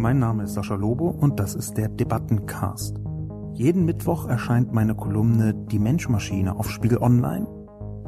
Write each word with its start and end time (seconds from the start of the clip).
mein 0.00 0.18
Name 0.18 0.44
ist 0.44 0.54
Sascha 0.54 0.76
Lobo 0.76 1.10
und 1.10 1.38
das 1.38 1.54
ist 1.54 1.76
der 1.76 1.88
Debattencast. 1.88 2.96
Jeden 3.52 3.84
Mittwoch 3.84 4.26
erscheint 4.26 4.72
meine 4.72 4.94
Kolumne 4.94 5.52
Die 5.52 5.78
Menschmaschine 5.78 6.58
auf 6.58 6.70
Spiegel 6.70 7.02
Online. 7.02 7.46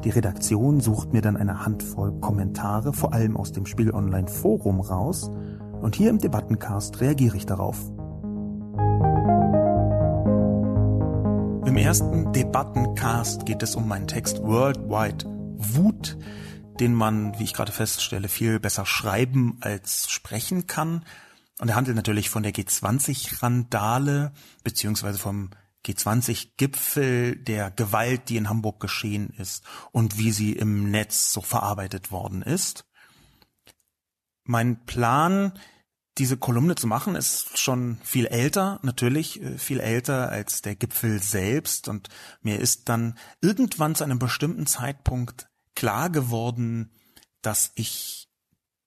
Die 0.03 0.09
Redaktion 0.09 0.81
sucht 0.81 1.13
mir 1.13 1.21
dann 1.21 1.37
eine 1.37 1.67
Handvoll 1.67 2.19
Kommentare, 2.21 2.95
vor 2.95 3.13
allem 3.13 3.37
aus 3.37 3.53
dem 3.53 3.67
Spiegel 3.67 3.95
Online 3.95 4.27
Forum 4.27 4.81
raus, 4.81 5.31
und 5.83 5.95
hier 5.95 6.09
im 6.09 6.19
Debattencast 6.19 7.01
reagiere 7.03 7.37
ich 7.37 7.45
darauf. 7.45 7.79
Im 11.67 11.77
ersten 11.77 12.33
Debattencast 12.33 13.45
geht 13.45 13.63
es 13.63 13.77
um 13.77 13.87
meinen 13.87 14.07
Text 14.07 14.43
Worldwide 14.43 15.27
Wut, 15.59 16.17
den 16.81 16.95
man, 16.95 17.39
wie 17.39 17.45
ich 17.45 17.53
gerade 17.53 17.71
feststelle, 17.71 18.29
viel 18.29 18.59
besser 18.61 18.87
schreiben 18.87 19.59
als 19.61 20.11
sprechen 20.11 20.67
kann. 20.67 21.03
Und 21.63 21.69
er 21.69 21.77
handelt 21.77 21.95
natürlich 21.95 22.29
von 22.29 22.43
der 22.43 22.53
G20-Randale, 22.53 24.33
beziehungsweise 24.65 25.21
vom 25.21 25.51
G20-Gipfel 25.87 27.37
der 27.37 27.71
Gewalt, 27.71 28.31
die 28.31 28.37
in 28.37 28.49
Hamburg 28.49 28.81
geschehen 28.81 29.31
ist 29.39 29.63
und 29.93 30.19
wie 30.19 30.33
sie 30.33 30.55
im 30.55 30.91
Netz 30.91 31.33
so 31.33 31.41
verarbeitet 31.41 32.11
worden 32.11 32.43
ist. 32.43 32.85
Mein 34.43 34.85
Plan, 34.87 35.57
diese 36.19 36.37
Kolumne 36.37 36.75
zu 36.75 36.89
machen, 36.89 37.15
ist 37.15 37.57
schon 37.57 37.99
viel 38.03 38.27
älter, 38.27 38.81
natürlich 38.83 39.41
äh, 39.41 39.57
viel 39.57 39.79
älter 39.79 40.31
als 40.31 40.63
der 40.63 40.75
Gipfel 40.75 41.23
selbst. 41.23 41.87
Und 41.87 42.09
mir 42.41 42.59
ist 42.59 42.89
dann 42.89 43.17
irgendwann 43.41 43.95
zu 43.95 44.03
einem 44.03 44.19
bestimmten 44.19 44.67
Zeitpunkt 44.67 45.49
klar 45.77 46.11
geworden, 46.11 46.91
dass 47.41 47.71
ich 47.77 48.29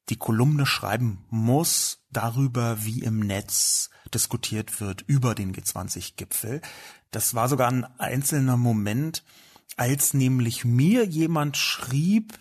die 0.09 0.17
Kolumne 0.17 0.65
schreiben 0.65 1.25
muss 1.29 2.04
darüber, 2.15 2.83
wie 2.83 3.01
im 3.03 3.19
Netz 3.19 3.89
diskutiert 4.13 4.79
wird 4.81 5.03
über 5.07 5.35
den 5.35 5.53
G20-Gipfel. 5.53 6.61
Das 7.11 7.33
war 7.33 7.49
sogar 7.49 7.69
ein 7.69 7.85
einzelner 7.99 8.57
Moment, 8.57 9.23
als 9.77 10.13
nämlich 10.13 10.65
mir 10.65 11.05
jemand 11.05 11.57
schrieb, 11.57 12.37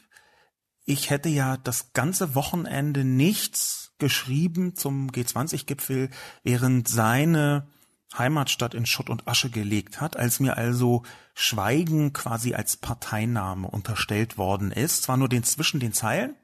ich 0.84 1.10
hätte 1.10 1.28
ja 1.28 1.56
das 1.56 1.92
ganze 1.92 2.34
Wochenende 2.34 3.04
nichts 3.04 3.92
geschrieben 3.98 4.76
zum 4.76 5.10
G20-Gipfel, 5.10 6.10
während 6.42 6.88
seine 6.88 7.68
Heimatstadt 8.16 8.74
in 8.74 8.86
Schutt 8.86 9.10
und 9.10 9.26
Asche 9.26 9.50
gelegt 9.50 10.00
hat, 10.00 10.16
als 10.16 10.40
mir 10.40 10.56
also 10.56 11.02
Schweigen 11.34 12.12
quasi 12.12 12.54
als 12.54 12.76
Parteinahme 12.76 13.68
unterstellt 13.68 14.38
worden 14.38 14.70
ist, 14.70 15.02
zwar 15.02 15.16
nur 15.16 15.28
den 15.28 15.42
zwischen 15.42 15.80
den 15.80 15.92
Zeilen, 15.92 16.36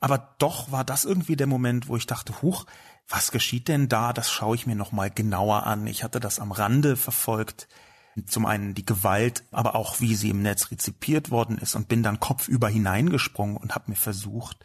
aber 0.00 0.34
doch 0.38 0.72
war 0.72 0.84
das 0.84 1.04
irgendwie 1.04 1.36
der 1.36 1.46
Moment, 1.46 1.88
wo 1.88 1.96
ich 1.96 2.06
dachte, 2.06 2.42
huch, 2.42 2.64
was 3.08 3.32
geschieht 3.32 3.68
denn 3.68 3.88
da? 3.88 4.12
Das 4.12 4.30
schaue 4.30 4.54
ich 4.54 4.66
mir 4.66 4.76
noch 4.76 4.92
mal 4.92 5.10
genauer 5.10 5.66
an. 5.66 5.86
Ich 5.86 6.04
hatte 6.04 6.20
das 6.20 6.38
am 6.38 6.52
Rande 6.52 6.96
verfolgt. 6.96 7.68
Zum 8.26 8.44
einen 8.44 8.74
die 8.74 8.84
Gewalt, 8.84 9.44
aber 9.52 9.76
auch 9.76 10.00
wie 10.00 10.14
sie 10.14 10.30
im 10.30 10.42
Netz 10.42 10.70
rezipiert 10.70 11.30
worden 11.30 11.58
ist 11.58 11.74
und 11.74 11.88
bin 11.88 12.02
dann 12.02 12.18
kopfüber 12.18 12.68
hineingesprungen 12.68 13.56
und 13.56 13.74
habe 13.74 13.90
mir 13.90 13.96
versucht, 13.96 14.58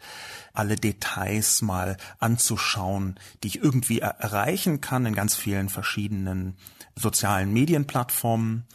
alle 0.52 0.76
Details 0.76 1.62
mal 1.62 1.96
anzuschauen, 2.18 3.18
die 3.42 3.48
ich 3.48 3.62
irgendwie 3.62 4.00
erreichen 4.00 4.80
kann 4.80 5.06
in 5.06 5.14
ganz 5.14 5.36
vielen 5.36 5.68
verschiedenen 5.68 6.56
sozialen 6.96 7.52
Medienplattformen, 7.52 8.66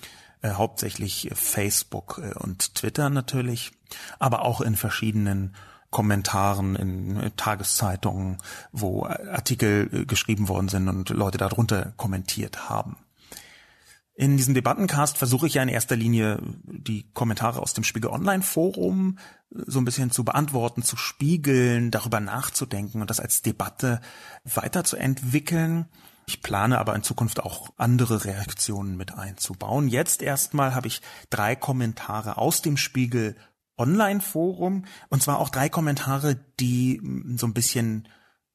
äh, 0.42 0.52
hauptsächlich 0.52 1.30
Facebook 1.34 2.22
äh, 2.24 2.34
und 2.38 2.76
Twitter 2.76 3.10
natürlich, 3.10 3.72
aber 4.20 4.44
auch 4.44 4.62
in 4.62 4.78
verschiedenen 4.78 5.54
Kommentaren 5.92 6.76
in 6.76 7.18
äh, 7.18 7.32
Tageszeitungen, 7.36 8.38
wo 8.72 9.06
Artikel 9.06 9.90
äh, 9.92 10.06
geschrieben 10.06 10.48
worden 10.48 10.70
sind 10.70 10.88
und 10.88 11.10
Leute 11.10 11.38
darunter 11.38 11.94
kommentiert 11.98 12.70
haben. 12.70 12.98
In 14.16 14.38
diesem 14.38 14.54
Debattencast 14.54 15.18
versuche 15.18 15.48
ich 15.48 15.56
ja 15.56 15.64
in 15.64 15.70
erster 15.70 15.96
Linie 15.96 16.40
die 16.64 17.12
Kommentare 17.14 17.62
aus 17.62 17.74
dem 17.74 17.84
Spiegel 17.84 18.10
Online 18.10 18.44
Forum 18.44 19.18
äh, 19.54 19.64
so 19.68 19.80
ein 19.80 19.86
bisschen 19.86 20.12
zu 20.12 20.24
beantworten, 20.24 20.82
zu 20.82 20.96
spiegeln, 20.96 21.92
darüber 21.92 22.20
nachzudenken 22.20 23.02
und 23.02 23.10
das 23.10 23.20
als 23.20 23.42
Debatte 23.42 24.00
weiterzuentwickeln. 24.46 25.86
Ich 26.26 26.42
plane 26.42 26.78
aber 26.78 26.96
in 26.96 27.04
Zukunft 27.04 27.42
auch 27.42 27.72
andere 27.76 28.24
Reaktionen 28.24 28.96
mit 28.96 29.14
einzubauen. 29.18 29.90
Jetzt 29.90 30.22
erstmal 30.22 30.74
habe 30.74 30.88
ich 30.88 31.02
drei 31.30 31.58
Kommentare 31.58 32.38
aus 32.38 32.62
dem 32.62 32.78
Spiegel 32.78 33.36
Online 33.82 34.22
Forum 34.22 34.86
und 35.10 35.24
zwar 35.24 35.40
auch 35.40 35.50
drei 35.50 35.70
Kommentare, 35.70 36.38
die 36.60 37.00
mm, 37.02 37.38
so 37.38 37.48
ein 37.48 37.54
bisschen 37.54 38.08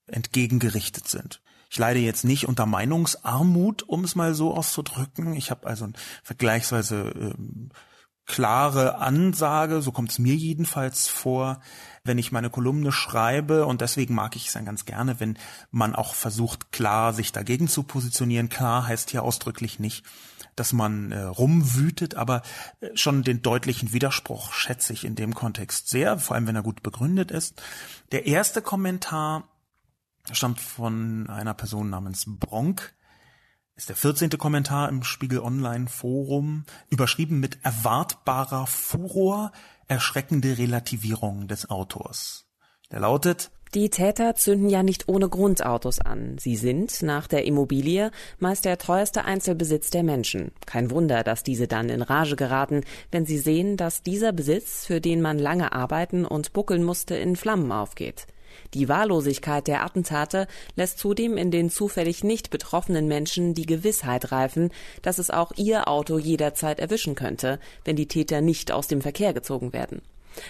entgegengerichtet 0.07 1.09
sind. 1.09 1.43
Ich 1.69 1.79
leide 1.79 1.99
jetzt 1.99 2.25
nicht 2.25 2.47
unter 2.47 2.65
Meinungsarmut, 2.65 3.83
um 3.83 4.05
es 4.05 4.15
mal 4.15 4.35
so 4.35 4.55
auszudrücken. 4.55 5.35
Ich 5.35 5.51
habe 5.51 5.67
also 5.67 5.89
vergleichsweise 6.23 7.13
ähm, 7.17 7.71
klare 8.27 8.99
Ansage, 8.99 9.81
so 9.81 9.93
kommt 9.93 10.11
es 10.11 10.19
mir 10.19 10.35
jedenfalls 10.35 11.09
vor, 11.09 11.61
wenn 12.03 12.19
ich 12.19 12.33
meine 12.33 12.51
Kolumne 12.51 12.93
schreibe 12.93 13.67
und 13.67 13.81
deswegen 13.81 14.15
mag 14.15 14.37
ich 14.37 14.49
es 14.49 14.53
dann 14.53 14.65
ganz 14.65 14.85
gerne, 14.85 15.21
wenn 15.21 15.39
man 15.71 15.95
auch 15.95 16.15
versucht, 16.15 16.73
klar 16.73 17.13
sich 17.13 17.33
dagegen 17.33 17.69
zu 17.69 17.85
positionieren. 17.85 18.49
Klar 18.49 18.87
heißt 18.87 19.11
hier 19.11 19.23
ausdrücklich 19.23 19.79
nicht, 19.79 20.05
dass 20.57 20.73
man 20.73 21.13
äh, 21.13 21.21
rumwütet, 21.21 22.17
aber 22.17 22.43
äh, 22.81 22.89
schon 22.95 23.23
den 23.23 23.43
deutlichen 23.43 23.93
Widerspruch 23.93 24.53
schätze 24.53 24.93
ich 24.93 25.05
in 25.05 25.15
dem 25.15 25.35
Kontext 25.35 25.89
sehr, 25.89 26.19
vor 26.19 26.35
allem 26.35 26.47
wenn 26.47 26.57
er 26.57 26.63
gut 26.63 26.83
begründet 26.83 27.31
ist. 27.31 27.63
Der 28.11 28.27
erste 28.27 28.63
Kommentar 28.63 29.49
stammt 30.33 30.61
von 30.61 31.29
einer 31.31 31.55
Person 31.55 31.91
namens 31.91 32.25
Bronk. 32.27 32.95
Ist 33.77 33.91
der 33.91 33.97
14. 33.97 34.31
Kommentar 34.31 34.89
im 34.89 35.03
Spiegel 35.03 35.41
Online 35.41 35.87
Forum, 35.87 36.65
überschrieben 36.89 37.39
mit 37.41 37.59
erwartbarer 37.63 38.67
Furor, 38.67 39.53
erschreckende 39.87 40.57
Relativierung 40.57 41.47
des 41.47 41.69
Autors. 41.69 42.47
Der 42.91 43.01
lautet, 43.01 43.51
die 43.77 43.91
Täter 43.91 44.35
zünden 44.35 44.71
ja 44.71 44.83
nicht 44.83 45.07
ohne 45.07 45.29
Grund 45.29 45.67
Autos 45.67 45.99
an. 46.01 46.39
Sie 46.41 46.57
sind, 46.57 47.03
nach 47.03 47.27
der 47.27 47.45
Immobilie, 47.45 48.11
meist 48.39 48.65
der 48.65 48.79
teuerste 48.79 49.27
Einzelbesitz 49.27 49.91
der 49.91 50.03
Menschen. 50.03 50.51
Kein 50.65 50.91
Wunder, 50.91 51.23
dass 51.23 51.43
diese 51.43 51.69
dann 51.69 51.91
in 51.91 52.01
Rage 52.01 52.37
geraten, 52.37 52.85
wenn 53.13 53.27
sie 53.27 53.37
sehen, 53.37 53.77
dass 53.77 54.03
dieser 54.03 54.33
Besitz, 54.33 54.87
für 54.87 55.03
den 55.03 55.21
man 55.21 55.39
lange 55.39 55.75
arbeiten 55.75 56.25
und 56.25 56.55
buckeln 56.55 56.85
musste, 56.85 57.17
in 57.17 57.37
Flammen 57.37 57.71
aufgeht. 57.71 58.27
Die 58.73 58.89
Wahllosigkeit 58.89 59.67
der 59.67 59.85
Attentate 59.85 60.47
lässt 60.75 60.99
zudem 60.99 61.37
in 61.37 61.51
den 61.51 61.69
zufällig 61.69 62.25
nicht 62.25 62.49
betroffenen 62.49 63.07
Menschen 63.07 63.53
die 63.53 63.67
Gewissheit 63.67 64.33
reifen, 64.33 64.71
dass 65.03 65.19
es 65.19 65.29
auch 65.29 65.53
ihr 65.57 65.87
Auto 65.87 66.19
jederzeit 66.19 66.81
erwischen 66.81 67.15
könnte, 67.15 67.61
wenn 67.85 67.97
die 67.97 68.09
Täter 68.09 68.41
nicht 68.41 68.73
aus 68.73 68.89
dem 68.89 69.03
Verkehr 69.03 69.35
gezogen 69.35 69.75
werden. 69.75 70.01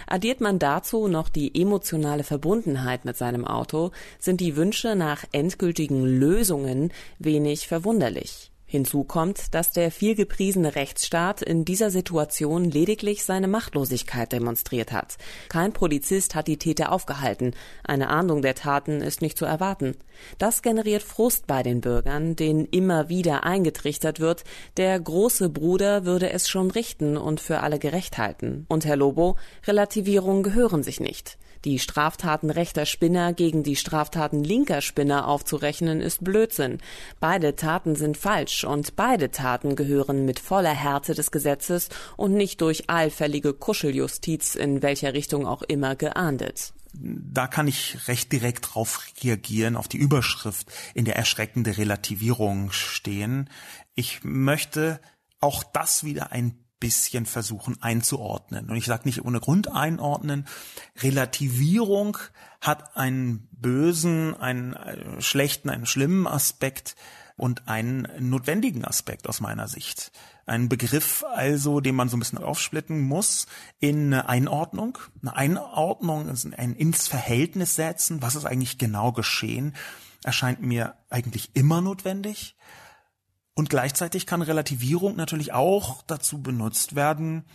Addiert 0.06 0.40
man 0.40 0.58
dazu 0.58 1.08
noch 1.08 1.28
die 1.28 1.60
emotionale 1.60 2.24
Verbundenheit 2.24 3.04
mit 3.04 3.16
seinem 3.16 3.44
Auto, 3.46 3.90
sind 4.18 4.40
die 4.40 4.56
Wünsche 4.56 4.96
nach 4.96 5.24
endgültigen 5.32 6.04
Lösungen 6.04 6.92
wenig 7.18 7.68
verwunderlich. 7.68 8.50
Hinzu 8.68 9.04
kommt, 9.04 9.54
dass 9.54 9.70
der 9.70 9.92
vielgepriesene 9.92 10.74
Rechtsstaat 10.74 11.40
in 11.40 11.64
dieser 11.64 11.90
Situation 11.90 12.64
lediglich 12.64 13.24
seine 13.24 13.46
Machtlosigkeit 13.46 14.32
demonstriert 14.32 14.90
hat. 14.90 15.18
Kein 15.48 15.72
Polizist 15.72 16.34
hat 16.34 16.48
die 16.48 16.58
Täter 16.58 16.90
aufgehalten. 16.90 17.54
Eine 17.84 18.08
Ahndung 18.08 18.42
der 18.42 18.56
Taten 18.56 19.02
ist 19.02 19.22
nicht 19.22 19.38
zu 19.38 19.44
erwarten. 19.44 19.96
Das 20.38 20.62
generiert 20.62 21.04
Frust 21.04 21.46
bei 21.46 21.62
den 21.62 21.80
Bürgern, 21.80 22.34
denen 22.34 22.66
immer 22.66 23.08
wieder 23.08 23.44
eingetrichtert 23.44 24.18
wird, 24.18 24.42
der 24.76 24.98
große 24.98 25.48
Bruder 25.48 26.04
würde 26.04 26.30
es 26.30 26.48
schon 26.48 26.72
richten 26.72 27.16
und 27.16 27.40
für 27.40 27.60
alle 27.60 27.78
gerecht 27.78 28.18
halten. 28.18 28.66
Und 28.68 28.84
Herr 28.84 28.96
Lobo, 28.96 29.36
Relativierungen 29.66 30.42
gehören 30.42 30.82
sich 30.82 30.98
nicht. 30.98 31.38
Die 31.66 31.80
Straftaten 31.80 32.50
rechter 32.50 32.86
Spinner 32.86 33.32
gegen 33.32 33.64
die 33.64 33.74
Straftaten 33.74 34.44
linker 34.44 34.82
Spinner 34.82 35.26
aufzurechnen, 35.26 36.00
ist 36.00 36.22
Blödsinn. 36.22 36.78
Beide 37.18 37.56
Taten 37.56 37.96
sind 37.96 38.16
falsch 38.16 38.62
und 38.62 38.94
beide 38.94 39.32
Taten 39.32 39.74
gehören 39.74 40.24
mit 40.24 40.38
voller 40.38 40.72
Härte 40.72 41.12
des 41.14 41.32
Gesetzes 41.32 41.88
und 42.16 42.34
nicht 42.34 42.60
durch 42.60 42.88
allfällige 42.88 43.52
Kuscheljustiz 43.52 44.54
in 44.54 44.80
welcher 44.80 45.12
Richtung 45.12 45.44
auch 45.44 45.62
immer 45.62 45.96
geahndet 45.96 46.72
da 46.98 47.46
kann 47.46 47.68
ich 47.68 48.08
recht 48.08 48.32
direkt 48.32 48.74
drauf 48.74 49.12
reagieren, 49.22 49.76
auf 49.76 49.86
die 49.86 49.98
Überschrift 49.98 50.72
in 50.94 51.04
der 51.04 51.16
erschreckende 51.16 51.76
Relativierung 51.76 52.72
stehen. 52.72 53.50
Ich 53.94 54.20
möchte 54.24 54.98
auch 55.38 55.62
das 55.62 56.04
wieder 56.04 56.32
ein 56.32 56.65
bisschen 56.78 57.26
versuchen 57.26 57.80
einzuordnen. 57.82 58.68
Und 58.68 58.76
ich 58.76 58.86
sage 58.86 59.02
nicht 59.04 59.24
ohne 59.24 59.40
Grund 59.40 59.70
einordnen. 59.72 60.46
Relativierung 60.98 62.18
hat 62.60 62.96
einen 62.96 63.48
bösen, 63.52 64.34
einen 64.34 64.74
äh, 64.74 65.20
schlechten, 65.20 65.70
einen 65.70 65.86
schlimmen 65.86 66.26
Aspekt 66.26 66.96
und 67.36 67.68
einen 67.68 68.08
notwendigen 68.18 68.84
Aspekt 68.84 69.28
aus 69.28 69.40
meiner 69.40 69.68
Sicht. 69.68 70.10
Ein 70.46 70.68
Begriff 70.68 71.24
also, 71.34 71.80
den 71.80 71.94
man 71.94 72.08
so 72.08 72.16
ein 72.16 72.20
bisschen 72.20 72.38
aufsplitten 72.38 73.00
muss 73.00 73.46
in 73.78 74.14
eine 74.14 74.28
Einordnung. 74.28 74.98
Eine 75.20 75.36
Einordnung 75.36 76.28
ist 76.28 76.46
ein 76.46 76.74
ins 76.74 77.08
Verhältnis 77.08 77.74
setzen. 77.74 78.22
Was 78.22 78.36
ist 78.36 78.46
eigentlich 78.46 78.78
genau 78.78 79.12
geschehen? 79.12 79.74
erscheint 80.26 80.60
mir 80.60 80.96
eigentlich 81.08 81.50
immer 81.54 81.80
notwendig. 81.80 82.56
Und 83.56 83.70
gleichzeitig 83.70 84.26
kann 84.26 84.42
Relativierung 84.42 85.16
natürlich 85.16 85.54
auch 85.54 86.02
dazu 86.02 86.42
benutzt 86.42 86.94
werden, 86.94 87.46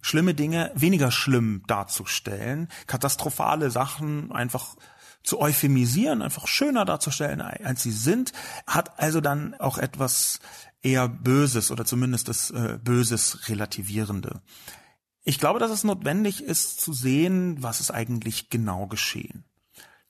schlimme 0.00 0.34
Dinge 0.34 0.72
weniger 0.74 1.10
schlimm 1.10 1.62
darzustellen, 1.66 2.68
katastrophale 2.86 3.70
Sachen 3.70 4.32
einfach 4.32 4.74
zu 5.22 5.38
euphemisieren, 5.38 6.22
einfach 6.22 6.46
schöner 6.46 6.86
darzustellen, 6.86 7.42
als 7.42 7.82
sie 7.82 7.92
sind, 7.92 8.32
hat 8.66 8.98
also 8.98 9.20
dann 9.20 9.54
auch 9.54 9.76
etwas 9.76 10.40
eher 10.80 11.08
Böses 11.08 11.70
oder 11.70 11.84
zumindest 11.84 12.28
das 12.28 12.50
äh, 12.50 12.78
Böses 12.82 13.50
Relativierende. 13.50 14.40
Ich 15.24 15.38
glaube, 15.38 15.58
dass 15.58 15.70
es 15.70 15.84
notwendig 15.84 16.42
ist 16.42 16.80
zu 16.80 16.94
sehen, 16.94 17.62
was 17.62 17.80
ist 17.80 17.90
eigentlich 17.90 18.48
genau 18.48 18.86
geschehen. 18.86 19.44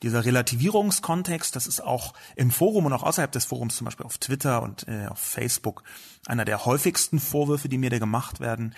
Dieser 0.02 0.24
Relativierungskontext, 0.24 1.54
das 1.54 1.66
ist 1.66 1.80
auch 1.82 2.14
im 2.34 2.50
Forum 2.50 2.86
und 2.86 2.92
auch 2.92 3.02
außerhalb 3.02 3.30
des 3.30 3.44
Forums, 3.44 3.76
zum 3.76 3.84
Beispiel 3.84 4.06
auf 4.06 4.18
Twitter 4.18 4.62
und 4.62 4.88
äh, 4.88 5.06
auf 5.06 5.18
Facebook, 5.18 5.82
einer 6.26 6.44
der 6.44 6.64
häufigsten 6.64 7.18
Vorwürfe, 7.18 7.68
die 7.68 7.78
mir 7.78 7.90
da 7.90 7.98
gemacht 7.98 8.40
werden. 8.40 8.74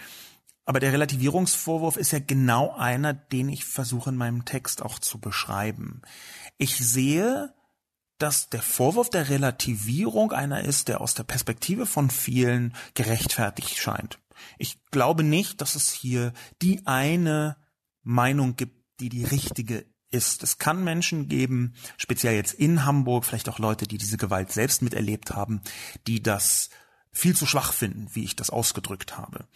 Aber 0.65 0.81
der 0.81 0.93
Relativierungsvorwurf 0.93 1.97
ist 1.97 2.13
ja 2.13 2.19
genau 2.21 2.75
einer, 2.75 3.15
den 3.15 3.49
ich 3.49 3.65
versuche 3.65 4.11
in 4.11 4.17
meinem 4.17 4.45
Text 4.45 4.83
auch 4.83 4.99
zu 4.99 5.19
beschreiben. 5.19 6.03
Ich 6.59 6.77
sehe, 6.77 7.53
dass 8.19 8.49
der 8.49 8.63
Vorwurf 8.63 9.11
der 9.11 9.29
Relativierung 9.29 10.33
einer 10.33 10.63
ist, 10.63 10.87
der 10.87 11.01
aus 11.01 11.15
der 11.15 11.25
Perspektive 11.25 11.87
von 11.87 12.11
vielen 12.11 12.75
gerechtfertigt 12.95 13.77
scheint. 13.79 14.21
Ich 14.59 14.85
glaube 14.91 15.25
nicht, 15.25 15.61
dass 15.61 15.75
es 15.75 15.91
hier 15.91 16.33
die 16.63 16.87
eine 16.87 17.57
Meinung 18.03 18.55
gibt, 18.55 19.01
die 19.01 19.09
die 19.09 19.25
richtige 19.25 19.92
ist. 20.13 20.43
Es 20.43 20.59
kann 20.59 20.85
Menschen 20.85 21.29
geben, 21.29 21.75
speziell 21.97 22.35
jetzt 22.35 22.55
in 22.55 22.85
Hamburg, 22.85 23.25
vielleicht 23.25 23.49
auch 23.49 23.59
Leute, 23.59 23.87
die 23.87 23.99
diese 23.99 24.17
Gewalt 24.17 24.53
selbst 24.53 24.83
miterlebt 24.83 25.35
haben, 25.35 25.61
die 26.07 26.23
das 26.23 26.71
viel 27.13 27.37
zu 27.37 27.47
schwach 27.47 27.73
finden, 27.73 28.09
wie 28.13 28.25
ich 28.25 28.37
das 28.37 28.51
ausgedrückt 28.51 29.19
habe. 29.19 29.47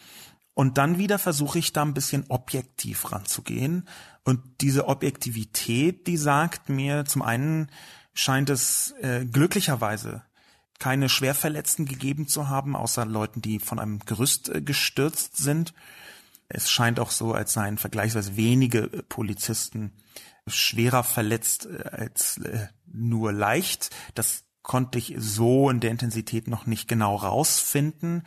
Und 0.54 0.78
dann 0.78 0.98
wieder 0.98 1.18
versuche 1.18 1.58
ich 1.58 1.72
da 1.72 1.82
ein 1.82 1.94
bisschen 1.94 2.24
objektiv 2.28 3.12
ranzugehen. 3.12 3.86
Und 4.24 4.40
diese 4.62 4.88
Objektivität, 4.88 6.06
die 6.06 6.16
sagt 6.16 6.70
mir, 6.70 7.04
zum 7.04 7.22
einen 7.22 7.70
scheint 8.14 8.48
es 8.48 8.94
äh, 9.02 9.26
glücklicherweise 9.26 10.22
keine 10.78 11.08
Schwerverletzten 11.08 11.86
gegeben 11.86 12.26
zu 12.28 12.48
haben, 12.48 12.76
außer 12.76 13.04
Leuten, 13.04 13.42
die 13.42 13.58
von 13.58 13.78
einem 13.78 13.98
Gerüst 14.00 14.48
äh, 14.48 14.62
gestürzt 14.62 15.36
sind. 15.36 15.74
Es 16.48 16.70
scheint 16.70 17.00
auch 17.00 17.10
so, 17.10 17.32
als 17.32 17.52
seien 17.52 17.78
vergleichsweise 17.78 18.36
wenige 18.36 18.84
äh, 18.84 19.02
Polizisten 19.02 19.92
schwerer 20.46 21.04
verletzt 21.04 21.66
äh, 21.66 21.82
als 21.82 22.38
äh, 22.38 22.68
nur 22.86 23.32
leicht. 23.32 23.90
Das 24.14 24.44
konnte 24.62 24.98
ich 24.98 25.14
so 25.18 25.70
in 25.70 25.80
der 25.80 25.90
Intensität 25.90 26.48
noch 26.48 26.66
nicht 26.66 26.88
genau 26.88 27.16
rausfinden. 27.16 28.24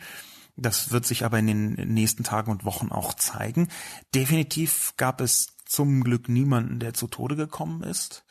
Das 0.56 0.90
wird 0.90 1.06
sich 1.06 1.24
aber 1.24 1.38
in 1.38 1.46
den 1.46 1.72
nächsten 1.92 2.24
Tagen 2.24 2.50
und 2.50 2.64
Wochen 2.64 2.90
auch 2.90 3.14
zeigen. 3.14 3.68
Definitiv 4.14 4.94
gab 4.96 5.20
es 5.20 5.56
zum 5.64 6.02
Glück 6.02 6.28
niemanden, 6.28 6.78
der 6.80 6.94
zu 6.94 7.06
Tode 7.06 7.36
gekommen 7.36 7.82
ist. 7.82 8.24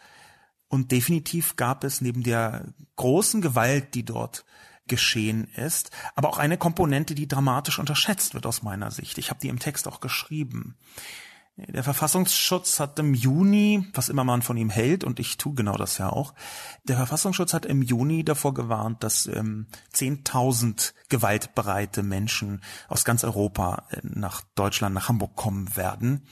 Und 0.67 0.91
definitiv 0.91 1.55
gab 1.55 1.83
es 1.83 2.01
neben 2.01 2.21
der 2.21 2.73
großen 2.95 3.41
Gewalt, 3.41 3.95
die 3.95 4.05
dort 4.05 4.45
geschehen 4.87 5.45
ist, 5.55 5.91
aber 6.15 6.29
auch 6.29 6.39
eine 6.39 6.57
Komponente, 6.57 7.15
die 7.15 7.27
dramatisch 7.27 7.79
unterschätzt 7.79 8.33
wird 8.33 8.45
aus 8.45 8.63
meiner 8.63 8.91
Sicht. 8.91 9.17
Ich 9.17 9.29
habe 9.29 9.39
die 9.39 9.47
im 9.47 9.59
Text 9.59 9.87
auch 9.87 9.99
geschrieben. 9.99 10.77
Der 11.67 11.83
Verfassungsschutz 11.83 12.79
hat 12.79 12.97
im 12.99 13.13
Juni, 13.13 13.85
was 13.93 14.07
immer 14.07 14.23
man 14.23 14.41
von 14.41 14.55
ihm 14.55 14.69
hält, 14.69 15.03
und 15.03 15.19
ich 15.19 15.37
tue 15.37 15.55
genau 15.55 15.75
das 15.75 15.97
ja 15.97 16.09
auch, 16.09 16.33
der 16.85 16.95
Verfassungsschutz 16.95 17.53
hat 17.53 17.65
im 17.65 17.81
Juni 17.81 18.23
davor 18.23 18.53
gewarnt, 18.53 19.03
dass 19.03 19.25
ähm, 19.25 19.67
10.000 19.93 20.93
gewaltbereite 21.09 22.01
Menschen 22.01 22.61
aus 22.87 23.03
ganz 23.03 23.25
Europa 23.25 23.87
äh, 23.89 23.99
nach 24.03 24.41
Deutschland, 24.55 24.95
nach 24.95 25.09
Hamburg 25.09 25.35
kommen 25.35 25.75
werden. 25.75 26.25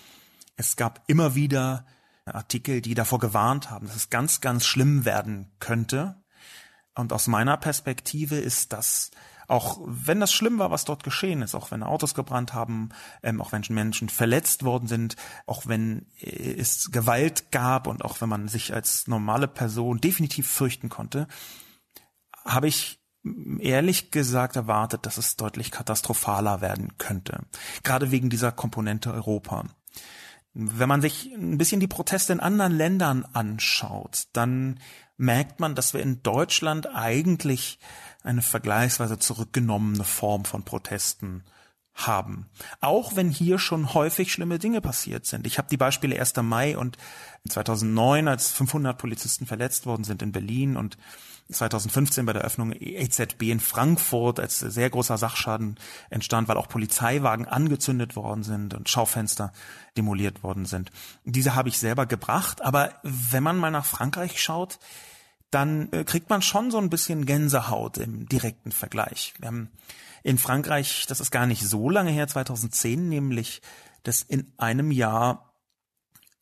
Es 0.55 0.77
gab 0.77 1.03
immer 1.07 1.35
wieder 1.35 1.85
Artikel, 2.25 2.81
die 2.81 2.93
davor 2.93 3.19
gewarnt 3.19 3.69
haben, 3.69 3.87
dass 3.87 3.95
es 3.95 4.09
ganz, 4.09 4.39
ganz 4.39 4.65
schlimm 4.65 5.03
werden 5.03 5.51
könnte. 5.59 6.23
Und 6.95 7.11
aus 7.13 7.27
meiner 7.27 7.57
Perspektive 7.57 8.37
ist 8.37 8.73
das 8.73 9.11
auch 9.47 9.79
wenn 9.85 10.19
das 10.19 10.33
schlimm 10.33 10.59
war, 10.59 10.71
was 10.71 10.85
dort 10.85 11.03
geschehen 11.03 11.41
ist, 11.41 11.55
auch 11.55 11.71
wenn 11.71 11.81
Autos 11.81 12.13
gebrannt 12.13 12.53
haben, 12.53 12.89
ähm, 13.23 13.41
auch 13.41 13.53
wenn 13.53 13.63
Menschen 13.69 14.09
verletzt 14.09 14.63
worden 14.63 14.87
sind, 14.87 15.15
auch 15.45 15.67
wenn 15.67 16.05
äh, 16.19 16.53
es 16.53 16.91
Gewalt 16.91 17.51
gab 17.51 17.87
und 17.87 18.03
auch 18.03 18.19
wenn 18.19 18.29
man 18.29 18.49
sich 18.49 18.73
als 18.73 19.07
normale 19.07 19.47
Person 19.47 20.01
definitiv 20.01 20.47
fürchten 20.47 20.89
konnte, 20.89 21.27
habe 22.43 22.67
ich 22.67 22.99
ehrlich 23.59 24.11
gesagt 24.11 24.55
erwartet, 24.55 25.05
dass 25.05 25.17
es 25.17 25.35
deutlich 25.35 25.71
katastrophaler 25.71 26.61
werden 26.61 26.97
könnte. 26.97 27.45
Gerade 27.83 28.11
wegen 28.11 28.29
dieser 28.29 28.51
Komponente 28.51 29.13
Europa. 29.13 29.65
Wenn 30.53 30.89
man 30.89 31.01
sich 31.01 31.31
ein 31.33 31.57
bisschen 31.57 31.79
die 31.79 31.87
Proteste 31.87 32.33
in 32.33 32.39
anderen 32.39 32.73
Ländern 32.73 33.25
anschaut, 33.25 34.27
dann 34.33 34.79
merkt 35.17 35.59
man, 35.59 35.75
dass 35.75 35.93
wir 35.93 36.01
in 36.01 36.23
Deutschland 36.23 36.87
eigentlich 36.87 37.79
eine 38.27 38.41
vergleichsweise 38.41 39.17
zurückgenommene 39.17 40.03
Form 40.03 40.45
von 40.45 40.63
Protesten 40.63 41.43
haben. 41.95 42.47
Auch 42.79 43.15
wenn 43.15 43.31
hier 43.31 43.57
schon 43.57 43.93
häufig 43.93 44.31
schlimme 44.31 44.59
Dinge 44.59 44.81
passiert 44.81 45.25
sind. 45.25 45.47
Ich 45.47 45.57
habe 45.57 45.67
die 45.69 45.77
Beispiele 45.77 46.19
1. 46.19 46.35
Mai 46.43 46.77
und 46.77 46.97
2009, 47.49 48.27
als 48.27 48.51
500 48.51 48.97
Polizisten 48.97 49.47
verletzt 49.47 49.87
worden 49.87 50.03
sind 50.03 50.21
in 50.21 50.31
Berlin 50.31 50.77
und 50.77 50.97
2015 51.49 52.25
bei 52.25 52.33
der 52.33 52.43
Öffnung 52.43 52.73
EZB 52.73 53.43
in 53.43 53.59
Frankfurt, 53.59 54.39
als 54.39 54.59
sehr 54.59 54.89
großer 54.89 55.17
Sachschaden 55.17 55.79
entstand, 56.09 56.49
weil 56.49 56.57
auch 56.57 56.67
Polizeiwagen 56.67 57.47
angezündet 57.47 58.15
worden 58.15 58.43
sind 58.43 58.73
und 58.73 58.89
Schaufenster 58.89 59.53
demoliert 59.95 60.43
worden 60.43 60.65
sind. 60.65 60.91
Diese 61.23 61.55
habe 61.55 61.69
ich 61.69 61.79
selber 61.79 62.05
gebracht, 62.05 62.61
aber 62.61 62.93
wenn 63.01 63.43
man 63.43 63.57
mal 63.57 63.71
nach 63.71 63.85
Frankreich 63.85 64.41
schaut, 64.41 64.77
dann 65.51 65.91
äh, 65.91 66.03
kriegt 66.03 66.29
man 66.29 66.41
schon 66.41 66.71
so 66.71 66.77
ein 66.77 66.89
bisschen 66.89 67.25
Gänsehaut 67.25 67.97
im 67.97 68.27
direkten 68.27 68.71
Vergleich. 68.71 69.33
Wir 69.39 69.47
haben 69.47 69.71
in 70.23 70.37
Frankreich, 70.37 71.05
das 71.07 71.21
ist 71.21 71.31
gar 71.31 71.45
nicht 71.45 71.63
so 71.63 71.89
lange 71.89 72.11
her, 72.11 72.27
2010 72.27 73.07
nämlich, 73.07 73.61
dass 74.03 74.21
in 74.21 74.51
einem 74.57 74.91
Jahr 74.91 75.53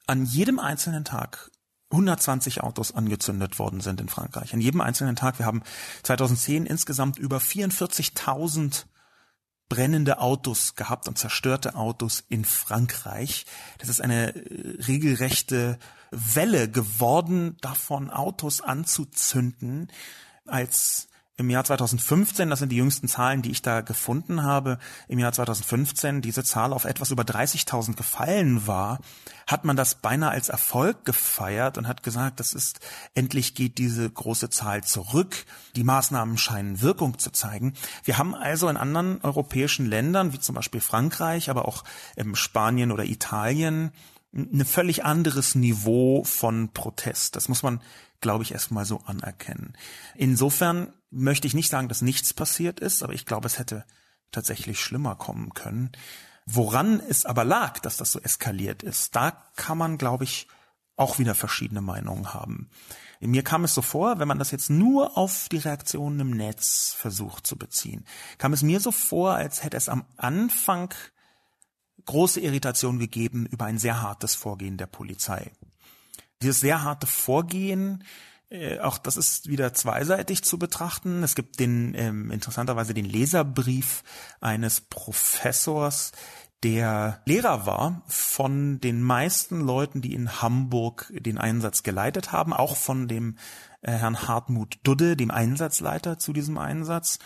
an 0.07 0.25
jedem 0.25 0.59
einzelnen 0.59 1.05
Tag 1.05 1.51
120 1.91 2.61
Autos 2.61 2.93
angezündet 2.93 3.59
worden 3.59 3.79
sind 3.79 4.01
in 4.01 4.09
Frankreich. 4.09 4.53
An 4.53 4.61
jedem 4.61 4.81
einzelnen 4.81 5.15
Tag. 5.15 5.39
Wir 5.39 5.45
haben 5.45 5.61
2010 6.03 6.65
insgesamt 6.65 7.19
über 7.19 7.37
44.000 7.37 8.85
brennende 9.69 10.19
Autos 10.19 10.75
gehabt 10.75 11.07
und 11.07 11.17
zerstörte 11.17 11.75
Autos 11.75 12.23
in 12.27 12.45
Frankreich. 12.45 13.45
Das 13.79 13.89
ist 13.89 14.01
eine 14.01 14.35
äh, 14.35 14.81
regelrechte 14.83 15.79
Welle 16.15 16.69
geworden, 16.69 17.57
davon 17.61 18.09
Autos 18.09 18.61
anzuzünden, 18.61 19.91
als 20.45 21.07
im 21.37 21.49
Jahr 21.49 21.65
2015, 21.65 22.49
das 22.49 22.59
sind 22.59 22.71
die 22.71 22.77
jüngsten 22.77 23.09
Zahlen, 23.09 23.41
die 23.41 23.51
ich 23.51 23.61
da 23.61 23.81
gefunden 23.81 24.43
habe, 24.43 24.77
im 25.09 25.19
Jahr 25.19 25.33
2015 25.33 26.21
diese 26.21 26.45
Zahl 26.45 26.71
auf 26.71 26.85
etwas 26.85 27.11
über 27.11 27.23
30.000 27.23 27.95
gefallen 27.95 28.67
war, 28.67 28.99
hat 29.45 29.65
man 29.65 29.75
das 29.75 29.95
beinahe 29.95 30.31
als 30.31 30.47
Erfolg 30.47 31.03
gefeiert 31.03 31.77
und 31.77 31.89
hat 31.89 32.03
gesagt, 32.03 32.39
das 32.39 32.53
ist, 32.53 32.79
endlich 33.15 33.53
geht 33.53 33.79
diese 33.79 34.09
große 34.09 34.49
Zahl 34.49 34.85
zurück. 34.85 35.45
Die 35.75 35.83
Maßnahmen 35.83 36.37
scheinen 36.37 36.81
Wirkung 36.81 37.19
zu 37.19 37.31
zeigen. 37.31 37.73
Wir 38.05 38.17
haben 38.17 38.33
also 38.33 38.69
in 38.69 38.77
anderen 38.77 39.19
europäischen 39.21 39.85
Ländern, 39.85 40.31
wie 40.31 40.39
zum 40.39 40.55
Beispiel 40.55 40.81
Frankreich, 40.81 41.49
aber 41.49 41.67
auch 41.67 41.83
Spanien 42.33 42.93
oder 42.93 43.03
Italien, 43.03 43.91
ein 44.35 44.65
völlig 44.65 45.05
anderes 45.05 45.55
Niveau 45.55 46.23
von 46.23 46.69
Protest. 46.73 47.35
Das 47.35 47.47
muss 47.47 47.63
man, 47.63 47.81
glaube 48.21 48.43
ich, 48.43 48.51
erstmal 48.51 48.85
so 48.85 48.99
anerkennen. 49.05 49.73
Insofern 50.15 50.93
möchte 51.09 51.47
ich 51.47 51.53
nicht 51.53 51.69
sagen, 51.69 51.87
dass 51.87 52.01
nichts 52.01 52.33
passiert 52.33 52.79
ist, 52.79 53.01
aber 53.01 53.13
ich 53.13 53.25
glaube, 53.25 53.47
es 53.47 53.59
hätte 53.59 53.85
tatsächlich 54.31 54.79
schlimmer 54.81 55.15
kommen 55.15 55.53
können. 55.53 55.91
Woran 56.45 56.99
es 56.99 57.25
aber 57.25 57.45
lag, 57.45 57.79
dass 57.79 57.97
das 57.97 58.11
so 58.11 58.19
eskaliert 58.19 58.83
ist, 58.83 59.15
da 59.15 59.31
kann 59.55 59.77
man, 59.77 59.97
glaube 59.97 60.25
ich, 60.25 60.47
auch 60.97 61.17
wieder 61.17 61.35
verschiedene 61.35 61.81
Meinungen 61.81 62.33
haben. 62.33 62.69
Mir 63.19 63.43
kam 63.43 63.63
es 63.63 63.73
so 63.73 63.81
vor, 63.81 64.19
wenn 64.19 64.27
man 64.27 64.39
das 64.39 64.51
jetzt 64.51 64.69
nur 64.69 65.17
auf 65.17 65.47
die 65.49 65.57
Reaktionen 65.57 66.19
im 66.19 66.31
Netz 66.31 66.93
versucht 66.97 67.47
zu 67.47 67.57
beziehen, 67.57 68.05
kam 68.37 68.53
es 68.53 68.61
mir 68.61 68.79
so 68.79 68.91
vor, 68.91 69.33
als 69.33 69.63
hätte 69.63 69.77
es 69.77 69.89
am 69.89 70.05
Anfang 70.17 70.93
große 72.05 72.39
Irritation 72.39 72.99
gegeben 72.99 73.45
über 73.45 73.65
ein 73.65 73.77
sehr 73.77 74.01
hartes 74.01 74.35
Vorgehen 74.35 74.77
der 74.77 74.87
Polizei. 74.87 75.51
Dieses 76.41 76.59
sehr 76.59 76.83
harte 76.83 77.07
Vorgehen 77.07 78.03
äh, 78.49 78.79
auch 78.79 78.99
das 78.99 79.17
ist 79.17 79.49
wieder 79.49 79.73
zweiseitig 79.73 80.43
zu 80.43 80.59
betrachten. 80.59 81.23
Es 81.23 81.33
gibt 81.33 81.59
den 81.59 81.95
ähm, 81.95 82.29
interessanterweise 82.29 82.93
den 82.93 83.05
Leserbrief 83.05 84.03
eines 84.39 84.81
Professors, 84.81 86.11
der 86.65 87.21
Lehrer 87.25 87.67
war 87.67 88.01
von 88.07 88.79
den 88.81 89.03
meisten 89.03 89.61
Leuten, 89.61 90.01
die 90.01 90.15
in 90.15 90.41
Hamburg 90.41 91.13
den 91.13 91.37
Einsatz 91.37 91.83
geleitet 91.83 92.31
haben, 92.31 92.53
auch 92.53 92.75
von 92.75 93.07
dem 93.07 93.37
äh, 93.81 93.91
Herrn 93.91 94.27
Hartmut 94.27 94.79
Dudde, 94.81 95.15
dem 95.15 95.29
Einsatzleiter 95.29 96.17
zu 96.17 96.33
diesem 96.33 96.57
Einsatz. 96.57 97.19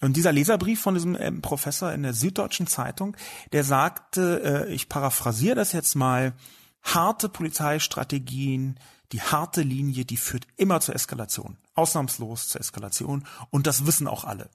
Und 0.00 0.16
dieser 0.16 0.32
Leserbrief 0.32 0.80
von 0.80 0.94
diesem 0.94 1.16
äh, 1.16 1.32
Professor 1.32 1.92
in 1.92 2.02
der 2.02 2.14
Süddeutschen 2.14 2.66
Zeitung, 2.66 3.16
der 3.52 3.64
sagte, 3.64 4.66
äh, 4.68 4.72
ich 4.72 4.88
paraphrasiere 4.88 5.56
das 5.56 5.72
jetzt 5.72 5.94
mal, 5.94 6.34
harte 6.82 7.28
Polizeistrategien, 7.28 8.78
die 9.12 9.22
harte 9.22 9.62
Linie, 9.62 10.04
die 10.04 10.16
führt 10.16 10.46
immer 10.56 10.80
zur 10.80 10.94
Eskalation. 10.94 11.56
Ausnahmslos 11.74 12.48
zur 12.48 12.60
Eskalation. 12.60 13.26
Und 13.50 13.66
das 13.66 13.86
wissen 13.86 14.06
auch 14.06 14.24
alle. 14.24 14.50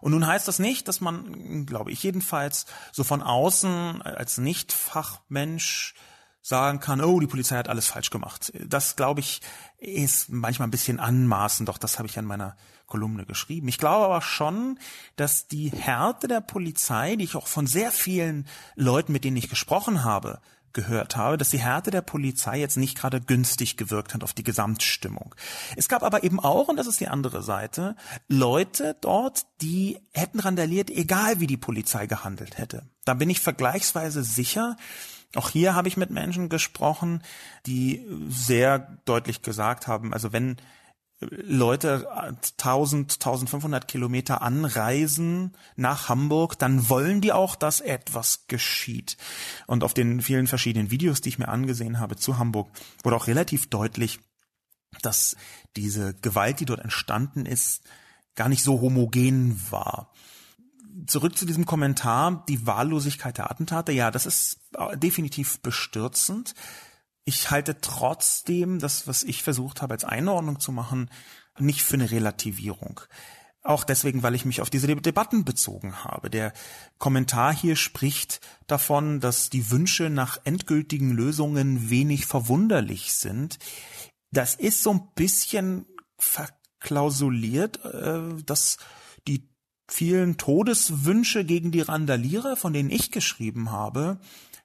Und 0.00 0.12
nun 0.12 0.26
heißt 0.26 0.48
das 0.48 0.58
nicht, 0.58 0.88
dass 0.88 1.00
man, 1.00 1.66
glaube 1.66 1.90
ich 1.90 2.02
jedenfalls, 2.02 2.66
so 2.92 3.04
von 3.04 3.22
außen 3.22 4.02
als 4.02 4.38
Nicht-Fachmensch 4.38 5.94
sagen 6.42 6.80
kann, 6.80 7.00
oh, 7.00 7.20
die 7.20 7.26
Polizei 7.26 7.56
hat 7.56 7.68
alles 7.68 7.86
falsch 7.86 8.10
gemacht. 8.10 8.52
Das, 8.66 8.96
glaube 8.96 9.20
ich, 9.20 9.40
ist 9.78 10.30
manchmal 10.30 10.68
ein 10.68 10.72
bisschen 10.72 11.00
anmaßend, 11.00 11.68
doch 11.68 11.78
das 11.78 11.98
habe 11.98 12.08
ich 12.08 12.18
an 12.18 12.24
meiner 12.24 12.56
Kolumne 12.86 13.24
geschrieben. 13.24 13.68
Ich 13.68 13.78
glaube 13.78 14.06
aber 14.06 14.22
schon, 14.22 14.78
dass 15.16 15.46
die 15.46 15.70
Härte 15.70 16.28
der 16.28 16.40
Polizei, 16.40 17.16
die 17.16 17.24
ich 17.24 17.36
auch 17.36 17.46
von 17.46 17.66
sehr 17.66 17.92
vielen 17.92 18.46
Leuten, 18.74 19.12
mit 19.12 19.24
denen 19.24 19.36
ich 19.36 19.48
gesprochen 19.48 20.02
habe, 20.02 20.40
gehört 20.72 21.16
habe, 21.16 21.36
dass 21.36 21.50
die 21.50 21.58
Härte 21.58 21.90
der 21.90 22.02
Polizei 22.02 22.58
jetzt 22.58 22.76
nicht 22.76 22.96
gerade 22.96 23.20
günstig 23.20 23.76
gewirkt 23.76 24.14
hat 24.14 24.22
auf 24.22 24.34
die 24.34 24.44
Gesamtstimmung. 24.44 25.34
Es 25.76 25.88
gab 25.88 26.02
aber 26.02 26.22
eben 26.22 26.38
auch, 26.38 26.68
und 26.68 26.76
das 26.76 26.86
ist 26.86 27.00
die 27.00 27.08
andere 27.08 27.42
Seite, 27.42 27.96
Leute 28.28 28.96
dort, 29.00 29.46
die 29.60 29.98
hätten 30.12 30.40
randaliert, 30.40 30.90
egal 30.90 31.40
wie 31.40 31.46
die 31.46 31.56
Polizei 31.56 32.06
gehandelt 32.06 32.58
hätte. 32.58 32.84
Da 33.04 33.14
bin 33.14 33.30
ich 33.30 33.40
vergleichsweise 33.40 34.22
sicher, 34.22 34.76
auch 35.34 35.50
hier 35.50 35.74
habe 35.74 35.88
ich 35.88 35.96
mit 35.96 36.10
Menschen 36.10 36.48
gesprochen, 36.48 37.22
die 37.66 38.04
sehr 38.28 38.98
deutlich 39.04 39.42
gesagt 39.42 39.86
haben, 39.86 40.12
also 40.12 40.32
wenn 40.32 40.56
Leute 41.20 42.08
1000, 42.10 43.12
1500 43.12 43.86
Kilometer 43.86 44.40
anreisen 44.40 45.54
nach 45.76 46.08
Hamburg, 46.08 46.58
dann 46.58 46.88
wollen 46.88 47.20
die 47.20 47.32
auch, 47.32 47.56
dass 47.56 47.82
etwas 47.82 48.46
geschieht. 48.48 49.18
Und 49.66 49.84
auf 49.84 49.92
den 49.92 50.22
vielen 50.22 50.46
verschiedenen 50.46 50.90
Videos, 50.90 51.20
die 51.20 51.28
ich 51.28 51.38
mir 51.38 51.48
angesehen 51.48 52.00
habe 52.00 52.16
zu 52.16 52.38
Hamburg, 52.38 52.70
wurde 53.04 53.16
auch 53.16 53.26
relativ 53.26 53.68
deutlich, 53.68 54.20
dass 55.02 55.36
diese 55.76 56.14
Gewalt, 56.14 56.60
die 56.60 56.64
dort 56.64 56.80
entstanden 56.80 57.44
ist, 57.44 57.82
gar 58.34 58.48
nicht 58.48 58.62
so 58.62 58.80
homogen 58.80 59.60
war. 59.70 60.10
Zurück 61.06 61.36
zu 61.36 61.46
diesem 61.46 61.66
Kommentar, 61.66 62.44
die 62.48 62.66
Wahllosigkeit 62.66 63.38
der 63.38 63.50
Attentate. 63.50 63.92
Ja, 63.92 64.10
das 64.10 64.26
ist 64.26 64.60
definitiv 64.94 65.60
bestürzend. 65.60 66.54
Ich 67.24 67.50
halte 67.50 67.80
trotzdem 67.80 68.78
das, 68.78 69.06
was 69.06 69.22
ich 69.22 69.42
versucht 69.42 69.82
habe 69.82 69.94
als 69.94 70.04
Einordnung 70.04 70.58
zu 70.58 70.72
machen, 70.72 71.10
nicht 71.58 71.82
für 71.82 71.94
eine 71.94 72.10
Relativierung. 72.10 73.00
Auch 73.62 73.84
deswegen, 73.84 74.22
weil 74.22 74.34
ich 74.34 74.46
mich 74.46 74.62
auf 74.62 74.70
diese 74.70 74.86
Debatten 74.86 75.44
bezogen 75.44 76.02
habe. 76.02 76.30
Der 76.30 76.54
Kommentar 76.98 77.54
hier 77.54 77.76
spricht 77.76 78.40
davon, 78.66 79.20
dass 79.20 79.50
die 79.50 79.70
Wünsche 79.70 80.08
nach 80.08 80.38
endgültigen 80.44 81.10
Lösungen 81.10 81.90
wenig 81.90 82.24
verwunderlich 82.24 83.12
sind. 83.12 83.58
Das 84.30 84.54
ist 84.54 84.82
so 84.82 84.92
ein 84.92 85.08
bisschen 85.14 85.84
verklausuliert, 86.16 87.84
äh, 87.84 88.42
dass 88.46 88.78
vielen 89.92 90.36
Todeswünsche 90.36 91.44
gegen 91.44 91.72
die 91.72 91.80
Randalierer, 91.80 92.56
von 92.56 92.72
denen 92.72 92.90
ich 92.90 93.10
geschrieben 93.10 93.70
habe, 93.70 94.18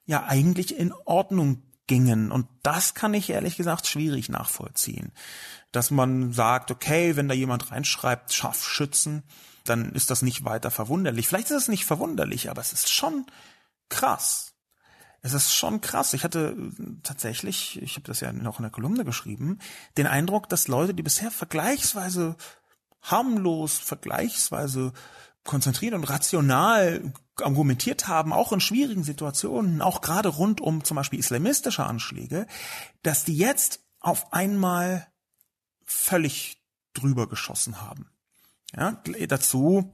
ja 0.06 0.26
eigentlich 0.26 0.78
in 0.78 0.94
Ordnung 1.06 1.64
gingen. 1.88 2.32
Und 2.32 2.48
das 2.64 2.94
kann 2.94 3.14
ich 3.14 3.30
ehrlich 3.30 3.58
gesagt 3.58 3.88
schwierig 3.88 4.30
nachvollziehen. 4.30 5.12
Dass 5.72 5.92
man 5.92 6.32
sagt, 6.32 6.72
okay, 6.72 7.16
wenn 7.16 7.28
da 7.28 7.34
jemand 7.34 7.72
reinschreibt, 7.72 8.34
Scharfschützen, 8.34 9.24
dann 9.66 9.92
ist 9.92 10.12
das 10.12 10.22
nicht 10.22 10.46
weiter 10.46 10.72
verwunderlich. 10.72 11.28
Vielleicht 11.28 11.50
ist 11.50 11.64
es 11.64 11.68
nicht 11.68 11.86
verwunderlich, 11.86 12.50
aber 12.50 12.62
es 12.62 12.72
ist 12.72 12.92
schon 12.92 13.26
krass. 13.90 14.54
Es 15.22 15.34
ist 15.34 15.56
schon 15.56 15.82
krass. 15.82 16.14
Ich 16.14 16.24
hatte 16.24 16.56
tatsächlich, 17.02 17.82
ich 17.82 17.96
habe 17.96 18.06
das 18.06 18.20
ja 18.20 18.32
noch 18.32 18.60
in 18.60 18.64
der 18.64 18.72
Kolumne 18.72 19.04
geschrieben, 19.04 19.58
den 19.98 20.06
Eindruck, 20.06 20.50
dass 20.50 20.68
Leute, 20.68 20.94
die 20.94 21.02
bisher 21.02 21.32
vergleichsweise 21.32 22.36
harmlos, 23.12 23.78
vergleichsweise 23.78 24.94
konzentriert 25.44 25.94
und 25.94 26.06
rational 26.06 27.14
argumentiert 27.38 28.08
haben, 28.08 28.34
auch 28.34 28.52
in 28.52 28.60
schwierigen 28.60 29.04
Situationen, 29.04 29.82
auch 29.82 30.02
gerade 30.02 30.30
rund 30.30 30.62
um 30.62 30.84
zum 30.84 30.96
Beispiel 30.96 31.20
islamistische 31.20 31.86
Anschläge, 31.86 32.48
dass 33.04 33.26
die 33.26 33.38
jetzt 33.38 33.82
auf 34.00 34.34
einmal 34.34 35.06
völlig 35.86 36.64
drüber 36.94 37.30
geschossen 37.30 37.82
haben. 37.82 38.10
Ja, 38.76 39.00
dazu 39.28 39.94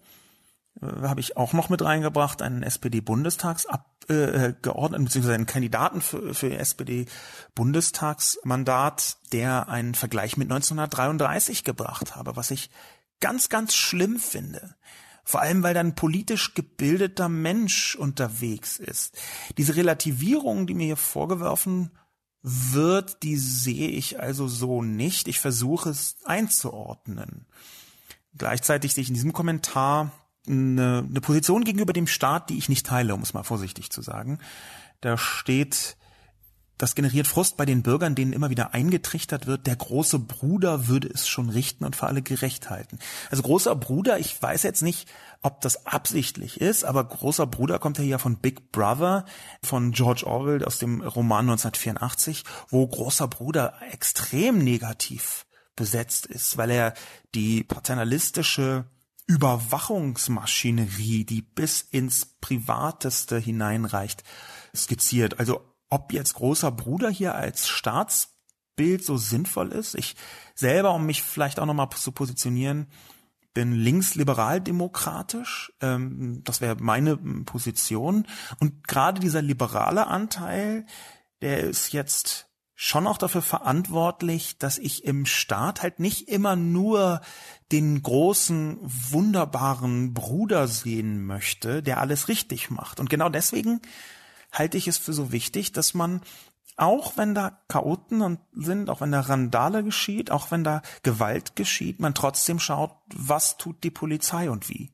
äh, 0.82 0.86
habe 0.86 1.20
ich 1.20 1.36
auch 1.38 1.54
noch 1.54 1.70
mit 1.70 1.84
reingebracht 1.84 2.42
einen 2.42 2.64
SPD-Bundestagsabgeordneten 2.64 5.02
äh, 5.02 5.06
beziehungsweise 5.06 5.36
einen 5.36 5.46
Kandidaten 5.46 6.02
für, 6.02 6.34
für 6.34 6.58
SPD-Bundestagsmandat, 6.58 9.18
der 9.34 9.70
einen 9.70 9.94
Vergleich 9.96 10.36
mit 10.38 10.52
1933 10.52 11.64
gebracht 11.64 12.16
habe, 12.16 12.36
was 12.36 12.50
ich 12.52 12.70
ganz, 13.22 13.48
ganz 13.50 13.74
schlimm 13.74 14.20
finde. 14.20 14.76
Vor 15.24 15.42
allem, 15.42 15.64
weil 15.64 15.74
dann 15.74 15.96
politisch 15.96 16.54
gebildeter 16.54 17.30
Mensch 17.30 17.96
unterwegs 17.96 18.78
ist. 18.78 19.18
Diese 19.58 19.76
Relativierung, 19.76 20.68
die 20.68 20.74
mir 20.74 20.88
hier 20.88 20.98
vorgeworfen 20.98 21.92
wird, 22.42 23.24
die 23.24 23.38
sehe 23.38 23.88
ich 23.90 24.20
also 24.20 24.48
so 24.48 24.82
nicht. 24.82 25.28
Ich 25.28 25.40
versuche 25.40 25.92
es 25.92 26.18
einzuordnen. 26.26 27.46
Gleichzeitig 28.36 28.94
sehe 28.94 29.04
ich 29.04 29.10
in 29.10 29.16
diesem 29.16 29.34
Kommentar 29.34 30.12
eine, 30.48 31.06
eine 31.08 31.22
Position 31.22 31.64
gegenüber 31.64 31.94
dem 31.94 32.08
Staat, 32.08 32.50
die 32.50 32.58
ich 32.58 32.68
nicht 32.68 32.86
teile, 32.86 33.14
um 33.14 33.22
es 33.22 33.34
mal 33.34 33.44
vorsichtig 33.44 33.92
zu 33.92 34.02
sagen. 34.02 34.40
Da 35.02 35.18
steht, 35.18 35.98
das 36.82 36.96
generiert 36.96 37.28
Frust 37.28 37.58
bei 37.58 37.66
den 37.66 37.84
Bürgern, 37.84 38.16
denen 38.16 38.34
immer 38.34 38.50
wieder 38.50 38.74
eingetrichtert 38.74 39.46
wird, 39.46 39.68
der 39.68 39.76
große 39.76 40.18
Bruder 40.18 40.88
würde 40.88 41.10
es 41.10 41.28
schon 41.28 41.50
richten 41.50 41.86
und 41.86 41.96
für 41.96 42.08
alle 42.08 42.24
gerecht 42.24 42.72
halten. 42.72 42.98
Also 43.30 43.44
großer 43.44 43.76
Bruder, 43.76 44.18
ich 44.18 44.42
weiß 44.42 44.64
jetzt 44.64 44.82
nicht, 44.82 45.08
ob 45.44 45.62
das 45.62 45.86
absichtlich 45.86 46.60
ist, 46.60 46.84
aber 46.84 47.04
großer 47.04 47.46
Bruder 47.46 47.78
kommt 47.78 48.00
ja 48.00 48.04
hier 48.04 48.18
von 48.18 48.38
Big 48.38 48.72
Brother, 48.72 49.26
von 49.62 49.92
George 49.92 50.26
Orwell 50.26 50.66
aus 50.66 50.80
dem 50.80 51.02
Roman 51.02 51.52
1984, 51.52 52.46
wo 52.70 52.88
großer 52.88 53.28
Bruder 53.28 53.76
extrem 53.92 54.58
negativ 54.58 55.46
besetzt 55.76 56.26
ist, 56.26 56.58
weil 56.58 56.72
er 56.72 56.96
die 57.36 57.64
paternalistische 57.64 58.86
Überwachungsmaschinerie, 59.28 61.26
die 61.26 61.44
bis 61.44 61.82
ins 61.82 62.26
Privateste 62.42 63.38
hineinreicht, 63.38 64.24
skizziert. 64.76 65.40
Also 65.40 65.71
ob 65.92 66.14
jetzt 66.14 66.34
großer 66.34 66.72
Bruder 66.72 67.12
hier 67.12 67.36
als 67.36 67.68
Staatsbild 67.68 69.06
so 69.06 69.18
sinnvoll 69.18 69.72
ist. 69.72 69.94
Ich 69.94 70.16
selber, 70.56 70.96
um 70.96 71.06
mich 71.06 71.22
vielleicht 71.22 71.60
auch 71.60 71.68
nochmal 71.68 71.90
zu 71.92 72.12
positionieren, 72.12 72.88
bin 73.54 73.74
linksliberal-demokratisch. 73.74 75.74
Ähm, 75.82 76.42
das 76.44 76.62
wäre 76.62 76.78
meine 76.80 77.18
Position. 77.18 78.26
Und 78.60 78.88
gerade 78.88 79.20
dieser 79.20 79.42
liberale 79.42 80.08
Anteil, 80.08 80.86
der 81.42 81.60
ist 81.60 81.92
jetzt 81.92 82.48
schon 82.74 83.06
auch 83.06 83.18
dafür 83.18 83.42
verantwortlich, 83.42 84.58
dass 84.58 84.78
ich 84.78 85.04
im 85.04 85.26
Staat 85.26 85.84
halt 85.84 86.00
nicht 86.00 86.30
immer 86.30 86.56
nur 86.56 87.22
den 87.72 88.02
großen, 88.02 88.80
wunderbaren 88.82 90.14
Bruder 90.14 90.68
sehen 90.68 91.26
möchte, 91.26 91.84
der 91.84 92.00
alles 92.00 92.30
richtig 92.30 92.72
macht. 92.72 93.00
Und 93.00 93.10
genau 93.10 93.30
deswegen 93.30 93.82
halte 94.52 94.78
ich 94.78 94.88
es 94.88 94.98
für 94.98 95.14
so 95.14 95.32
wichtig, 95.32 95.72
dass 95.72 95.94
man 95.94 96.22
auch 96.78 97.18
wenn 97.18 97.36
da 97.36 97.62
Chaoten 97.68 98.40
sind, 98.54 98.90
auch 98.90 99.02
wenn 99.02 99.12
da 99.12 99.22
Randale 99.22 99.84
geschieht, 99.84 100.32
auch 100.32 100.52
wenn 100.52 100.64
da 100.64 100.82
Gewalt 101.04 101.56
geschieht, 101.56 102.00
man 102.00 102.16
trotzdem 102.16 102.60
schaut, 102.60 102.96
was 103.14 103.58
tut 103.58 103.84
die 103.84 103.92
Polizei 103.92 104.50
und 104.50 104.70
wie. 104.70 104.92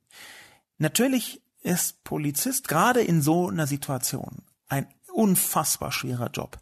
Natürlich 0.78 1.42
ist 1.62 2.04
Polizist 2.04 2.68
gerade 2.68 3.02
in 3.02 3.22
so 3.22 3.48
einer 3.48 3.68
Situation 3.68 4.44
ein 4.68 4.88
unfassbar 5.14 5.92
schwerer 5.92 6.30
Job. 6.30 6.60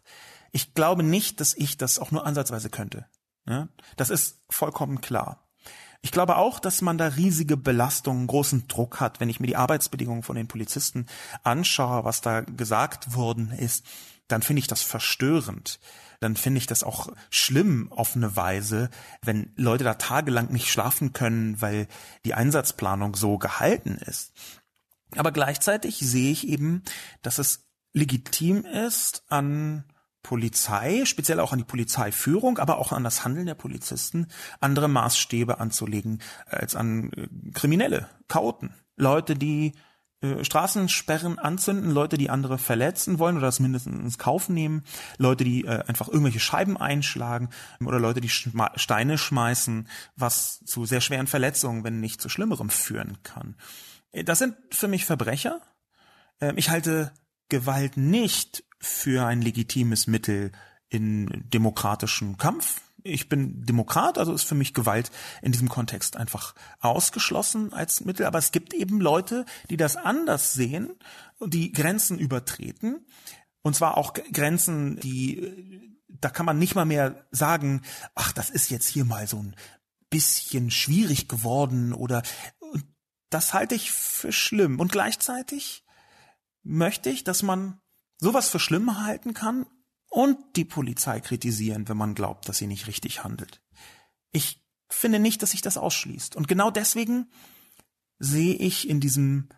Ich 0.52 0.74
glaube 0.74 1.02
nicht, 1.02 1.40
dass 1.40 1.54
ich 1.54 1.76
das 1.76 1.98
auch 1.98 2.10
nur 2.10 2.24
ansatzweise 2.26 2.70
könnte. 2.70 3.06
Ja, 3.46 3.68
das 3.96 4.10
ist 4.10 4.40
vollkommen 4.48 5.00
klar. 5.00 5.45
Ich 6.06 6.12
glaube 6.12 6.36
auch, 6.36 6.60
dass 6.60 6.82
man 6.82 6.98
da 6.98 7.08
riesige 7.08 7.56
Belastungen, 7.56 8.28
großen 8.28 8.68
Druck 8.68 9.00
hat, 9.00 9.18
wenn 9.18 9.28
ich 9.28 9.40
mir 9.40 9.48
die 9.48 9.56
Arbeitsbedingungen 9.56 10.22
von 10.22 10.36
den 10.36 10.46
Polizisten 10.46 11.06
anschaue, 11.42 12.04
was 12.04 12.20
da 12.20 12.42
gesagt 12.42 13.16
worden 13.16 13.50
ist, 13.50 13.84
dann 14.28 14.40
finde 14.40 14.60
ich 14.60 14.68
das 14.68 14.82
verstörend. 14.82 15.80
Dann 16.20 16.36
finde 16.36 16.58
ich 16.58 16.68
das 16.68 16.84
auch 16.84 17.08
schlimm 17.28 17.90
auf 17.90 18.14
eine 18.14 18.36
Weise, 18.36 18.88
wenn 19.22 19.52
Leute 19.56 19.82
da 19.82 19.94
tagelang 19.94 20.52
nicht 20.52 20.70
schlafen 20.70 21.12
können, 21.12 21.60
weil 21.60 21.88
die 22.24 22.34
Einsatzplanung 22.34 23.16
so 23.16 23.36
gehalten 23.36 23.96
ist. 23.96 24.32
Aber 25.16 25.32
gleichzeitig 25.32 25.98
sehe 25.98 26.30
ich 26.30 26.46
eben, 26.46 26.84
dass 27.22 27.38
es 27.38 27.66
legitim 27.94 28.64
ist, 28.64 29.24
an 29.28 29.82
Polizei, 30.26 31.04
speziell 31.04 31.38
auch 31.38 31.52
an 31.52 31.58
die 31.58 31.64
Polizeiführung, 31.64 32.58
aber 32.58 32.78
auch 32.78 32.90
an 32.90 33.04
das 33.04 33.24
Handeln 33.24 33.46
der 33.46 33.54
Polizisten, 33.54 34.26
andere 34.58 34.88
Maßstäbe 34.88 35.60
anzulegen 35.60 36.20
als 36.46 36.74
an 36.74 37.12
äh, 37.12 37.28
Kriminelle, 37.52 38.08
Chaoten, 38.26 38.74
Leute, 38.96 39.36
die 39.36 39.74
äh, 40.20 40.42
Straßensperren 40.42 41.38
anzünden, 41.38 41.92
Leute, 41.92 42.18
die 42.18 42.28
andere 42.28 42.58
verletzen 42.58 43.20
wollen 43.20 43.36
oder 43.36 43.46
das 43.46 43.60
mindestens 43.60 44.00
ins 44.00 44.18
Kauf 44.18 44.48
nehmen, 44.48 44.82
Leute, 45.16 45.44
die 45.44 45.64
äh, 45.64 45.84
einfach 45.86 46.08
irgendwelche 46.08 46.40
Scheiben 46.40 46.76
einschlagen 46.76 47.50
oder 47.84 48.00
Leute, 48.00 48.20
die 48.20 48.28
Schma 48.28 48.72
Steine 48.74 49.18
schmeißen, 49.18 49.86
was 50.16 50.58
zu 50.64 50.86
sehr 50.86 51.00
schweren 51.00 51.28
Verletzungen, 51.28 51.84
wenn 51.84 52.00
nicht 52.00 52.20
zu 52.20 52.28
schlimmerem 52.28 52.68
führen 52.68 53.18
kann. 53.22 53.54
Äh, 54.10 54.24
das 54.24 54.40
sind 54.40 54.56
für 54.72 54.88
mich 54.88 55.04
Verbrecher. 55.04 55.60
Äh, 56.40 56.52
ich 56.56 56.68
halte 56.68 57.12
Gewalt 57.48 57.96
nicht 57.96 58.64
für 58.78 59.26
ein 59.26 59.42
legitimes 59.42 60.06
Mittel 60.06 60.52
in 60.88 61.44
demokratischen 61.48 62.36
Kampf. 62.36 62.82
Ich 63.02 63.28
bin 63.28 63.64
Demokrat, 63.64 64.18
also 64.18 64.32
ist 64.32 64.44
für 64.44 64.56
mich 64.56 64.74
Gewalt 64.74 65.12
in 65.40 65.52
diesem 65.52 65.68
Kontext 65.68 66.16
einfach 66.16 66.54
ausgeschlossen 66.80 67.72
als 67.72 68.04
Mittel. 68.04 68.26
Aber 68.26 68.38
es 68.38 68.50
gibt 68.50 68.74
eben 68.74 69.00
Leute, 69.00 69.44
die 69.70 69.76
das 69.76 69.96
anders 69.96 70.54
sehen, 70.54 70.90
die 71.40 71.72
Grenzen 71.72 72.18
übertreten. 72.18 73.06
Und 73.62 73.76
zwar 73.76 73.96
auch 73.96 74.14
Grenzen, 74.32 74.98
die, 75.00 75.98
da 76.08 76.30
kann 76.30 76.46
man 76.46 76.58
nicht 76.58 76.74
mal 76.74 76.84
mehr 76.84 77.26
sagen, 77.30 77.82
ach, 78.14 78.32
das 78.32 78.50
ist 78.50 78.70
jetzt 78.70 78.88
hier 78.88 79.04
mal 79.04 79.26
so 79.28 79.38
ein 79.38 79.54
bisschen 80.10 80.70
schwierig 80.70 81.28
geworden 81.28 81.92
oder 81.92 82.22
das 83.30 83.54
halte 83.54 83.74
ich 83.74 83.90
für 83.92 84.32
schlimm. 84.32 84.80
Und 84.80 84.92
gleichzeitig 84.92 85.85
möchte 86.66 87.10
ich, 87.10 87.24
dass 87.24 87.42
man 87.42 87.80
sowas 88.18 88.48
für 88.48 88.58
schlimm 88.58 89.02
halten 89.04 89.34
kann 89.34 89.66
und 90.08 90.38
die 90.56 90.64
Polizei 90.64 91.20
kritisieren, 91.20 91.88
wenn 91.88 91.96
man 91.96 92.14
glaubt, 92.14 92.48
dass 92.48 92.58
sie 92.58 92.66
nicht 92.66 92.86
richtig 92.86 93.24
handelt. 93.24 93.62
Ich 94.32 94.62
finde 94.88 95.18
nicht, 95.18 95.42
dass 95.42 95.50
sich 95.50 95.62
das 95.62 95.76
ausschließt. 95.76 96.36
Und 96.36 96.48
genau 96.48 96.70
deswegen 96.70 97.30
sehe 98.18 98.54
ich 98.54 98.88
in 98.88 99.00
diesem, 99.00 99.48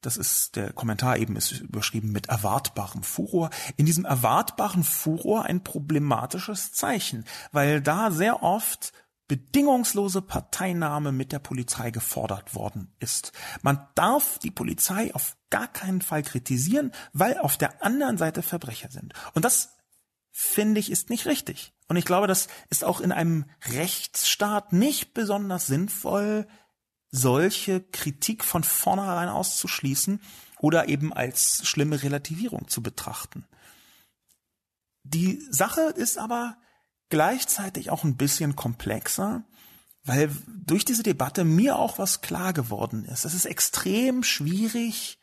das 0.00 0.16
ist, 0.16 0.56
der 0.56 0.72
Kommentar 0.72 1.18
eben 1.18 1.36
ist 1.36 1.52
überschrieben 1.52 2.12
mit 2.12 2.28
erwartbarem 2.28 3.02
Furor, 3.02 3.50
in 3.76 3.86
diesem 3.86 4.04
erwartbaren 4.04 4.84
Furor 4.84 5.44
ein 5.44 5.62
problematisches 5.62 6.72
Zeichen, 6.72 7.24
weil 7.52 7.80
da 7.80 8.10
sehr 8.10 8.42
oft 8.42 8.92
bedingungslose 9.30 10.22
Parteinahme 10.22 11.12
mit 11.12 11.30
der 11.30 11.38
Polizei 11.38 11.92
gefordert 11.92 12.56
worden 12.56 12.92
ist. 12.98 13.30
Man 13.62 13.86
darf 13.94 14.40
die 14.40 14.50
Polizei 14.50 15.14
auf 15.14 15.36
gar 15.50 15.68
keinen 15.68 16.02
Fall 16.02 16.24
kritisieren, 16.24 16.90
weil 17.12 17.38
auf 17.38 17.56
der 17.56 17.84
anderen 17.84 18.18
Seite 18.18 18.42
Verbrecher 18.42 18.90
sind. 18.90 19.14
Und 19.34 19.44
das 19.44 19.76
finde 20.32 20.80
ich 20.80 20.90
ist 20.90 21.10
nicht 21.10 21.26
richtig. 21.26 21.72
Und 21.86 21.94
ich 21.94 22.04
glaube, 22.04 22.26
das 22.26 22.48
ist 22.70 22.82
auch 22.82 23.00
in 23.00 23.12
einem 23.12 23.44
Rechtsstaat 23.68 24.72
nicht 24.72 25.14
besonders 25.14 25.68
sinnvoll, 25.68 26.48
solche 27.12 27.80
Kritik 27.80 28.44
von 28.44 28.64
vornherein 28.64 29.28
auszuschließen 29.28 30.20
oder 30.58 30.88
eben 30.88 31.12
als 31.12 31.64
schlimme 31.68 32.02
Relativierung 32.02 32.66
zu 32.66 32.82
betrachten. 32.82 33.46
Die 35.04 35.40
Sache 35.50 35.82
ist 35.82 36.18
aber 36.18 36.56
gleichzeitig 37.10 37.90
auch 37.90 38.04
ein 38.04 38.16
bisschen 38.16 38.56
komplexer, 38.56 39.44
weil 40.04 40.30
durch 40.48 40.84
diese 40.84 41.02
Debatte 41.02 41.44
mir 41.44 41.78
auch 41.78 41.98
was 41.98 42.22
klar 42.22 42.52
geworden 42.52 43.04
ist. 43.04 43.24
Es 43.24 43.34
ist 43.34 43.44
extrem 43.44 44.22
schwierig, 44.22 45.18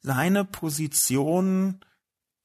seine 0.00 0.44
Position 0.44 1.80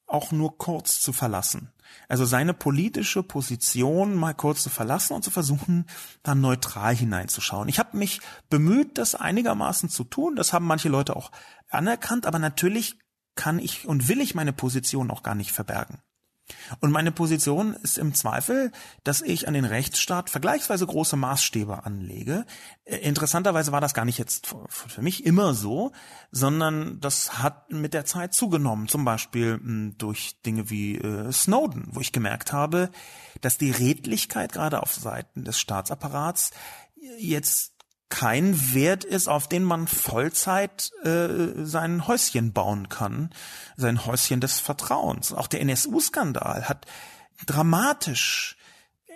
auch 0.08 0.32
nur 0.32 0.58
kurz 0.58 1.02
zu 1.02 1.12
verlassen. 1.12 1.74
Also 2.08 2.26
seine 2.26 2.54
politische 2.54 3.24
Position 3.24 4.16
mal 4.16 4.34
kurz 4.34 4.64
zu 4.64 4.70
verlassen 4.70 5.14
und 5.14 5.24
zu 5.24 5.32
versuchen, 5.32 5.86
dann 6.24 6.42
neutral 6.42 6.96
hineinzuschauen. 6.96 7.70
Ich 7.70 7.80
habe 7.80 7.98
mich 7.98 8.22
bemüht, 8.50 8.98
das 8.98 9.16
einigermaßen 9.16 9.90
zu 9.90 10.04
tun. 10.04 10.36
Das 10.36 10.54
haben 10.54 10.66
manche 10.66 10.90
Leute 10.90 11.16
auch 11.16 11.32
anerkannt, 11.70 12.26
aber 12.26 12.40
natürlich 12.40 13.00
kann 13.36 13.60
ich 13.60 13.88
und 13.88 14.08
will 14.08 14.22
ich 14.22 14.36
meine 14.36 14.54
Position 14.54 15.12
auch 15.12 15.24
gar 15.24 15.36
nicht 15.36 15.52
verbergen. 15.52 16.00
Und 16.80 16.92
meine 16.92 17.12
Position 17.12 17.74
ist 17.74 17.98
im 17.98 18.14
Zweifel, 18.14 18.72
dass 19.04 19.22
ich 19.22 19.48
an 19.48 19.54
den 19.54 19.66
Rechtsstaat 19.66 20.30
vergleichsweise 20.30 20.86
große 20.86 21.16
Maßstäbe 21.16 21.86
anlege. 21.86 22.46
Äh, 22.84 22.98
interessanterweise 22.98 23.72
war 23.72 23.82
das 23.82 23.94
gar 23.94 24.06
nicht 24.06 24.18
jetzt 24.18 24.54
für 24.68 25.02
mich 25.02 25.26
immer 25.26 25.54
so, 25.54 25.92
sondern 26.32 27.00
das 27.00 27.40
hat 27.40 27.72
mit 27.72 27.94
der 27.94 28.06
Zeit 28.06 28.34
zugenommen. 28.34 28.88
Zum 28.88 29.06
Beispiel 29.06 29.54
hm, 29.54 29.96
durch 29.98 30.42
Dinge 30.46 30.70
wie 30.70 30.98
äh, 30.98 31.32
Snowden, 31.32 31.88
wo 31.92 32.02
ich 32.02 32.12
gemerkt 32.12 32.52
habe, 32.52 32.90
dass 33.42 33.58
die 33.58 33.72
Redlichkeit 33.72 34.52
gerade 34.52 34.84
auf 34.84 34.94
Seiten 34.94 35.44
des 35.44 35.60
Staatsapparats 35.60 36.52
jetzt 37.18 37.73
kein 38.14 38.76
Wert 38.76 39.04
ist, 39.04 39.28
auf 39.28 39.50
den 39.50 39.64
man 39.64 39.88
Vollzeit 39.88 40.92
äh, 41.04 41.66
sein 41.66 42.08
Häuschen 42.08 42.54
bauen 42.54 42.88
kann, 42.88 43.32
sein 43.76 44.06
Häuschen 44.06 44.40
des 44.40 44.60
Vertrauens. 44.60 45.34
Auch 45.34 45.48
der 45.48 45.62
NSU-Skandal 45.62 46.70
hat 46.70 46.86
dramatisch 47.48 48.56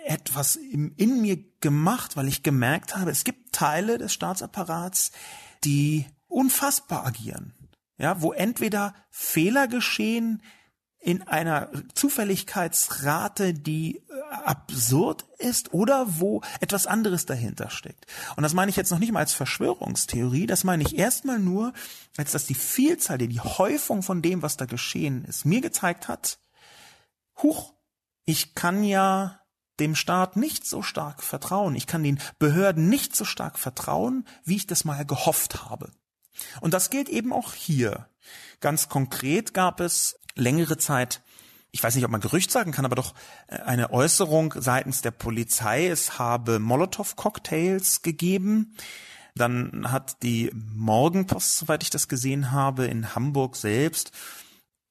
etwas 0.04 0.56
in, 0.56 0.90
in 0.96 1.20
mir 1.20 1.38
gemacht, 1.60 2.16
weil 2.16 2.26
ich 2.26 2.42
gemerkt 2.42 2.96
habe, 2.96 3.12
es 3.12 3.22
gibt 3.22 3.52
Teile 3.52 3.98
des 3.98 4.12
Staatsapparats, 4.12 5.12
die 5.62 6.06
unfassbar 6.26 7.06
agieren. 7.06 7.54
Ja, 7.98 8.20
wo 8.20 8.32
entweder 8.32 8.96
Fehler 9.10 9.68
geschehen, 9.68 10.42
in 11.00 11.22
einer 11.22 11.70
Zufälligkeitsrate, 11.94 13.54
die 13.54 13.96
äh, 13.96 14.34
absurd 14.44 15.24
ist 15.38 15.72
oder 15.72 16.06
wo 16.18 16.42
etwas 16.60 16.86
anderes 16.86 17.24
dahinter 17.24 17.70
steckt. 17.70 18.06
Und 18.36 18.42
das 18.42 18.52
meine 18.52 18.70
ich 18.70 18.76
jetzt 18.76 18.90
noch 18.90 18.98
nicht 18.98 19.12
mal 19.12 19.20
als 19.20 19.32
Verschwörungstheorie, 19.32 20.46
das 20.46 20.64
meine 20.64 20.82
ich 20.82 20.98
erstmal 20.98 21.38
nur, 21.38 21.72
als 22.16 22.32
dass 22.32 22.46
die 22.46 22.54
Vielzahl, 22.54 23.18
die 23.18 23.40
Häufung 23.40 24.02
von 24.02 24.22
dem, 24.22 24.42
was 24.42 24.56
da 24.56 24.66
geschehen 24.66 25.24
ist, 25.24 25.44
mir 25.44 25.60
gezeigt 25.60 26.08
hat, 26.08 26.38
huch, 27.42 27.74
ich 28.24 28.54
kann 28.54 28.82
ja 28.82 29.40
dem 29.78 29.94
Staat 29.94 30.36
nicht 30.36 30.66
so 30.66 30.82
stark 30.82 31.22
vertrauen, 31.22 31.76
ich 31.76 31.86
kann 31.86 32.02
den 32.02 32.20
Behörden 32.40 32.88
nicht 32.88 33.14
so 33.14 33.24
stark 33.24 33.58
vertrauen, 33.58 34.26
wie 34.44 34.56
ich 34.56 34.66
das 34.66 34.84
mal 34.84 35.06
gehofft 35.06 35.64
habe. 35.64 35.92
Und 36.60 36.74
das 36.74 36.90
gilt 36.90 37.08
eben 37.08 37.32
auch 37.32 37.54
hier. 37.54 38.08
Ganz 38.60 38.88
konkret 38.88 39.54
gab 39.54 39.80
es 39.80 40.18
längere 40.38 40.78
Zeit 40.78 41.20
ich 41.70 41.82
weiß 41.82 41.94
nicht, 41.94 42.04
ob 42.04 42.10
man 42.10 42.20
Gerücht 42.20 42.50
sagen 42.50 42.72
kann, 42.72 42.84
aber 42.84 42.96
doch 42.96 43.14
äh, 43.46 43.56
eine 43.56 43.92
Äußerung 43.92 44.54
seitens 44.56 45.02
der 45.02 45.10
Polizei, 45.10 45.88
es 45.88 46.18
habe 46.18 46.58
Molotow-Cocktails 46.58 48.02
gegeben. 48.02 48.74
Dann 49.34 49.92
hat 49.92 50.22
die 50.22 50.50
Morgenpost, 50.54 51.58
soweit 51.58 51.82
ich 51.82 51.90
das 51.90 52.08
gesehen 52.08 52.50
habe, 52.50 52.86
in 52.86 53.14
Hamburg 53.14 53.56
selbst 53.56 54.12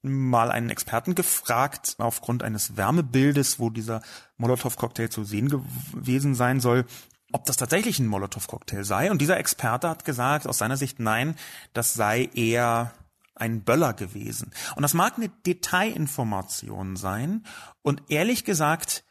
mal 0.04 0.52
einen 0.52 0.70
Experten 0.70 1.16
gefragt, 1.16 1.96
aufgrund 1.98 2.44
eines 2.44 2.78
Wärmebildes, 2.78 3.60
wo 3.60 3.70
dieser 3.70 4.02
Molotow-Cocktail 4.38 5.10
zu 5.10 5.24
sehen 5.24 5.50
gewesen 5.50 6.36
sein 6.36 6.60
soll, 6.60 6.86
ob 7.34 7.44
das 7.46 7.58
tatsächlich 7.58 8.00
ein 8.00 8.08
Molotow-Cocktail 8.08 8.84
sei. 8.86 9.12
Und 9.12 9.20
dieser 9.20 9.38
Experte 9.38 9.90
hat 9.90 10.06
gesagt, 10.06 10.48
aus 10.48 10.60
seiner 10.60 10.78
Sicht 10.78 11.00
nein, 11.00 11.36
das 11.74 11.94
sei 11.94 12.30
eher 12.34 12.94
ein 13.40 13.64
Böller 13.64 13.94
gewesen. 13.94 14.52
Und 14.76 14.82
das 14.82 14.94
mag 14.94 15.18
eine 15.18 15.30
Detailinformation 15.30 16.96
sein. 16.96 17.46
Und 17.82 18.04
ehrlich 18.10 18.44
gesagt, 18.44 19.04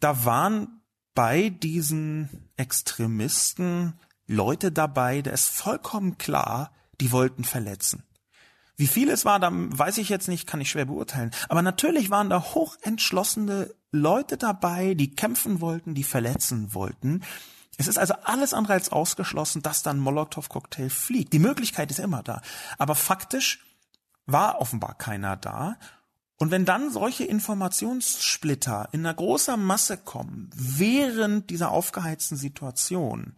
da 0.00 0.24
waren 0.24 0.82
bei 1.14 1.48
diesen 1.48 2.50
Extremisten 2.56 3.98
Leute 4.26 4.72
dabei, 4.72 5.22
da 5.22 5.30
ist 5.30 5.48
vollkommen 5.48 6.18
klar, 6.18 6.72
die 7.00 7.12
wollten 7.12 7.44
verletzen. 7.44 8.04
Wie 8.76 8.86
viel 8.88 9.08
es 9.08 9.24
war, 9.24 9.38
da 9.38 9.50
weiß 9.52 9.98
ich 9.98 10.08
jetzt 10.08 10.28
nicht, 10.28 10.46
kann 10.46 10.60
ich 10.60 10.70
schwer 10.70 10.86
beurteilen. 10.86 11.30
Aber 11.48 11.62
natürlich 11.62 12.10
waren 12.10 12.30
da 12.30 12.42
hochentschlossene 12.42 13.72
Leute 13.92 14.36
dabei, 14.36 14.94
die 14.94 15.14
kämpfen 15.14 15.60
wollten, 15.60 15.94
die 15.94 16.02
verletzen 16.02 16.74
wollten. 16.74 17.22
Es 17.76 17.88
ist 17.88 17.98
also 17.98 18.14
alles 18.24 18.54
andere 18.54 18.74
als 18.74 18.90
ausgeschlossen, 18.90 19.62
dass 19.62 19.82
dann 19.82 19.98
Molotow-Cocktail 19.98 20.90
fliegt. 20.90 21.32
Die 21.32 21.38
Möglichkeit 21.38 21.90
ist 21.90 21.98
immer 21.98 22.22
da. 22.22 22.40
Aber 22.78 22.94
faktisch 22.94 23.64
war 24.26 24.60
offenbar 24.60 24.94
keiner 24.94 25.36
da. 25.36 25.76
Und 26.36 26.50
wenn 26.50 26.64
dann 26.64 26.90
solche 26.90 27.24
Informationssplitter 27.24 28.88
in 28.92 29.00
einer 29.00 29.14
großer 29.14 29.56
Masse 29.56 29.96
kommen, 29.96 30.50
während 30.54 31.50
dieser 31.50 31.70
aufgeheizten 31.70 32.36
Situation, 32.36 33.34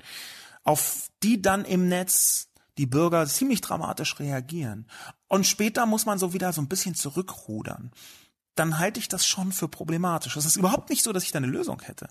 auf 0.64 1.08
die 1.22 1.42
dann 1.42 1.64
im 1.64 1.88
Netz 1.88 2.48
die 2.78 2.86
Bürger 2.86 3.26
ziemlich 3.26 3.60
dramatisch 3.60 4.18
reagieren, 4.18 4.86
und 5.28 5.46
später 5.46 5.86
muss 5.86 6.06
man 6.06 6.18
so 6.18 6.32
wieder 6.32 6.52
so 6.52 6.60
ein 6.60 6.68
bisschen 6.68 6.94
zurückrudern, 6.94 7.90
dann 8.54 8.78
halte 8.78 9.00
ich 9.00 9.08
das 9.08 9.26
schon 9.26 9.52
für 9.52 9.68
problematisch. 9.68 10.36
Es 10.36 10.46
ist 10.46 10.56
überhaupt 10.56 10.88
nicht 10.88 11.02
so, 11.02 11.12
dass 11.12 11.24
ich 11.24 11.32
da 11.32 11.38
eine 11.38 11.46
Lösung 11.46 11.82
hätte. 11.82 12.08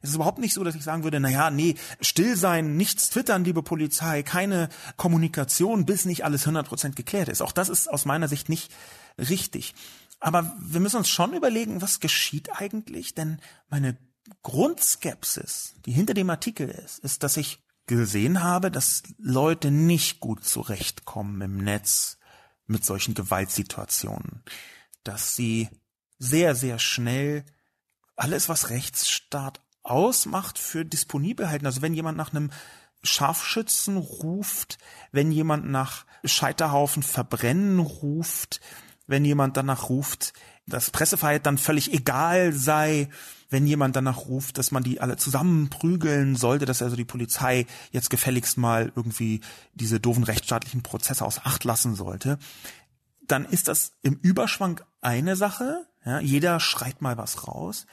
Es 0.00 0.10
ist 0.10 0.16
überhaupt 0.16 0.38
nicht 0.38 0.54
so, 0.54 0.64
dass 0.64 0.74
ich 0.74 0.84
sagen 0.84 1.04
würde, 1.04 1.20
na 1.20 1.30
ja, 1.30 1.50
nee, 1.50 1.74
still 2.00 2.36
sein, 2.36 2.76
nichts 2.76 3.10
twittern, 3.10 3.44
liebe 3.44 3.62
Polizei, 3.62 4.22
keine 4.22 4.68
Kommunikation, 4.96 5.86
bis 5.86 6.04
nicht 6.04 6.24
alles 6.24 6.46
100% 6.46 6.94
geklärt 6.94 7.28
ist. 7.28 7.42
Auch 7.42 7.52
das 7.52 7.68
ist 7.68 7.88
aus 7.88 8.04
meiner 8.04 8.28
Sicht 8.28 8.48
nicht 8.48 8.72
richtig. 9.18 9.74
Aber 10.20 10.54
wir 10.60 10.80
müssen 10.80 10.96
uns 10.96 11.08
schon 11.08 11.34
überlegen, 11.34 11.82
was 11.82 12.00
geschieht 12.00 12.50
eigentlich, 12.52 13.14
denn 13.14 13.40
meine 13.68 13.96
Grundskepsis, 14.42 15.74
die 15.84 15.92
hinter 15.92 16.14
dem 16.14 16.30
Artikel 16.30 16.68
ist, 16.68 16.98
ist, 17.00 17.22
dass 17.22 17.36
ich 17.36 17.62
gesehen 17.86 18.42
habe, 18.42 18.70
dass 18.70 19.02
Leute 19.18 19.70
nicht 19.70 20.20
gut 20.20 20.44
zurechtkommen 20.44 21.40
im 21.40 21.58
Netz 21.58 22.18
mit 22.66 22.84
solchen 22.84 23.14
Gewaltsituationen, 23.14 24.42
dass 25.04 25.36
sie 25.36 25.68
sehr, 26.18 26.54
sehr 26.54 26.78
schnell 26.78 27.44
alles, 28.16 28.48
was 28.48 28.70
Rechtsstaat 28.70 29.60
ausmacht, 29.90 30.58
für 30.58 30.84
disponibel 30.84 31.48
halten. 31.48 31.66
Also 31.66 31.82
wenn 31.82 31.94
jemand 31.94 32.16
nach 32.16 32.32
einem 32.32 32.50
Scharfschützen 33.02 33.96
ruft, 33.96 34.78
wenn 35.12 35.30
jemand 35.32 35.66
nach 35.66 36.04
Scheiterhaufen 36.24 37.02
verbrennen 37.02 37.78
ruft, 37.78 38.60
wenn 39.06 39.24
jemand 39.24 39.56
danach 39.56 39.88
ruft, 39.88 40.32
dass 40.66 40.90
Pressefreiheit 40.90 41.46
dann 41.46 41.58
völlig 41.58 41.92
egal 41.92 42.52
sei, 42.52 43.08
wenn 43.48 43.66
jemand 43.66 43.94
danach 43.94 44.26
ruft, 44.26 44.58
dass 44.58 44.72
man 44.72 44.82
die 44.82 45.00
alle 45.00 45.16
zusammenprügeln 45.16 46.34
sollte, 46.34 46.66
dass 46.66 46.82
also 46.82 46.96
die 46.96 47.04
Polizei 47.04 47.66
jetzt 47.92 48.10
gefälligst 48.10 48.58
mal 48.58 48.92
irgendwie 48.96 49.40
diese 49.74 50.00
doofen 50.00 50.24
rechtsstaatlichen 50.24 50.82
Prozesse 50.82 51.24
aus 51.24 51.40
Acht 51.44 51.62
lassen 51.62 51.94
sollte, 51.94 52.38
dann 53.26 53.44
ist 53.44 53.68
das 53.68 53.92
im 54.02 54.14
Überschwang 54.14 54.80
eine 55.00 55.36
Sache. 55.36 55.86
Ja, 56.04 56.20
jeder 56.20 56.58
schreit 56.60 57.02
mal 57.02 57.16
was 57.16 57.46
raus. 57.46 57.86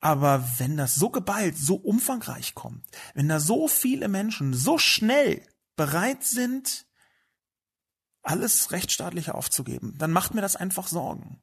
Aber 0.00 0.48
wenn 0.58 0.76
das 0.76 0.94
so 0.94 1.10
geballt, 1.10 1.58
so 1.58 1.76
umfangreich 1.76 2.54
kommt, 2.54 2.84
wenn 3.14 3.28
da 3.28 3.38
so 3.38 3.68
viele 3.68 4.08
Menschen 4.08 4.54
so 4.54 4.78
schnell 4.78 5.46
bereit 5.76 6.24
sind, 6.24 6.86
alles 8.22 8.72
Rechtsstaatliche 8.72 9.34
aufzugeben, 9.34 9.94
dann 9.98 10.10
macht 10.10 10.34
mir 10.34 10.40
das 10.40 10.56
einfach 10.56 10.88
Sorgen. 10.88 11.40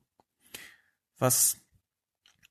Was 1.20 1.58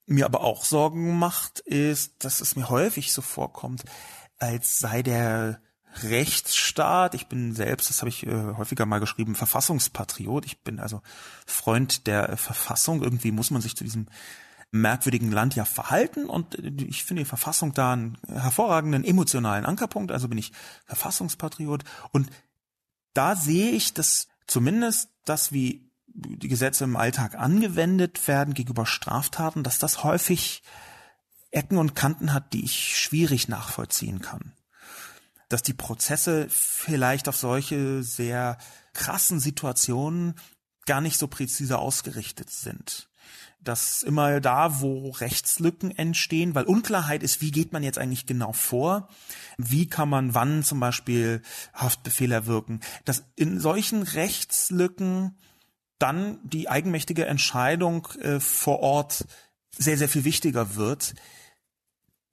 mir 0.05 0.25
aber 0.25 0.41
auch 0.41 0.63
Sorgen 0.63 1.17
macht, 1.17 1.59
ist, 1.59 2.23
dass 2.23 2.39
es 2.39 2.55
mir 2.55 2.69
häufig 2.69 3.11
so 3.11 3.21
vorkommt, 3.21 3.83
als 4.37 4.79
sei 4.79 5.03
der 5.03 5.61
Rechtsstaat, 6.03 7.15
ich 7.15 7.27
bin 7.27 7.53
selbst, 7.53 7.89
das 7.89 8.01
habe 8.01 8.09
ich 8.09 8.25
äh, 8.25 8.53
häufiger 8.55 8.85
mal 8.85 8.99
geschrieben, 8.99 9.35
Verfassungspatriot, 9.35 10.45
ich 10.45 10.61
bin 10.61 10.79
also 10.79 11.01
Freund 11.45 12.07
der 12.07 12.37
Verfassung, 12.37 13.01
irgendwie 13.01 13.31
muss 13.31 13.51
man 13.51 13.61
sich 13.61 13.75
zu 13.75 13.83
diesem 13.83 14.07
merkwürdigen 14.71 15.31
Land 15.31 15.55
ja 15.55 15.65
verhalten 15.65 16.25
und 16.25 16.55
ich 16.55 17.03
finde 17.03 17.23
die 17.23 17.29
Verfassung 17.29 17.73
da 17.73 17.93
einen 17.93 18.17
hervorragenden 18.27 19.03
emotionalen 19.03 19.65
Ankerpunkt, 19.65 20.11
also 20.11 20.27
bin 20.27 20.37
ich 20.37 20.51
Verfassungspatriot 20.85 21.83
und 22.11 22.29
da 23.13 23.35
sehe 23.35 23.71
ich, 23.71 23.93
dass 23.93 24.27
zumindest 24.45 25.09
das, 25.25 25.51
wie 25.51 25.89
die 26.07 26.47
Gesetze 26.47 26.83
im 26.83 26.95
Alltag 26.95 27.35
angewendet 27.35 28.27
werden 28.27 28.53
gegenüber 28.53 28.85
Straftaten, 28.85 29.63
dass 29.63 29.79
das 29.79 30.03
häufig 30.03 30.63
Ecken 31.51 31.77
und 31.77 31.95
Kanten 31.95 32.33
hat, 32.33 32.53
die 32.53 32.63
ich 32.63 32.97
schwierig 32.97 33.47
nachvollziehen 33.47 34.21
kann. 34.21 34.53
Dass 35.47 35.61
die 35.61 35.73
Prozesse 35.73 36.47
vielleicht 36.49 37.29
auf 37.29 37.37
solche 37.37 38.03
sehr 38.03 38.57
krassen 38.93 39.39
Situationen 39.39 40.35
gar 40.85 41.01
nicht 41.01 41.17
so 41.17 41.27
präzise 41.27 41.77
ausgerichtet 41.77 42.49
sind 42.49 43.09
dass 43.67 44.01
immer 44.01 44.39
da, 44.39 44.79
wo 44.81 45.09
Rechtslücken 45.11 45.91
entstehen, 45.91 46.55
weil 46.55 46.65
Unklarheit 46.65 47.23
ist, 47.23 47.41
wie 47.41 47.51
geht 47.51 47.73
man 47.73 47.83
jetzt 47.83 47.97
eigentlich 47.97 48.25
genau 48.25 48.53
vor, 48.53 49.09
wie 49.57 49.87
kann 49.87 50.09
man 50.09 50.33
wann 50.33 50.63
zum 50.63 50.79
Beispiel 50.79 51.41
Haftbefehle 51.73 52.33
erwirken, 52.33 52.79
dass 53.05 53.25
in 53.35 53.59
solchen 53.59 54.03
Rechtslücken 54.03 55.37
dann 55.99 56.39
die 56.43 56.69
eigenmächtige 56.69 57.25
Entscheidung 57.25 58.07
äh, 58.21 58.39
vor 58.39 58.79
Ort 58.79 59.25
sehr, 59.77 59.97
sehr 59.97 60.09
viel 60.09 60.23
wichtiger 60.23 60.75
wird. 60.75 61.15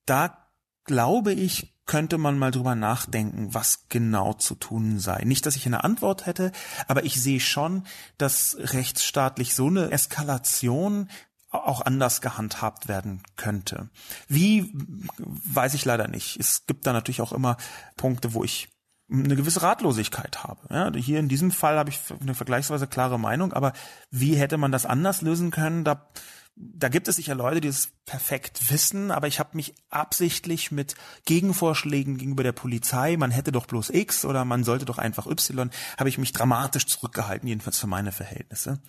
Da 0.07 0.51
glaube 0.85 1.33
ich, 1.33 1.74
könnte 1.87 2.19
man 2.19 2.39
mal 2.39 2.51
drüber 2.51 2.75
nachdenken, 2.75 3.53
was 3.53 3.87
genau 3.89 4.33
zu 4.33 4.55
tun 4.55 4.99
sei. 4.99 5.23
Nicht, 5.25 5.47
dass 5.47 5.57
ich 5.57 5.67
eine 5.67 5.85
Antwort 5.85 6.27
hätte, 6.27 6.53
aber 6.89 7.05
ich 7.05 7.21
sehe 7.21 7.41
schon, 7.41 7.87
dass 8.19 8.57
rechtsstaatlich 8.59 9.55
so 9.55 9.67
eine 9.67 9.91
Eskalation 9.91 11.09
auch 11.51 11.83
anders 11.83 12.21
gehandhabt 12.21 12.89
werden 12.89 13.23
könnte. 13.37 13.89
Wie, 14.29 14.73
weiß 15.19 15.75
ich 15.75 15.85
leider 15.85 16.09
nicht. 16.09 16.39
Es 16.41 16.67
gibt 16.67 16.87
da 16.87 16.93
natürlich 16.93 17.21
auch 17.21 17.33
immer 17.33 17.57
Punkte, 17.97 18.35
wo 18.35 18.43
ich 18.43 18.69
eine 19.11 19.37
gewisse 19.37 19.63
Ratlosigkeit 19.63 20.43
habe. 20.43 20.61
Ja, 20.71 20.93
hier 20.95 21.21
in 21.21 21.29
diesem 21.29 21.51
Fall 21.51 21.77
habe 21.79 21.91
ich 21.91 22.01
eine 22.21 22.35
vergleichsweise 22.35 22.87
klare 22.87 23.19
Meinung, 23.19 23.53
aber 23.53 23.73
wie 24.11 24.35
hätte 24.37 24.57
man 24.57 24.73
das 24.73 24.87
anders 24.87 25.23
lösen 25.23 25.51
können? 25.51 25.85
Da 25.85 26.09
da 26.57 26.89
gibt 26.89 27.09
es 27.09 27.17
sicher 27.17 27.35
Leute, 27.35 27.61
die 27.61 27.69
es 27.69 27.89
perfekt 28.07 28.71
wissen, 28.71 29.11
aber 29.11 29.27
ich 29.27 29.41
habe 29.41 29.57
mich 29.57 29.75
absichtlich 29.91 30.71
mit 30.71 30.95
Gegenvorschlägen 31.25 32.17
gegenüber 32.17 32.45
der 32.45 32.53
Polizei, 32.53 33.17
man 33.17 33.33
hätte 33.33 33.51
doch 33.51 33.67
bloß 33.67 33.91
X 33.91 34.25
oder 34.25 34.45
man 34.45 34.63
sollte 34.63 34.85
doch 34.85 34.99
einfach 34.99 35.27
Y, 35.27 35.71
habe 35.99 36.09
ich 36.09 36.19
mich 36.19 36.33
dramatisch 36.33 36.87
zurückgehalten, 36.87 37.49
jedenfalls 37.49 37.79
für 37.79 37.89
meine 37.89 38.13
Verhältnisse. 38.13 38.81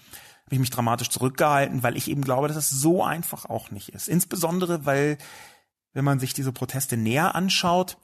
Habe 0.46 0.54
ich 0.54 0.60
mich 0.60 0.70
dramatisch 0.70 1.10
zurückgehalten, 1.10 1.82
weil 1.82 1.98
ich 1.98 2.08
eben 2.08 2.22
glaube, 2.22 2.48
dass 2.48 2.58
es 2.58 2.70
so 2.70 3.04
einfach 3.04 3.46
auch 3.46 3.72
nicht 3.72 3.90
ist. 3.90 4.08
Insbesondere, 4.08 4.86
weil, 4.86 5.18
wenn 5.94 6.06
man 6.06 6.20
sich 6.20 6.36
diese 6.36 6.52
Proteste 6.52 6.98
näher 6.98 7.34
anschaut, 7.34 7.98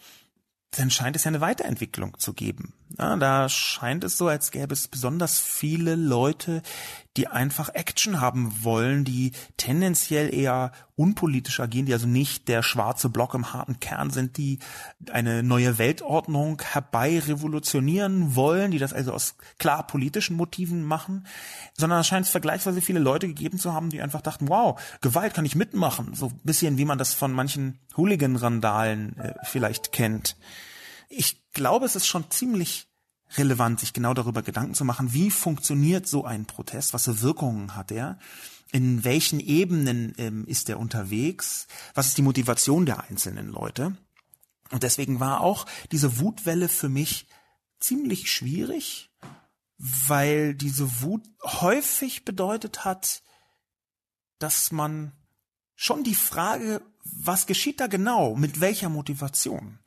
dann 0.71 0.89
scheint 0.89 1.15
es 1.15 1.25
ja 1.25 1.29
eine 1.29 1.41
Weiterentwicklung 1.41 2.17
zu 2.17 2.33
geben. 2.33 2.73
Ja, 2.97 3.15
da 3.15 3.49
scheint 3.49 4.03
es 4.03 4.17
so, 4.17 4.27
als 4.27 4.51
gäbe 4.51 4.73
es 4.73 4.87
besonders 4.87 5.39
viele 5.39 5.95
Leute, 5.95 6.61
die 7.17 7.27
einfach 7.27 7.69
Action 7.73 8.21
haben 8.21 8.63
wollen, 8.63 9.03
die 9.03 9.33
tendenziell 9.57 10.33
eher 10.33 10.71
unpolitisch 10.95 11.59
agieren, 11.59 11.85
die 11.85 11.93
also 11.93 12.07
nicht 12.07 12.47
der 12.47 12.63
schwarze 12.63 13.09
Block 13.09 13.33
im 13.33 13.53
harten 13.53 13.79
Kern 13.79 14.11
sind, 14.11 14.37
die 14.37 14.59
eine 15.11 15.43
neue 15.43 15.77
Weltordnung 15.77 16.61
herbei 16.61 17.19
revolutionieren 17.19 18.35
wollen, 18.35 18.71
die 18.71 18.79
das 18.79 18.93
also 18.93 19.11
aus 19.13 19.35
klar 19.57 19.85
politischen 19.85 20.37
Motiven 20.37 20.83
machen, 20.83 21.27
sondern 21.77 21.99
es 21.99 22.07
scheint 22.07 22.27
vergleichsweise 22.27 22.81
viele 22.81 22.99
Leute 22.99 23.27
gegeben 23.27 23.57
zu 23.57 23.73
haben, 23.73 23.89
die 23.89 24.01
einfach 24.01 24.21
dachten, 24.21 24.47
wow, 24.47 24.79
Gewalt 25.01 25.33
kann 25.33 25.45
ich 25.45 25.55
mitmachen, 25.55 26.13
so 26.13 26.27
ein 26.27 26.39
bisschen 26.43 26.77
wie 26.77 26.85
man 26.85 26.97
das 26.97 27.13
von 27.13 27.31
manchen 27.31 27.79
Hooligan-Randalen 27.97 29.17
äh, 29.17 29.33
vielleicht 29.43 29.91
kennt. 29.91 30.37
Ich 31.11 31.51
glaube, 31.51 31.85
es 31.85 31.95
ist 31.95 32.07
schon 32.07 32.29
ziemlich 32.31 32.87
relevant, 33.37 33.79
sich 33.79 33.93
genau 33.93 34.13
darüber 34.13 34.41
Gedanken 34.41 34.73
zu 34.73 34.85
machen, 34.85 35.13
wie 35.13 35.31
funktioniert 35.31 36.07
so 36.07 36.25
ein 36.25 36.45
Protest, 36.45 36.93
was 36.93 37.05
für 37.05 37.21
Wirkungen 37.21 37.75
hat 37.75 37.91
er, 37.91 38.19
in 38.71 39.03
welchen 39.03 39.39
Ebenen 39.39 40.13
ähm, 40.17 40.45
ist 40.45 40.69
er 40.69 40.79
unterwegs, 40.79 41.67
was 41.93 42.07
ist 42.07 42.17
die 42.17 42.23
Motivation 42.23 42.85
der 42.85 43.03
einzelnen 43.03 43.49
Leute. 43.49 43.95
Und 44.71 44.83
deswegen 44.83 45.19
war 45.19 45.41
auch 45.41 45.65
diese 45.91 46.19
Wutwelle 46.19 46.69
für 46.69 46.87
mich 46.89 47.27
ziemlich 47.79 48.31
schwierig, 48.31 49.09
weil 49.77 50.53
diese 50.55 51.01
Wut 51.01 51.23
häufig 51.43 52.23
bedeutet 52.23 52.85
hat, 52.85 53.23
dass 54.39 54.71
man 54.71 55.11
schon 55.75 56.03
die 56.03 56.15
Frage, 56.15 56.81
was 57.03 57.47
geschieht 57.47 57.79
da 57.79 57.87
genau, 57.87 58.35
mit 58.35 58.61
welcher 58.61 58.89
Motivation, 58.89 59.79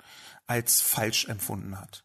als 0.47 0.81
falsch 0.81 1.27
empfunden 1.27 1.79
hat 1.79 2.05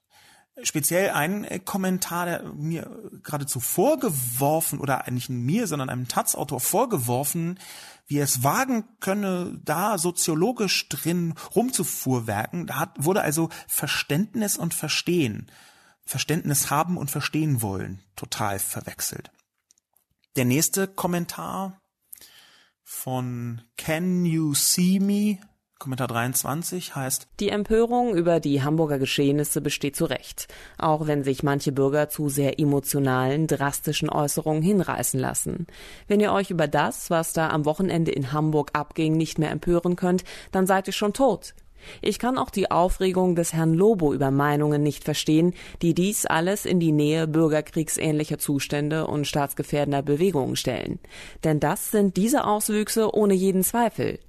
speziell 0.63 1.12
ein 1.12 1.43
äh, 1.43 1.60
Kommentar, 1.60 2.25
der 2.25 2.43
mir 2.54 2.89
geradezu 3.23 3.60
vorgeworfen, 3.60 4.80
oder 4.80 5.06
eigentlich 5.06 5.30
mir, 5.30 5.67
sondern 5.67 5.89
einem 5.89 6.08
Taz-Autor 6.08 6.60
vorgeworfen, 6.60 7.60
wie 8.08 8.17
er 8.17 8.23
es 8.23 8.43
wagen 8.43 8.86
könne, 8.99 9.60
da 9.63 9.97
soziologisch 9.97 10.89
drin 10.89 11.34
rumzufuhrwerken. 11.56 12.67
Da 12.67 12.80
hat, 12.80 12.93
wurde 12.97 13.21
also 13.21 13.49
Verständnis 13.67 14.58
und 14.58 14.73
Verstehen, 14.73 15.52
Verständnis 16.04 16.69
haben 16.69 16.97
und 16.97 17.12
verstehen 17.12 17.62
wollen, 17.62 18.02
total 18.15 18.60
verwechselt. 18.60 19.32
Der 20.36 20.45
nächste 20.45 20.88
Kommentar 20.88 21.80
von 22.84 23.62
Can 23.78 24.25
You 24.25 24.56
See 24.56 24.99
Me 24.99 25.39
Kommentar 25.79 26.09
23 26.09 26.93
heißt 26.93 27.29
Die 27.39 27.47
Empörung 27.47 28.13
über 28.13 28.41
die 28.41 28.61
Hamburger 28.61 28.99
Geschehnisse 28.99 29.61
besteht 29.61 29.95
zu 29.95 30.03
Recht, 30.03 30.49
auch 30.77 31.07
wenn 31.07 31.23
sich 31.23 31.41
manche 31.41 31.71
Bürger 31.71 32.09
zu 32.09 32.27
sehr 32.27 32.59
emotionalen, 32.59 33.47
drastischen 33.47 34.09
Äußerungen 34.09 34.61
hinreißen 34.61 35.17
lassen. 35.17 35.67
Wenn 36.09 36.19
ihr 36.19 36.33
euch 36.33 36.51
über 36.51 36.67
das, 36.67 37.09
was 37.09 37.31
da 37.31 37.49
am 37.49 37.63
Wochenende 37.63 38.11
in 38.11 38.33
Hamburg 38.33 38.71
abging, 38.73 39.13
nicht 39.13 39.39
mehr 39.39 39.51
empören 39.51 39.95
könnt, 39.95 40.25
dann 40.51 40.67
seid 40.67 40.87
ihr 40.87 40.93
schon 40.93 41.13
tot. 41.13 41.53
Ich 42.01 42.19
kann 42.19 42.37
auch 42.37 42.49
die 42.49 42.71
Aufregung 42.71 43.35
des 43.35 43.53
Herrn 43.53 43.73
Lobo 43.73 44.13
über 44.13 44.31
Meinungen 44.31 44.83
nicht 44.83 45.05
verstehen, 45.05 45.53
die 45.81 45.93
dies 45.93 46.25
alles 46.25 46.65
in 46.65 46.81
die 46.81 46.91
Nähe 46.91 47.25
bürgerkriegsähnlicher 47.25 48.37
Zustände 48.37 49.07
und 49.07 49.27
staatsgefährdender 49.27 50.01
Bewegungen 50.01 50.57
stellen. 50.57 50.99
Denn 51.45 51.61
das 51.61 51.89
sind 51.89 52.17
diese 52.17 52.45
Auswüchse 52.45 53.15
ohne 53.15 53.33
jeden 53.33 53.63
Zweifel. 53.63 54.19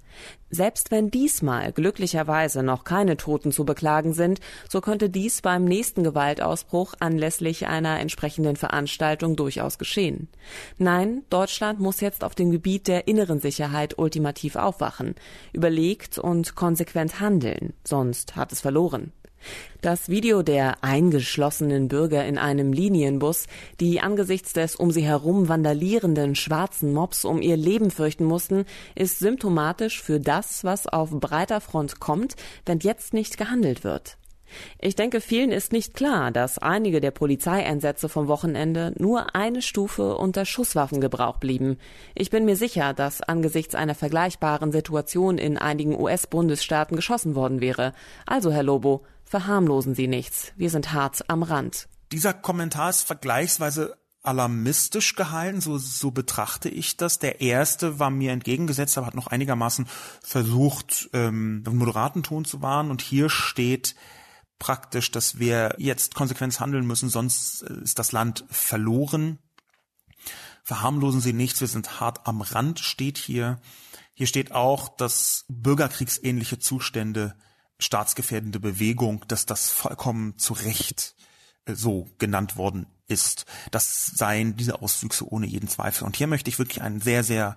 Selbst 0.51 0.91
wenn 0.91 1.11
diesmal 1.11 1.73
glücklicherweise 1.73 2.63
noch 2.63 2.83
keine 2.85 3.17
Toten 3.17 3.53
zu 3.53 3.65
beklagen 3.65 4.13
sind, 4.15 4.41
so 4.69 4.81
könnte 4.81 5.09
dies 5.09 5.43
beim 5.43 5.65
nächsten 5.65 6.03
Gewaltausbruch 6.03 6.95
anlässlich 6.99 7.69
einer 7.69 8.01
entsprechenden 8.01 8.57
Veranstaltung 8.57 9.37
durchaus 9.37 9.79
geschehen. 9.79 10.29
Nein, 10.77 11.23
Deutschland 11.31 11.79
muss 11.79 12.01
jetzt 12.01 12.25
auf 12.25 12.35
dem 12.35 12.51
Gebiet 12.51 12.89
der 12.89 13.07
inneren 13.07 13.39
Sicherheit 13.39 13.97
ultimativ 13.99 14.57
aufwachen, 14.57 15.15
überlegt 15.53 16.19
und 16.19 16.57
konsequent 16.57 17.21
handeln, 17.21 17.73
sonst 17.85 18.35
hat 18.35 18.51
es 18.51 18.61
verloren. 18.61 19.13
Das 19.81 20.09
Video 20.09 20.43
der 20.43 20.85
eingeschlossenen 20.85 21.89
Bürger 21.89 22.25
in 22.27 22.37
einem 22.37 22.73
Linienbus, 22.73 23.47
die 23.81 24.01
angesichts 24.01 24.53
des 24.53 24.77
um 24.77 24.91
sie 24.91 25.03
herum 25.03 25.49
vandalierenden 25.49 26.35
schwarzen 26.35 26.93
Mobs 26.93 27.25
um 27.25 27.41
ihr 27.41 27.57
Leben 27.57 27.91
fürchten 27.91 28.25
mussten, 28.25 28.67
ist 28.95 29.19
symptomatisch 29.19 30.03
für 30.03 30.21
das, 30.21 30.65
was 30.65 30.87
auf 30.87 31.11
breiter 31.11 31.61
Front 31.61 32.01
kommt, 32.01 32.37
wenn 32.67 32.81
jetzt 32.81 33.15
nicht 33.15 33.39
gehandelt 33.39 33.85
wird. 33.85 34.19
Ich 34.79 34.97
denke, 34.97 35.21
vielen 35.21 35.53
ist 35.53 35.73
nicht 35.73 35.95
klar, 35.95 36.31
dass 36.31 36.59
einige 36.59 37.01
der 37.01 37.11
Polizeieinsätze 37.11 38.09
vom 38.09 38.29
Wochenende 38.29 38.93
nur 38.99 39.35
eine 39.35 39.63
Stufe 39.63 40.17
unter 40.17 40.45
Schusswaffengebrauch 40.45 41.39
blieben. 41.39 41.79
Ich 42.15 42.31
bin 42.31 42.45
mir 42.45 42.57
sicher, 42.57 42.93
dass 42.93 43.23
angesichts 43.23 43.75
einer 43.75 43.95
vergleichbaren 43.95 44.73
Situation 44.73 45.39
in 45.39 45.59
einigen 45.59 45.99
US-Bundesstaaten 45.99 46.97
geschossen 46.97 47.35
worden 47.35 47.61
wäre. 47.61 47.93
Also, 48.27 48.51
Herr 48.51 48.63
Lobo, 48.63 49.03
verharmlosen 49.31 49.95
Sie 49.95 50.09
nichts. 50.09 50.53
Wir 50.57 50.71
sind 50.71 50.93
hart 50.93 51.31
am 51.31 51.45
Rand. 51.45 51.89
Dieser 52.11 52.35
Kommentar 52.35 52.91
ist 52.91 53.03
vergleichsweise 53.03 53.97
alarmistisch 54.25 55.15
gehalten, 55.15 55.61
so, 55.61 55.79
so 55.79 56.11
betrachte 56.11 56.69
ich 56.69 56.97
das. 56.97 57.21
Der 57.21 57.41
erste 57.41 58.01
war 58.01 58.11
mir 58.11 58.33
entgegengesetzt, 58.33 58.99
aber 58.99 59.07
hat 59.07 59.15
noch 59.15 59.29
einigermaßen 59.29 59.87
versucht, 60.21 61.09
ähm, 61.13 61.63
einen 61.65 61.79
moderaten 61.79 62.25
Ton 62.25 62.45
zu 62.45 62.61
wahren. 62.61 62.91
Und 62.91 63.03
hier 63.03 63.31
steht 63.31 63.95
praktisch, 64.59 65.13
dass 65.13 65.39
wir 65.39 65.77
jetzt 65.79 66.17
konsequent 66.17 66.59
handeln 66.59 66.85
müssen, 66.85 67.09
sonst 67.09 67.63
äh, 67.63 67.83
ist 67.85 68.01
das 68.01 68.11
Land 68.11 68.45
verloren. 68.51 69.39
Verharmlosen 70.65 71.21
Sie 71.21 71.33
nichts, 71.33 71.61
wir 71.61 71.69
sind 71.69 72.01
hart 72.01 72.27
am 72.27 72.41
Rand, 72.41 72.81
steht 72.81 73.17
hier. 73.17 73.61
Hier 74.13 74.27
steht 74.27 74.53
auch, 74.53 74.89
dass 74.89 75.45
bürgerkriegsähnliche 75.49 76.59
Zustände 76.59 77.37
staatsgefährdende 77.81 78.61
Bewegung, 78.61 79.25
dass 79.29 79.47
das 79.47 79.71
vollkommen 79.71 80.39
zu 80.39 80.53
Recht 80.53 81.15
äh, 81.65 81.75
so 81.75 82.09
genannt 82.19 82.57
worden 82.57 82.87
ist. 83.09 83.47
Das 83.71 84.07
seien 84.07 84.57
diese 84.57 84.83
Auswüchse 84.83 85.29
ohne 85.29 85.47
jeden 85.47 85.69
Zweifel. 85.69 86.05
Und 86.05 86.17
hier 86.17 86.27
möchte 86.27 86.49
ich 86.49 86.59
wirklich 86.59 86.83
einen 86.83 87.01
sehr, 87.01 87.25
sehr 87.25 87.57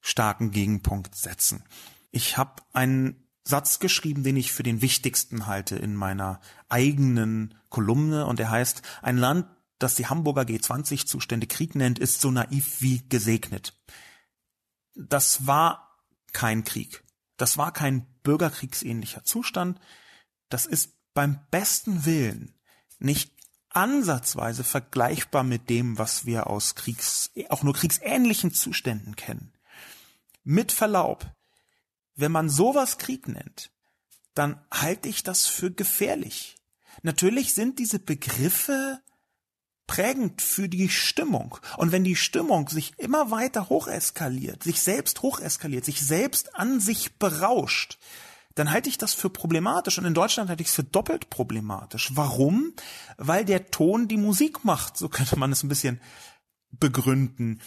starken 0.00 0.50
Gegenpunkt 0.50 1.14
setzen. 1.14 1.64
Ich 2.10 2.38
habe 2.38 2.62
einen 2.72 3.26
Satz 3.44 3.78
geschrieben, 3.78 4.24
den 4.24 4.36
ich 4.36 4.52
für 4.52 4.62
den 4.62 4.82
wichtigsten 4.82 5.46
halte 5.46 5.76
in 5.76 5.94
meiner 5.94 6.40
eigenen 6.68 7.54
Kolumne 7.68 8.26
und 8.26 8.38
der 8.38 8.50
heißt, 8.50 8.82
ein 9.02 9.18
Land, 9.18 9.46
das 9.78 9.94
die 9.94 10.06
Hamburger 10.06 10.42
G20-Zustände 10.42 11.46
Krieg 11.46 11.74
nennt, 11.74 11.98
ist 11.98 12.20
so 12.20 12.30
naiv 12.30 12.80
wie 12.80 13.06
gesegnet. 13.08 13.78
Das 14.94 15.46
war 15.46 16.00
kein 16.32 16.64
Krieg. 16.64 17.04
Das 17.36 17.58
war 17.58 17.72
kein 17.72 18.06
bürgerkriegsähnlicher 18.26 19.24
Zustand. 19.24 19.80
Das 20.48 20.66
ist 20.66 20.92
beim 21.14 21.38
besten 21.50 22.04
Willen 22.04 22.54
nicht 22.98 23.32
ansatzweise 23.70 24.64
vergleichbar 24.64 25.44
mit 25.44 25.70
dem, 25.70 25.96
was 25.96 26.26
wir 26.26 26.48
aus 26.48 26.74
Kriegs, 26.74 27.30
auch 27.50 27.62
nur 27.62 27.74
kriegsähnlichen 27.74 28.52
Zuständen 28.52 29.14
kennen. 29.14 29.52
Mit 30.42 30.72
Verlaub, 30.72 31.30
wenn 32.16 32.32
man 32.32 32.48
sowas 32.48 32.98
Krieg 32.98 33.28
nennt, 33.28 33.70
dann 34.34 34.60
halte 34.72 35.08
ich 35.08 35.22
das 35.22 35.46
für 35.46 35.70
gefährlich. 35.70 36.56
Natürlich 37.02 37.54
sind 37.54 37.78
diese 37.78 37.98
Begriffe 37.98 39.00
prägend 39.86 40.42
für 40.42 40.68
die 40.68 40.88
Stimmung. 40.88 41.58
Und 41.76 41.92
wenn 41.92 42.04
die 42.04 42.16
Stimmung 42.16 42.68
sich 42.68 42.98
immer 42.98 43.30
weiter 43.30 43.68
hocheskaliert, 43.68 44.62
sich 44.62 44.82
selbst 44.82 45.22
hocheskaliert, 45.22 45.84
sich 45.84 46.00
selbst 46.00 46.56
an 46.56 46.80
sich 46.80 47.18
berauscht, 47.18 47.98
dann 48.54 48.70
halte 48.70 48.88
ich 48.88 48.98
das 48.98 49.14
für 49.14 49.30
problematisch. 49.30 49.98
Und 49.98 50.06
in 50.06 50.14
Deutschland 50.14 50.48
halte 50.48 50.62
ich 50.62 50.68
es 50.68 50.74
für 50.74 50.84
doppelt 50.84 51.30
problematisch. 51.30 52.10
Warum? 52.14 52.72
Weil 53.18 53.44
der 53.44 53.70
Ton 53.70 54.08
die 54.08 54.16
Musik 54.16 54.64
macht. 54.64 54.96
So 54.96 55.08
könnte 55.08 55.38
man 55.38 55.52
es 55.52 55.62
ein 55.62 55.68
bisschen 55.68 56.00
begründen. 56.70 57.60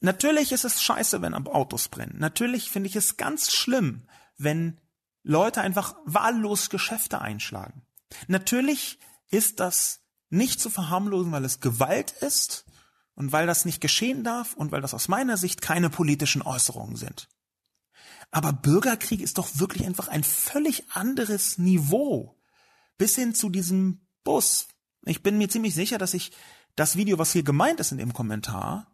Natürlich 0.00 0.52
ist 0.52 0.64
es 0.64 0.82
scheiße, 0.82 1.20
wenn 1.20 1.34
Autos 1.34 1.88
brennen. 1.88 2.16
Natürlich 2.18 2.70
finde 2.70 2.88
ich 2.88 2.96
es 2.96 3.16
ganz 3.16 3.52
schlimm, 3.52 4.06
wenn 4.38 4.80
Leute 5.22 5.60
einfach 5.60 5.94
wahllos 6.06 6.70
Geschäfte 6.70 7.20
einschlagen. 7.20 7.82
Natürlich 8.26 8.98
ist 9.28 9.60
das 9.60 10.00
nicht 10.30 10.60
zu 10.60 10.70
verharmlosen, 10.70 11.32
weil 11.32 11.44
es 11.44 11.60
Gewalt 11.60 12.12
ist 12.12 12.64
und 13.14 13.32
weil 13.32 13.46
das 13.46 13.64
nicht 13.64 13.80
geschehen 13.80 14.24
darf 14.24 14.54
und 14.54 14.72
weil 14.72 14.80
das 14.80 14.94
aus 14.94 15.08
meiner 15.08 15.36
Sicht 15.36 15.60
keine 15.60 15.90
politischen 15.90 16.42
Äußerungen 16.42 16.96
sind. 16.96 17.28
Aber 18.30 18.52
Bürgerkrieg 18.52 19.20
ist 19.20 19.38
doch 19.38 19.48
wirklich 19.54 19.86
einfach 19.86 20.08
ein 20.08 20.24
völlig 20.24 20.84
anderes 20.92 21.58
Niveau. 21.58 22.38
Bis 22.96 23.16
hin 23.16 23.34
zu 23.34 23.50
diesem 23.50 24.06
Bus. 24.24 24.68
Ich 25.04 25.22
bin 25.22 25.38
mir 25.38 25.48
ziemlich 25.48 25.74
sicher, 25.74 25.98
dass 25.98 26.14
ich 26.14 26.32
das 26.76 26.96
Video, 26.96 27.18
was 27.18 27.32
hier 27.32 27.42
gemeint 27.42 27.80
ist 27.80 27.92
in 27.92 27.98
dem 27.98 28.12
Kommentar, 28.12 28.89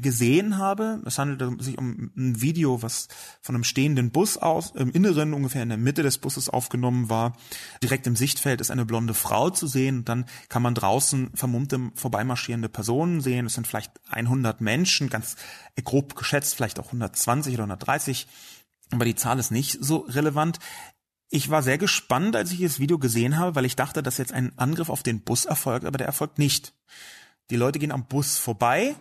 gesehen 0.00 0.58
habe. 0.58 1.02
Es 1.04 1.18
handelt 1.18 1.62
sich 1.62 1.78
um 1.78 2.10
ein 2.16 2.40
Video, 2.40 2.82
was 2.82 3.08
von 3.40 3.54
einem 3.54 3.64
stehenden 3.64 4.10
Bus 4.10 4.36
aus, 4.36 4.72
im 4.74 4.90
Inneren 4.92 5.34
ungefähr 5.34 5.62
in 5.62 5.68
der 5.68 5.78
Mitte 5.78 6.02
des 6.02 6.18
Busses 6.18 6.48
aufgenommen 6.48 7.08
war. 7.08 7.36
Direkt 7.82 8.06
im 8.06 8.16
Sichtfeld 8.16 8.60
ist 8.60 8.70
eine 8.70 8.84
blonde 8.84 9.14
Frau 9.14 9.50
zu 9.50 9.66
sehen. 9.66 10.04
dann 10.04 10.26
kann 10.48 10.62
man 10.62 10.74
draußen 10.74 11.30
vermummte, 11.34 11.90
vorbeimarschierende 11.94 12.68
Personen 12.68 13.20
sehen. 13.20 13.46
Es 13.46 13.54
sind 13.54 13.66
vielleicht 13.66 13.92
100 14.10 14.60
Menschen, 14.60 15.08
ganz 15.08 15.36
grob 15.84 16.16
geschätzt, 16.16 16.54
vielleicht 16.54 16.78
auch 16.78 16.86
120 16.86 17.54
oder 17.54 17.64
130. 17.64 18.26
Aber 18.90 19.04
die 19.04 19.14
Zahl 19.14 19.38
ist 19.38 19.50
nicht 19.50 19.78
so 19.80 19.98
relevant. 19.98 20.58
Ich 21.28 21.50
war 21.50 21.62
sehr 21.62 21.78
gespannt, 21.78 22.36
als 22.36 22.52
ich 22.52 22.60
das 22.60 22.78
Video 22.78 22.98
gesehen 22.98 23.36
habe, 23.36 23.56
weil 23.56 23.64
ich 23.64 23.74
dachte, 23.74 24.02
dass 24.02 24.18
jetzt 24.18 24.32
ein 24.32 24.56
Angriff 24.58 24.90
auf 24.90 25.02
den 25.02 25.22
Bus 25.22 25.44
erfolgt, 25.44 25.84
aber 25.84 25.98
der 25.98 26.06
erfolgt 26.06 26.38
nicht. 26.38 26.72
Die 27.50 27.56
Leute 27.56 27.78
gehen 27.78 27.92
am 27.92 28.06
Bus 28.06 28.38
vorbei, 28.38 28.94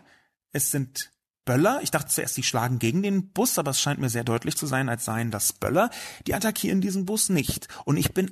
es 0.56 0.72
sind 0.72 1.12
Böller. 1.44 1.82
Ich 1.84 1.92
dachte 1.92 2.10
zuerst, 2.10 2.38
die 2.38 2.44
schlagen 2.44 2.80
gegen 2.80 3.04
den 3.04 3.32
Bus, 3.32 3.60
aber 3.60 3.72
es 3.72 3.80
scheint 3.80 4.00
mir 4.00 4.10
sehr 4.10 4.24
deutlich 4.24 4.56
zu 4.56 4.66
sein, 4.66 4.88
als 4.88 5.06
seien 5.06 5.30
das 5.30 5.54
Böller. 5.54 5.90
Die 6.26 6.34
attackieren 6.34 6.82
diesen 6.82 7.06
Bus 7.06 7.30
nicht. 7.30 7.68
Und 7.84 7.98
ich 7.98 8.14
bin 8.14 8.32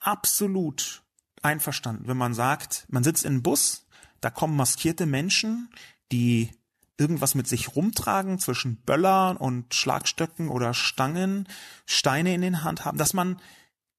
absolut 0.00 1.02
einverstanden, 1.42 2.08
wenn 2.08 2.16
man 2.16 2.34
sagt, 2.34 2.86
man 2.88 3.04
sitzt 3.04 3.24
in 3.24 3.34
einem 3.34 3.42
Bus, 3.42 3.86
da 4.20 4.30
kommen 4.30 4.56
maskierte 4.56 5.06
Menschen, 5.06 5.70
die 6.12 6.50
irgendwas 6.98 7.34
mit 7.34 7.46
sich 7.48 7.76
rumtragen 7.76 8.38
zwischen 8.40 8.76
Böllern 8.82 9.38
und 9.38 9.72
Schlagstöcken 9.72 10.48
oder 10.48 10.74
Stangen, 10.74 11.48
Steine 11.86 12.34
in 12.34 12.42
den 12.42 12.62
Hand 12.62 12.84
haben, 12.84 12.98
dass 12.98 13.14
man 13.14 13.40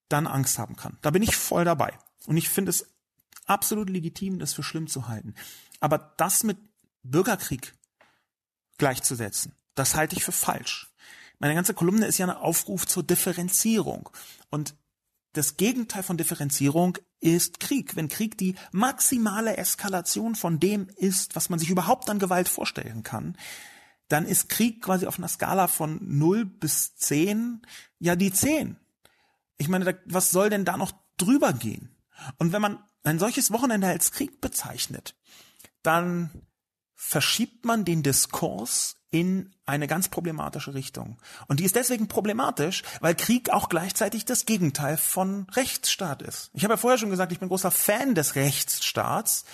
dann 0.09 0.27
Angst 0.27 0.59
haben 0.59 0.75
kann. 0.75 0.97
Da 1.01 1.09
bin 1.09 1.23
ich 1.23 1.35
voll 1.35 1.63
dabei. 1.65 1.97
Und 2.27 2.37
ich 2.37 2.49
finde 2.49 2.69
es 2.69 2.85
absolut 3.45 3.89
legitim, 3.89 4.37
das 4.39 4.53
für 4.53 4.61
schlimm 4.61 4.87
zu 4.87 5.07
halten. 5.07 5.33
Aber 5.79 6.13
das 6.17 6.43
mit 6.43 6.57
Bürgerkrieg 7.03 7.75
gleichzusetzen. 8.77 9.53
Das 9.75 9.95
halte 9.95 10.15
ich 10.15 10.23
für 10.23 10.31
falsch. 10.31 10.91
Meine 11.39 11.55
ganze 11.55 11.73
Kolumne 11.73 12.05
ist 12.05 12.17
ja 12.17 12.27
ein 12.27 12.35
Aufruf 12.35 12.85
zur 12.85 13.03
Differenzierung. 13.03 14.09
Und 14.49 14.75
das 15.33 15.57
Gegenteil 15.57 16.03
von 16.03 16.17
Differenzierung 16.17 16.97
ist 17.19 17.59
Krieg. 17.59 17.95
Wenn 17.95 18.09
Krieg 18.09 18.37
die 18.37 18.55
maximale 18.71 19.57
Eskalation 19.57 20.35
von 20.35 20.59
dem 20.59 20.89
ist, 20.97 21.35
was 21.35 21.49
man 21.49 21.57
sich 21.57 21.69
überhaupt 21.69 22.09
an 22.09 22.19
Gewalt 22.19 22.49
vorstellen 22.49 23.03
kann, 23.03 23.37
dann 24.09 24.25
ist 24.25 24.49
Krieg 24.49 24.81
quasi 24.81 25.07
auf 25.07 25.17
einer 25.17 25.29
Skala 25.29 25.67
von 25.67 25.99
0 26.01 26.45
bis 26.45 26.95
10 26.97 27.61
ja 27.99 28.15
die 28.15 28.33
10. 28.33 28.75
Ich 29.57 29.69
meine, 29.69 29.99
was 30.05 30.31
soll 30.31 30.49
denn 30.49 30.65
da 30.65 30.75
noch 30.75 30.91
drüber 31.17 31.53
gehen? 31.53 31.95
Und 32.37 32.51
wenn 32.51 32.61
man 32.61 32.83
ein 33.03 33.19
solches 33.19 33.51
Wochenende 33.51 33.87
als 33.87 34.11
Krieg 34.11 34.41
bezeichnet, 34.41 35.15
dann 35.81 36.29
verschiebt 37.03 37.65
man 37.65 37.83
den 37.83 38.03
Diskurs 38.03 38.95
in 39.09 39.53
eine 39.65 39.87
ganz 39.87 40.07
problematische 40.07 40.75
Richtung. 40.75 41.17
Und 41.47 41.59
die 41.59 41.65
ist 41.65 41.75
deswegen 41.75 42.07
problematisch, 42.07 42.83
weil 43.01 43.15
Krieg 43.15 43.49
auch 43.49 43.69
gleichzeitig 43.69 44.23
das 44.23 44.45
Gegenteil 44.45 44.97
von 44.97 45.47
Rechtsstaat 45.49 46.21
ist. 46.21 46.51
Ich 46.53 46.63
habe 46.63 46.75
ja 46.75 46.77
vorher 46.77 46.99
schon 46.99 47.09
gesagt, 47.09 47.31
ich 47.31 47.39
bin 47.39 47.49
großer 47.49 47.71
Fan 47.71 48.13
des 48.13 48.35
Rechtsstaats. 48.35 49.45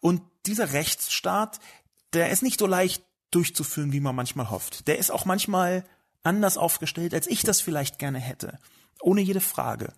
Und 0.00 0.22
dieser 0.46 0.72
Rechtsstaat, 0.72 1.60
der 2.14 2.30
ist 2.30 2.42
nicht 2.42 2.58
so 2.58 2.66
leicht 2.66 3.04
durchzuführen, 3.30 3.92
wie 3.92 4.00
man 4.00 4.16
manchmal 4.16 4.50
hofft. 4.50 4.88
Der 4.88 4.98
ist 4.98 5.10
auch 5.10 5.26
manchmal 5.26 5.84
anders 6.22 6.56
aufgestellt, 6.56 7.12
als 7.12 7.26
ich 7.26 7.42
das 7.42 7.60
vielleicht 7.60 7.98
gerne 7.98 8.20
hätte. 8.20 8.58
Ohne 9.02 9.20
jede 9.20 9.42
Frage. 9.42 9.92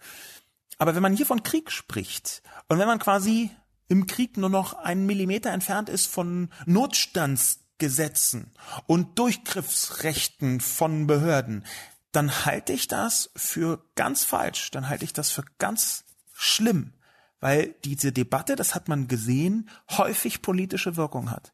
Aber 0.79 0.97
wenn 0.97 1.03
man 1.03 1.17
hier 1.17 1.27
von 1.27 1.45
Krieg 1.45 1.71
spricht 1.71 2.43
und 2.69 2.79
wenn 2.79 2.89
man 2.89 2.99
quasi 2.99 3.51
im 3.89 4.07
Krieg 4.07 4.37
nur 4.37 4.51
noch 4.51 4.75
einen 4.75 5.07
Millimeter 5.07 5.51
entfernt 5.51 5.89
ist 5.89 6.07
von 6.07 6.51
Notstandsgesetzen 6.67 8.53
und 8.87 9.19
Durchgriffsrechten 9.19 10.61
von 10.61 11.07
Behörden, 11.07 11.65
dann 12.13 12.45
halte 12.45 12.73
ich 12.73 12.89
das 12.89 13.31
für 13.37 13.85
ganz 13.95 14.25
falsch, 14.25 14.71
dann 14.71 14.89
halte 14.89 15.05
ich 15.05 15.13
das 15.13 15.31
für 15.31 15.45
ganz 15.59 16.05
schlimm, 16.33 16.93
weil 17.41 17.75
diese 17.85 18.13
Debatte, 18.13 18.57
das 18.57 18.75
hat 18.75 18.89
man 18.89 19.09
gesehen, 19.09 19.69
häufig 19.91 20.43
politische 20.43 20.97
Wirkung 20.97 21.31
hat. 21.31 21.53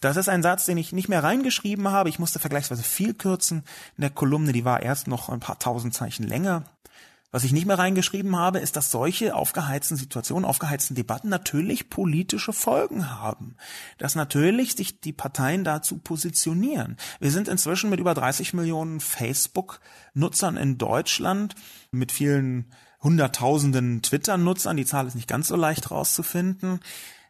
Das 0.00 0.16
ist 0.16 0.28
ein 0.28 0.42
Satz, 0.42 0.66
den 0.66 0.78
ich 0.78 0.92
nicht 0.92 1.08
mehr 1.08 1.22
reingeschrieben 1.22 1.88
habe. 1.88 2.08
Ich 2.08 2.18
musste 2.18 2.38
vergleichsweise 2.38 2.82
viel 2.82 3.14
kürzen. 3.14 3.64
In 3.96 4.02
der 4.02 4.10
Kolumne, 4.10 4.52
die 4.52 4.64
war 4.64 4.82
erst 4.82 5.06
noch 5.06 5.28
ein 5.28 5.40
paar 5.40 5.58
tausend 5.58 5.94
Zeichen 5.94 6.26
länger. 6.26 6.64
Was 7.36 7.44
ich 7.44 7.52
nicht 7.52 7.66
mehr 7.66 7.78
reingeschrieben 7.78 8.34
habe, 8.34 8.60
ist, 8.60 8.76
dass 8.76 8.90
solche 8.90 9.34
aufgeheizten 9.34 9.98
Situationen, 9.98 10.46
aufgeheizten 10.46 10.94
Debatten 10.94 11.28
natürlich 11.28 11.90
politische 11.90 12.54
Folgen 12.54 13.10
haben. 13.10 13.56
Dass 13.98 14.14
natürlich 14.14 14.74
sich 14.74 15.02
die 15.02 15.12
Parteien 15.12 15.62
dazu 15.62 15.98
positionieren. 15.98 16.96
Wir 17.20 17.30
sind 17.30 17.48
inzwischen 17.48 17.90
mit 17.90 18.00
über 18.00 18.14
30 18.14 18.54
Millionen 18.54 19.00
Facebook-Nutzern 19.00 20.56
in 20.56 20.78
Deutschland, 20.78 21.54
mit 21.90 22.10
vielen 22.10 22.72
Hunderttausenden 23.02 24.00
Twitter-Nutzern, 24.00 24.78
die 24.78 24.86
Zahl 24.86 25.06
ist 25.06 25.14
nicht 25.14 25.28
ganz 25.28 25.48
so 25.48 25.56
leicht 25.56 25.90
rauszufinden 25.90 26.80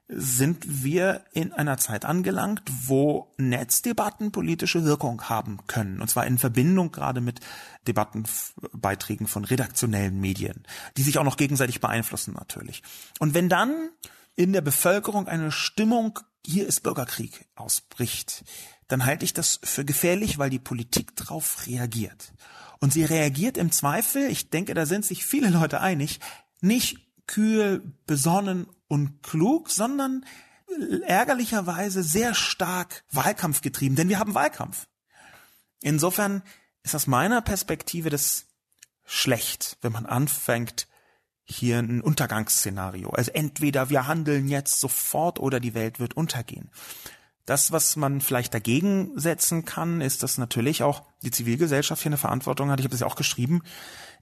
sind 0.09 0.85
wir 0.85 1.25
in 1.33 1.53
einer 1.53 1.79
Zeit 1.79 2.05
angelangt, 2.05 2.63
wo 2.85 3.33
Netzdebatten 3.39 4.31
politische 4.31 4.85
Wirkung 4.85 5.23
haben 5.25 5.59
können. 5.67 6.01
Und 6.01 6.09
zwar 6.09 6.27
in 6.27 6.39
Verbindung 6.39 6.93
gerade 6.93 7.21
mit 7.21 7.41
Debattenbeiträgen 7.89 9.27
von 9.27 9.45
redaktionellen 9.45 10.21
Medien, 10.21 10.65
die 10.97 11.03
sich 11.03 11.19
auch 11.19 11.25
noch 11.25 11.37
gegenseitig 11.37 11.81
beeinflussen 11.81 12.35
natürlich. 12.35 12.83
Und 13.19 13.35
wenn 13.35 13.49
dann 13.49 13.91
in 14.37 14.53
der 14.53 14.61
Bevölkerung 14.61 15.27
eine 15.27 15.51
Stimmung, 15.51 16.21
hier 16.45 16.67
ist 16.69 16.83
Bürgerkrieg, 16.83 17.47
ausbricht, 17.57 18.45
dann 18.87 19.05
halte 19.05 19.25
ich 19.25 19.33
das 19.33 19.59
für 19.65 19.85
gefährlich, 19.85 20.39
weil 20.39 20.51
die 20.51 20.61
Politik 20.61 21.17
darauf 21.17 21.67
reagiert. 21.67 22.33
Und 22.79 22.93
sie 22.93 23.05
reagiert 23.05 23.57
im 23.57 23.73
Zweifel, 23.73 24.31
ich 24.31 24.51
denke, 24.51 24.75
da 24.75 24.87
sind 24.87 25.05
sich 25.05 25.25
viele 25.25 25.49
Leute 25.49 25.81
einig, 25.81 26.21
nicht 26.61 26.99
kühl, 27.27 27.83
besonnen 28.07 28.67
und 28.89 29.23
klug, 29.23 29.71
sondern 29.71 30.25
ärgerlicherweise 31.07 32.03
sehr 32.03 32.35
stark 32.35 33.05
Wahlkampf 33.11 33.61
getrieben, 33.61 33.97
denn 33.97 34.09
wir 34.09 34.19
haben 34.19 34.35
Wahlkampf. 34.35 34.87
Insofern 35.81 36.43
ist 36.83 36.95
aus 36.95 37.07
meiner 37.07 37.43
Perspektive 37.43 38.11
das 38.11 38.47
schlecht, 39.05 39.79
wenn 39.83 39.93
man 39.93 40.07
anfängt, 40.07 40.89
hier 41.45 41.79
ein 41.79 42.01
Untergangsszenario. 42.01 43.11
Also 43.11 43.31
entweder 43.33 43.89
wir 43.89 44.09
handeln 44.09 44.49
jetzt 44.49 44.81
sofort 44.81 45.39
oder 45.39 45.61
die 45.61 45.75
Welt 45.75 46.01
wird 46.01 46.15
untergehen. 46.15 46.71
Das, 47.45 47.71
was 47.71 47.95
man 47.95 48.21
vielleicht 48.21 48.53
dagegen 48.53 49.13
setzen 49.15 49.65
kann, 49.65 50.01
ist, 50.01 50.25
dass 50.25 50.39
natürlich 50.39 50.83
auch 50.83 51.05
die 51.23 51.31
Zivilgesellschaft 51.31 52.03
hier 52.03 52.11
eine 52.11 52.17
Verantwortung 52.17 52.71
hat. 52.71 52.81
Ich 52.81 52.85
habe 52.85 52.91
das 52.91 53.01
ja 53.01 53.07
auch 53.07 53.15
geschrieben. 53.15 53.63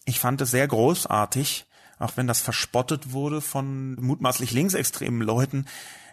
Ich 0.05 0.21
fand 0.21 0.43
es 0.43 0.51
sehr 0.51 0.69
großartig, 0.69 1.67
auch 2.05 2.17
wenn 2.17 2.27
das 2.27 2.41
verspottet 2.41 3.13
wurde 3.13 3.41
von 3.41 3.95
mutmaßlich 3.95 4.53
linksextremen 4.53 5.23
Leuten. 5.23 5.67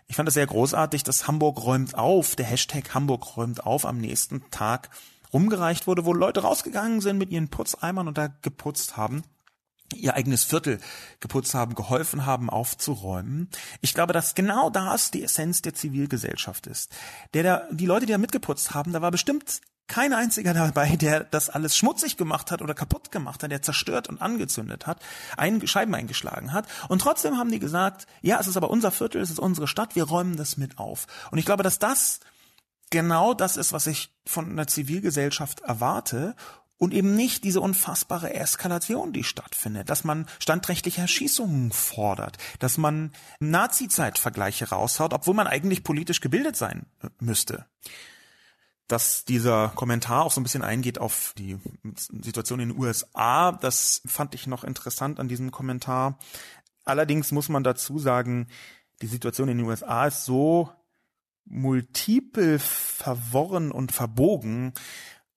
Ich 0.08 0.16
fand 0.16 0.28
es 0.28 0.34
sehr 0.34 0.48
großartig, 0.48 1.04
dass 1.04 1.28
Hamburg 1.28 1.64
räumt 1.64 1.96
auf, 1.96 2.36
der 2.36 2.46
Hashtag 2.46 2.94
Hamburg 2.94 3.38
räumt 3.38 3.66
auf 3.66 3.86
am 3.86 3.98
nächsten 3.98 4.50
Tag 4.52 4.90
rumgereicht 5.34 5.88
wurde, 5.88 6.06
wo 6.06 6.14
Leute 6.14 6.42
rausgegangen 6.42 7.02
sind 7.02 7.18
mit 7.18 7.30
ihren 7.30 7.50
Putzeimern 7.50 8.08
und 8.08 8.18
da 8.18 8.28
geputzt 8.42 8.98
haben 8.98 9.24
ihr 9.94 10.16
eigenes 10.16 10.46
Viertel 10.46 10.80
geputzt 11.20 11.54
haben, 11.54 11.76
geholfen 11.76 12.26
haben, 12.26 12.50
aufzuräumen. 12.50 13.50
Ich 13.82 13.94
glaube, 13.94 14.14
dass 14.14 14.36
genau 14.36 14.70
das 14.70 15.12
die 15.12 15.22
Essenz 15.22 15.62
der 15.62 15.74
Zivilgesellschaft 15.74 16.66
ist. 16.68 16.96
Der, 17.34 17.44
der, 17.44 17.68
die 17.72 17.86
Leute, 17.86 18.06
die 18.06 18.14
da 18.14 18.18
mitgeputzt 18.18 18.74
haben, 18.74 18.94
da 18.94 19.02
war 19.02 19.12
bestimmt 19.12 19.60
kein 19.92 20.14
einziger 20.14 20.54
dabei, 20.54 20.96
der 20.96 21.26
das 21.26 21.50
alles 21.50 21.76
schmutzig 21.76 22.16
gemacht 22.16 22.50
hat 22.50 22.62
oder 22.62 22.74
kaputt 22.74 23.12
gemacht 23.12 23.44
hat, 23.44 23.52
der 23.52 23.62
zerstört 23.62 24.08
und 24.08 24.22
angezündet 24.22 24.88
hat, 24.88 25.02
ein, 25.36 25.68
Scheiben 25.68 25.94
eingeschlagen 25.94 26.54
hat. 26.54 26.66
Und 26.88 27.02
trotzdem 27.02 27.38
haben 27.38 27.52
die 27.52 27.60
gesagt, 27.60 28.08
ja, 28.22 28.40
es 28.40 28.48
ist 28.48 28.56
aber 28.56 28.70
unser 28.70 28.92
Viertel, 28.92 29.22
es 29.22 29.30
ist 29.30 29.40
unsere 29.40 29.68
Stadt, 29.68 29.96
wir 29.96 30.06
räumen 30.06 30.38
das 30.38 30.56
mit 30.56 30.80
auf. 30.80 31.08
Und 31.30 31.40
ich 31.40 31.46
glaube, 31.46 31.64
dass 31.64 31.78
das 31.78 32.22
genau 32.90 33.34
das 33.34 33.58
ist, 33.58 33.74
was 33.74 33.86
ich 33.86 34.14
von 34.26 34.50
einer 34.50 34.66
Zivilgesellschaft 34.66 35.60
erwarte 35.60 36.36
und 36.78 36.94
eben 36.94 37.14
nicht 37.16 37.44
diese 37.44 37.60
unfassbare 37.60 38.34
Eskalation, 38.34 39.12
die 39.12 39.26
stattfindet, 39.26 39.90
dass 39.90 40.06
man 40.06 40.26
standrechtliche 40.40 41.02
Erschießungen 41.02 41.74
fordert, 41.74 42.38
dass 42.60 42.78
man 42.78 43.12
Nazi-Zeitvergleiche 43.42 44.70
raushaut, 44.70 45.14
obwohl 45.14 45.34
man 45.34 45.48
eigentlich 45.48 45.84
politisch 45.84 46.22
gebildet 46.22 46.56
sein 46.56 46.86
müsste 47.20 47.66
dass 48.92 49.24
dieser 49.24 49.70
Kommentar 49.70 50.26
auch 50.26 50.32
so 50.32 50.42
ein 50.42 50.44
bisschen 50.44 50.64
eingeht 50.64 51.00
auf 51.00 51.34
die 51.38 51.58
Situation 51.96 52.60
in 52.60 52.70
den 52.70 52.78
USA. 52.78 53.54
Das 53.54 54.02
fand 54.06 54.36
ich 54.36 54.48
noch 54.48 54.66
interessant 54.66 55.20
an 55.20 55.30
diesem 55.30 55.52
Kommentar. 55.52 56.20
Allerdings 56.84 57.32
muss 57.32 57.48
man 57.48 57.64
dazu 57.64 58.00
sagen, 58.00 58.48
die 59.02 59.08
Situation 59.08 59.48
in 59.48 59.60
den 59.60 59.68
USA 59.68 60.08
ist 60.08 60.26
so 60.26 60.70
multiple 61.46 62.60
verworren 62.60 63.72
und 63.72 63.92
verbogen, 63.94 64.74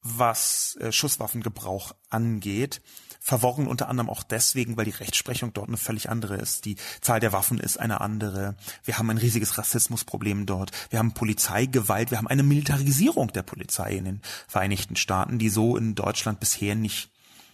was 0.04 0.76
äh, 0.80 0.92
Schusswaffengebrauch 0.92 1.94
angeht, 2.10 2.82
verworren 3.20 3.66
unter 3.66 3.88
anderem 3.88 4.10
auch 4.10 4.22
deswegen, 4.22 4.76
weil 4.76 4.84
die 4.84 4.90
Rechtsprechung 4.90 5.54
dort 5.54 5.68
eine 5.68 5.78
völlig 5.78 6.10
andere 6.10 6.36
ist. 6.36 6.66
Die 6.66 6.76
Zahl 7.00 7.20
der 7.20 7.32
Waffen 7.32 7.58
ist 7.58 7.78
eine 7.80 8.02
andere. 8.02 8.54
Wir 8.84 8.98
haben 8.98 9.08
ein 9.08 9.16
riesiges 9.16 9.56
Rassismusproblem 9.56 10.44
dort. 10.44 10.72
Wir 10.90 10.98
haben 10.98 11.14
Polizeigewalt. 11.14 12.10
Wir 12.10 12.18
haben 12.18 12.28
eine 12.28 12.42
Militarisierung 12.42 13.32
der 13.32 13.42
Polizei 13.42 13.94
in 13.96 14.04
den 14.04 14.22
Vereinigten 14.46 14.94
Staaten, 14.94 15.38
die 15.38 15.48
so 15.48 15.78
in 15.78 15.94
Deutschland 15.94 16.38
bisher 16.38 16.74
nicht 16.74 17.10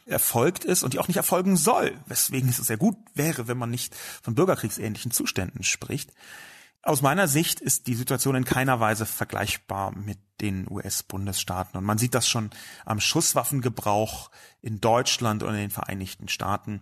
erfolgt 0.06 0.64
ist 0.64 0.82
und 0.82 0.92
die 0.92 0.98
auch 0.98 1.06
nicht 1.06 1.18
erfolgen 1.18 1.56
soll, 1.56 1.96
weswegen 2.06 2.48
es 2.48 2.56
sehr 2.56 2.76
gut 2.76 2.96
wäre, 3.14 3.46
wenn 3.46 3.58
man 3.58 3.70
nicht 3.70 3.94
von 4.22 4.34
bürgerkriegsähnlichen 4.34 5.12
Zuständen 5.12 5.62
spricht. 5.62 6.10
Aus 6.82 7.02
meiner 7.02 7.28
Sicht 7.28 7.60
ist 7.60 7.86
die 7.88 7.94
Situation 7.94 8.34
in 8.34 8.44
keiner 8.44 8.80
Weise 8.80 9.04
vergleichbar 9.04 9.94
mit 9.94 10.18
den 10.40 10.66
US-Bundesstaaten. 10.70 11.76
Und 11.76 11.84
man 11.84 11.98
sieht 11.98 12.14
das 12.14 12.26
schon 12.26 12.50
am 12.86 13.00
Schusswaffengebrauch 13.00 14.30
in 14.62 14.80
Deutschland 14.80 15.42
und 15.42 15.50
in 15.50 15.60
den 15.60 15.70
Vereinigten 15.70 16.28
Staaten. 16.28 16.80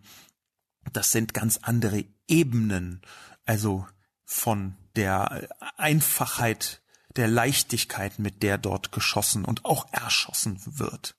Das 0.93 1.11
sind 1.11 1.35
ganz 1.35 1.59
andere 1.63 2.05
Ebenen, 2.29 3.03
also 3.45 3.87
von 4.25 4.77
der 4.95 5.49
Einfachheit, 5.77 6.83
der 7.17 7.27
Leichtigkeit, 7.27 8.21
mit 8.21 8.43
der 8.45 8.59
dort 8.59 8.93
geschossen 8.93 9.45
und 9.45 9.65
auch 9.65 9.93
erschossen 9.93 10.61
wird. 10.79 11.17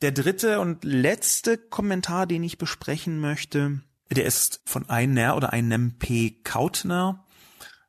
Der 0.00 0.12
dritte 0.12 0.60
und 0.60 0.84
letzte 0.84 1.58
Kommentar, 1.58 2.26
den 2.26 2.44
ich 2.44 2.56
besprechen 2.56 3.18
möchte, 3.18 3.82
der 4.10 4.24
ist 4.24 4.60
von 4.64 4.88
einer 4.88 5.36
oder 5.36 5.52
einem 5.52 5.98
P. 5.98 6.40
Kautner, 6.44 7.24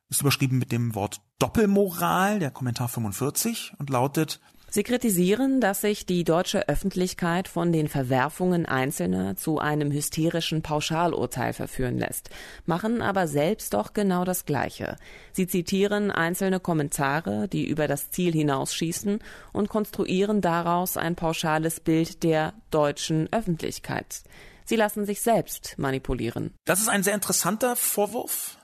ist 0.08 0.20
überschrieben 0.20 0.58
mit 0.58 0.72
dem 0.72 0.94
Wort 0.94 1.20
Doppelmoral, 1.38 2.38
der 2.38 2.50
Kommentar 2.50 2.88
45 2.88 3.74
und 3.78 3.90
lautet, 3.90 4.40
Sie 4.72 4.84
kritisieren, 4.84 5.60
dass 5.60 5.80
sich 5.80 6.06
die 6.06 6.22
deutsche 6.22 6.68
Öffentlichkeit 6.68 7.48
von 7.48 7.72
den 7.72 7.88
Verwerfungen 7.88 8.66
Einzelner 8.66 9.34
zu 9.34 9.58
einem 9.58 9.90
hysterischen 9.90 10.62
Pauschalurteil 10.62 11.52
verführen 11.54 11.98
lässt, 11.98 12.30
machen 12.66 13.02
aber 13.02 13.26
selbst 13.26 13.74
doch 13.74 13.94
genau 13.94 14.24
das 14.24 14.44
Gleiche. 14.44 14.96
Sie 15.32 15.48
zitieren 15.48 16.12
einzelne 16.12 16.60
Kommentare, 16.60 17.48
die 17.48 17.66
über 17.66 17.88
das 17.88 18.12
Ziel 18.12 18.32
hinausschießen 18.32 19.18
und 19.52 19.68
konstruieren 19.68 20.40
daraus 20.40 20.96
ein 20.96 21.16
pauschales 21.16 21.80
Bild 21.80 22.22
der 22.22 22.52
deutschen 22.70 23.28
Öffentlichkeit. 23.32 24.22
Sie 24.70 24.76
lassen 24.76 25.04
sich 25.04 25.20
selbst 25.20 25.74
manipulieren. 25.78 26.54
Das 26.64 26.80
ist 26.80 26.86
ein 26.86 27.02
sehr 27.02 27.16
interessanter 27.16 27.74
Vorwurf, 27.74 28.56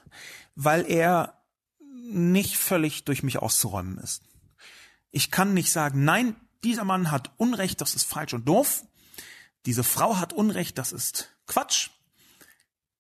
weil 0.55 0.89
er 0.89 1.43
nicht 1.81 2.59
völlig 2.59 3.05
durch 3.05 3.25
mich 3.25 3.41
auszuräumen 3.41 3.99
ist. 3.99 4.23
Ich 5.11 5.33
kann 5.33 5.53
nicht 5.53 5.73
sagen, 5.73 6.05
nein, 6.05 6.37
dieser 6.63 6.85
Mann 6.85 7.11
hat 7.11 7.33
Unrecht, 7.39 7.81
das 7.81 7.97
ist 7.97 8.05
falsch 8.05 8.35
und 8.35 8.47
doof. 8.47 8.85
Diese 9.65 9.83
Frau 9.83 10.19
hat 10.19 10.33
Unrecht, 10.33 10.79
das 10.79 10.93
ist 10.93 11.37
Quatsch. 11.49 11.91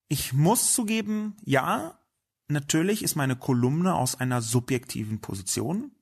Ich 0.08 0.32
muss 0.32 0.74
zugeben, 0.74 1.36
ja, 1.44 2.00
natürlich 2.48 3.04
ist 3.04 3.14
meine 3.14 3.36
Kolumne 3.36 3.94
aus 3.94 4.16
einer 4.16 4.42
subjektiven 4.42 5.20
Position 5.20 5.92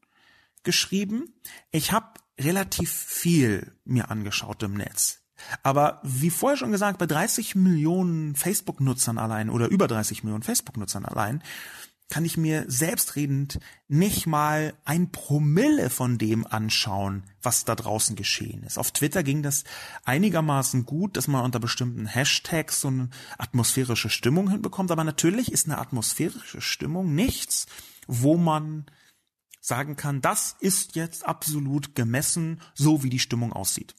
geschrieben. 0.63 1.35
Ich 1.71 1.93
habe 1.93 2.15
relativ 2.41 2.91
viel 2.91 3.79
mir 3.85 4.11
angeschaut 4.11 4.63
im 4.63 4.73
Netz. 4.73 5.24
Aber 5.63 6.01
wie 6.03 6.31
vorher 6.31 6.57
schon 6.57 6.73
gesagt, 6.73 6.99
bei 6.99 7.07
30 7.07 7.55
Millionen 7.55 8.35
Facebook-Nutzern 8.35 9.19
allein 9.19 9.51
oder 9.51 9.69
über 9.69 9.89
30 9.89 10.25
Millionen 10.25 10.43
Facebook-Nutzern 10.43 11.05
allein 11.05 11.43
kann 12.11 12.25
ich 12.25 12.37
mir 12.37 12.65
selbstredend 12.69 13.59
nicht 13.89 14.27
mal 14.27 14.75
ein 14.85 15.11
Promille 15.11 15.91
von 15.91 16.19
dem 16.19 16.47
anschauen, 16.47 17.25
was 17.43 17.65
da 17.65 17.75
draußen 17.75 18.15
geschehen 18.15 18.63
ist. 18.63 18.79
Auf 18.79 18.93
Twitter 18.93 19.23
ging 19.23 19.43
das 19.43 19.65
einigermaßen 20.05 20.85
gut, 20.85 21.17
dass 21.17 21.29
man 21.29 21.45
unter 21.45 21.61
bestimmten 21.61 22.07
Hashtags 22.07 22.81
so 22.83 22.89
eine 22.89 23.09
atmosphärische 23.39 24.11
Stimmung 24.11 24.51
hinbekommt. 24.51 24.91
Aber 24.91 25.03
natürlich 25.03 25.51
ist 25.51 25.67
eine 25.67 25.79
atmosphärische 25.79 26.61
Stimmung 26.61 27.15
nichts, 27.15 27.67
wo 28.07 28.37
man 28.37 28.87
sagen 29.61 29.97
kann, 29.97 30.21
das 30.21 30.57
ist 30.61 30.95
jetzt 30.95 31.25
absolut 31.25 31.95
gemessen, 31.95 32.61
so 32.75 33.03
wie 33.03 33.11
die 33.11 33.19
Stimmung 33.19 33.53
aussieht. 33.53 33.95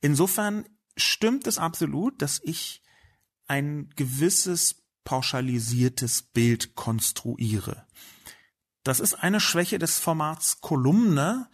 Insofern 0.00 0.64
stimmt 0.96 1.46
es 1.46 1.58
absolut, 1.58 2.20
dass 2.22 2.40
ich 2.42 2.82
ein 3.46 3.90
gewisses 3.96 4.82
pauschalisiertes 5.04 6.22
Bild 6.22 6.74
konstruiere. 6.74 7.86
Das 8.84 9.00
ist 9.00 9.14
eine 9.14 9.40
Schwäche 9.40 9.78
des 9.78 9.98
Formats 9.98 10.60
Kolumne. 10.60 11.48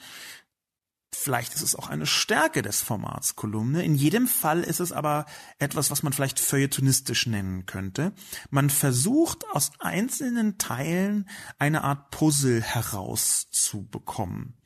Vielleicht 1.12 1.54
ist 1.54 1.62
es 1.62 1.74
auch 1.74 1.88
eine 1.88 2.06
Stärke 2.06 2.62
des 2.62 2.80
Formats 2.80 3.34
Kolumne. 3.34 3.82
In 3.82 3.94
jedem 3.94 4.28
Fall 4.28 4.62
ist 4.62 4.80
es 4.80 4.92
aber 4.92 5.26
etwas, 5.58 5.90
was 5.90 6.02
man 6.02 6.12
vielleicht 6.12 6.38
feuilletonistisch 6.38 7.26
nennen 7.26 7.66
könnte. 7.66 8.12
Man 8.50 8.70
versucht 8.70 9.44
aus 9.50 9.72
einzelnen 9.78 10.58
Teilen 10.58 11.28
eine 11.58 11.82
Art 11.82 12.10
Puzzle 12.10 12.62
herauszubekommen. 12.62 14.57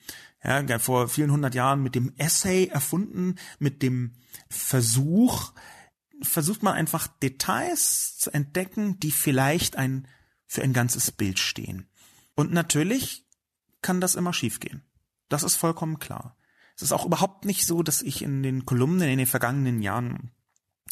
Ja, 0.44 0.78
vor 0.78 1.08
vielen 1.08 1.30
hundert 1.30 1.54
Jahren 1.54 1.82
mit 1.82 1.94
dem 1.94 2.12
Essay 2.16 2.66
erfunden, 2.66 3.36
mit 3.58 3.82
dem 3.82 4.14
Versuch, 4.48 5.52
versucht 6.20 6.62
man 6.62 6.74
einfach 6.74 7.06
Details 7.06 8.16
zu 8.18 8.30
entdecken, 8.32 8.98
die 8.98 9.12
vielleicht 9.12 9.76
ein, 9.76 10.08
für 10.46 10.62
ein 10.62 10.72
ganzes 10.72 11.12
Bild 11.12 11.38
stehen. 11.38 11.88
Und 12.34 12.52
natürlich 12.52 13.24
kann 13.82 14.00
das 14.00 14.14
immer 14.16 14.32
schiefgehen. 14.32 14.82
Das 15.28 15.42
ist 15.42 15.56
vollkommen 15.56 15.98
klar. 15.98 16.36
Es 16.74 16.82
ist 16.82 16.92
auch 16.92 17.06
überhaupt 17.06 17.44
nicht 17.44 17.66
so, 17.66 17.82
dass 17.82 18.02
ich 18.02 18.22
in 18.22 18.42
den 18.42 18.64
Kolumnen 18.64 19.08
in 19.08 19.18
den 19.18 19.26
vergangenen 19.26 19.82
Jahren 19.82 20.32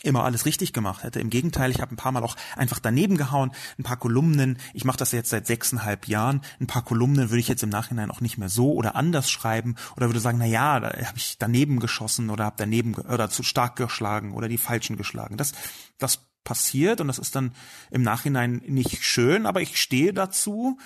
immer 0.03 0.25
alles 0.25 0.47
richtig 0.47 0.73
gemacht 0.73 1.05
hätte. 1.05 1.21
Im 1.21 1.31
Gegenteil, 1.31 1.71
ich 1.71 1.81
habe 1.81 1.95
ein 1.95 1.97
paar 1.97 2.13
Mal 2.13 2.23
auch 2.23 2.37
einfach 2.57 2.79
daneben 2.79 3.17
gehauen. 3.17 3.53
Ein 3.79 3.83
paar 3.83 3.99
Kolumnen, 3.99 4.59
ich 4.73 4.85
mache 4.85 4.97
das 4.97 5.13
jetzt 5.13 5.31
seit 5.31 5.47
sechseinhalb 5.47 6.09
Jahren, 6.09 6.41
ein 6.59 6.67
paar 6.67 6.85
Kolumnen 6.85 7.31
würde 7.31 7.41
ich 7.41 7.49
jetzt 7.49 7.63
im 7.63 7.69
Nachhinein 7.69 8.11
auch 8.11 8.21
nicht 8.21 8.39
mehr 8.39 8.49
so 8.49 8.73
oder 8.73 8.97
anders 8.97 9.31
schreiben 9.31 9.77
oder 9.97 10.09
würde 10.09 10.21
sagen, 10.21 10.39
na 10.39 10.47
ja, 10.47 10.81
da 10.81 10.89
habe 10.89 11.19
ich 11.19 11.37
daneben 11.39 11.81
geschossen 11.81 12.31
oder 12.31 12.45
habe 12.45 12.57
daneben 12.59 12.95
oder 12.95 13.29
zu 13.29 13.43
stark 13.43 13.77
geschlagen 13.77 14.33
oder 14.33 14.49
die 14.49 14.59
falschen 14.59 14.97
geschlagen. 14.97 15.37
Das, 15.37 15.53
das 15.99 16.21
passiert 16.45 17.01
und 17.01 17.09
das 17.09 17.19
ist 17.19 17.37
dann 17.37 17.55
im 17.91 18.03
Nachhinein 18.03 18.63
nicht 18.67 19.05
schön, 19.05 19.47
aber 19.47 19.61
ich 19.61 19.81
stehe 19.81 20.15
dazu. 20.15 20.79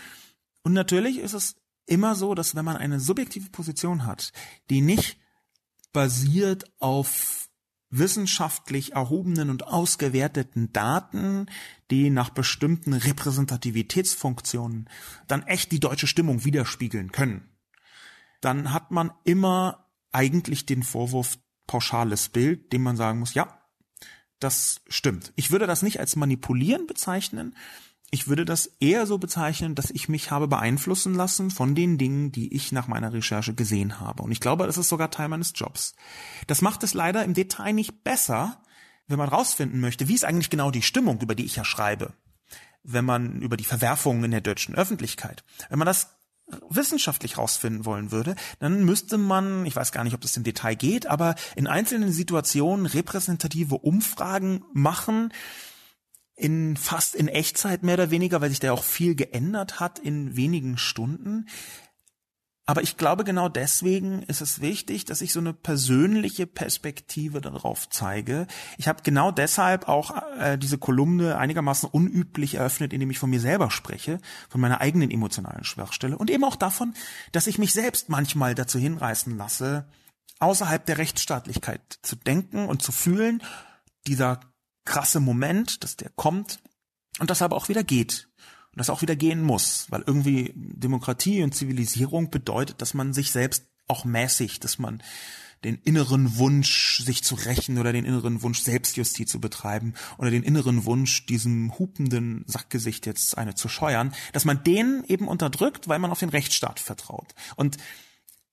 Und 0.63 0.73
natürlich 0.73 1.19
ist 1.19 1.35
es 1.35 1.57
immer 1.87 2.15
so, 2.15 2.35
dass 2.35 2.55
wenn 2.55 2.65
man 2.65 2.77
eine 2.77 2.99
subjektive 2.99 3.51
Position 3.51 4.07
hat, 4.07 4.33
die 4.71 4.81
nicht 4.81 5.19
basiert 5.93 6.65
auf 6.81 7.44
wissenschaftlich 7.99 8.93
erhobenen 8.93 9.51
und 9.51 9.67
ausgewerteten 9.67 10.73
Daten, 10.73 11.47
die 11.91 12.11
nach 12.11 12.31
bestimmten 12.31 12.93
Repräsentativitätsfunktionen 12.93 14.89
dann 15.27 15.43
echt 15.45 15.73
die 15.73 15.81
deutsche 15.81 16.07
Stimmung 16.07 16.45
widerspiegeln 16.45 17.13
können, 17.13 17.49
dann 18.41 18.73
hat 18.73 18.91
man 18.91 19.13
immer 19.25 19.87
eigentlich 20.13 20.67
den 20.67 20.83
Vorwurf 20.83 21.39
pauschales 21.67 22.29
Bild, 22.29 22.73
dem 22.73 22.83
man 22.83 22.97
sagen 22.97 23.19
muss, 23.19 23.35
ja, 23.35 23.61
das 24.39 24.83
stimmt. 24.89 25.33
Ich 25.37 25.51
würde 25.51 25.67
das 25.67 25.83
nicht 25.83 26.01
als 26.01 26.17
manipulieren 26.17 26.87
bezeichnen, 26.87 27.57
ich 28.15 28.29
würde 28.29 28.45
das 28.45 28.67
eher 28.79 29.07
so 29.07 29.19
bezeichnen, 29.19 29.75
dass 29.75 29.91
ich 29.91 30.09
mich 30.09 30.31
habe 30.31 30.47
beeinflussen 30.47 31.15
lassen 31.15 31.51
von 31.51 31.75
den 31.75 31.99
Dingen, 31.99 32.31
die 32.31 32.55
ich 32.55 32.71
nach 32.71 32.87
meiner 32.87 33.13
Recherche 33.13 33.55
gesehen 33.55 33.99
habe. 33.99 34.23
Und 34.23 34.31
ich 34.31 34.39
glaube, 34.39 34.67
das 34.67 34.79
ist 34.79 34.89
sogar 34.89 35.11
Teil 35.11 35.27
meines 35.27 35.53
Jobs. 35.53 35.97
Das 36.47 36.63
macht 36.63 36.85
es 36.85 36.95
leider 36.95 37.25
im 37.25 37.35
Detail 37.35 37.73
nicht 37.73 38.05
besser, 38.05 38.63
wenn 39.09 39.19
man 39.19 39.29
rausfinden 39.29 39.81
möchte, 39.81 40.07
wie 40.07 40.15
ist 40.15 40.25
eigentlich 40.25 40.49
genau 40.49 40.71
die 40.71 40.83
Stimmung, 40.83 41.21
über 41.23 41.35
die 41.35 41.45
ich 41.45 41.57
ja 41.57 41.65
schreibe. 41.65 42.13
Wenn 42.85 43.05
man 43.05 43.43
über 43.43 43.57
die 43.57 43.65
Verwerfungen 43.65 44.23
in 44.23 44.31
der 44.31 44.43
deutschen 44.43 44.77
Öffentlichkeit, 44.77 45.43
wenn 45.69 45.81
man 45.81 45.87
das 45.87 46.15
wissenschaftlich 46.69 47.37
rausfinden 47.37 47.85
wollen 47.85 48.13
würde, 48.13 48.37
dann 48.61 48.85
müsste 48.85 49.19
man, 49.19 49.67
ich 49.67 49.75
weiß 49.75 49.91
gar 49.91 50.05
nicht, 50.05 50.15
ob 50.15 50.21
das 50.21 50.37
im 50.37 50.45
Detail 50.45 50.77
geht, 50.77 51.09
aber 51.09 51.35
in 51.57 51.67
einzelnen 51.67 52.13
Situationen 52.13 52.87
repräsentative 52.87 53.75
Umfragen 53.79 54.63
machen, 54.73 55.33
in 56.37 56.77
fast 56.77 57.15
in 57.15 57.29
Echtzeit 57.29 57.83
mehr 57.83 57.95
oder 57.95 58.11
weniger, 58.11 58.41
weil 58.41 58.51
sich 58.51 58.61
da 58.61 58.73
auch 58.73 58.83
viel 58.83 59.15
geändert 59.15 59.81
hat 59.81 59.99
in 59.99 60.37
wenigen 60.37 60.79
Stunden. 60.79 61.47
Aber 62.67 62.83
ich 62.83 62.97
glaube, 62.97 63.25
genau 63.25 63.51
deswegen 63.51 64.23
ist 64.23 64.41
es 64.41 64.63
wichtig, 64.63 65.05
dass 65.05 65.21
ich 65.21 65.35
so 65.35 65.41
eine 65.41 65.53
persönliche 65.53 66.47
Perspektive 66.47 67.43
darauf 67.43 67.91
zeige. 67.91 68.47
Ich 68.79 68.89
habe 68.89 69.03
genau 69.03 69.31
deshalb 69.31 69.87
auch 69.87 70.15
äh, 70.39 70.57
diese 70.57 70.79
Kolumne 70.79 71.37
einigermaßen 71.37 71.89
unüblich 71.91 72.55
eröffnet, 72.55 72.95
indem 72.95 73.11
ich 73.11 73.19
von 73.19 73.29
mir 73.29 73.41
selber 73.41 73.71
spreche, 73.71 74.19
von 74.49 74.63
meiner 74.63 74.81
eigenen 74.81 75.11
emotionalen 75.11 75.65
Schwachstelle 75.65 76.17
und 76.17 76.31
eben 76.31 76.45
auch 76.45 76.57
davon, 76.57 76.95
dass 77.33 77.47
ich 77.49 77.59
mich 77.59 77.75
selbst 77.75 78.09
manchmal 78.09 78.55
dazu 78.55 78.79
hinreißen 78.79 79.37
lasse, 79.37 79.87
außerhalb 80.39 80.87
der 80.87 80.97
Rechtsstaatlichkeit 80.97 81.99
zu 82.01 82.17
denken 82.17 82.67
und 82.67 82.81
zu 82.83 82.93
fühlen. 82.93 83.43
Dieser 84.07 84.41
krasse 84.85 85.21
Moment, 85.21 85.83
dass 85.85 85.97
der 85.97 86.11
kommt 86.11 86.61
und 87.19 87.31
das 87.31 87.43
aber 87.43 87.57
auch 87.57 87.69
wieder 87.69 87.85
geht. 87.85 88.29
Und 88.73 88.81
das 88.81 88.91
auch 88.91 89.03
wieder 89.03 89.15
gehen 89.15 89.43
muss, 89.43 89.87
weil 89.91 90.03
irgendwie 90.05 90.53
Demokratie 90.57 91.45
und 91.45 91.55
Zivilisierung 91.55 92.31
bedeutet, 92.31 92.83
dass 92.83 92.93
man 92.93 93.13
sich 93.13 93.31
selbst 93.31 93.67
auch 93.87 94.05
mäßigt, 94.05 94.65
dass 94.65 94.81
man 94.81 95.01
den 95.63 95.77
inneren 95.77 96.37
Wunsch, 96.39 97.03
sich 97.05 97.25
zu 97.25 97.35
rächen 97.37 97.79
oder 97.79 97.93
den 97.93 98.05
inneren 98.05 98.43
Wunsch, 98.43 98.61
Selbstjustiz 98.61 99.31
zu 99.31 99.41
betreiben 99.41 99.95
oder 100.19 100.31
den 100.31 100.43
inneren 100.43 100.85
Wunsch, 100.85 101.25
diesem 101.27 101.79
hupenden 101.79 102.45
Sackgesicht 102.47 103.07
jetzt 103.07 103.39
eine 103.39 103.55
zu 103.55 103.69
scheuern, 103.69 104.15
dass 104.33 104.45
man 104.45 104.63
den 104.63 105.05
eben 105.07 105.27
unterdrückt, 105.27 105.89
weil 105.89 105.99
man 105.99 106.11
auf 106.11 106.21
den 106.21 106.29
Rechtsstaat 106.29 106.81
vertraut. 106.81 107.35
Und 107.57 107.79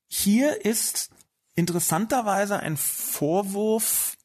hier 0.07 0.65
ist 0.65 1.09
interessanterweise 1.55 2.59
ein 2.59 2.77
Vorwurf, 2.77 4.17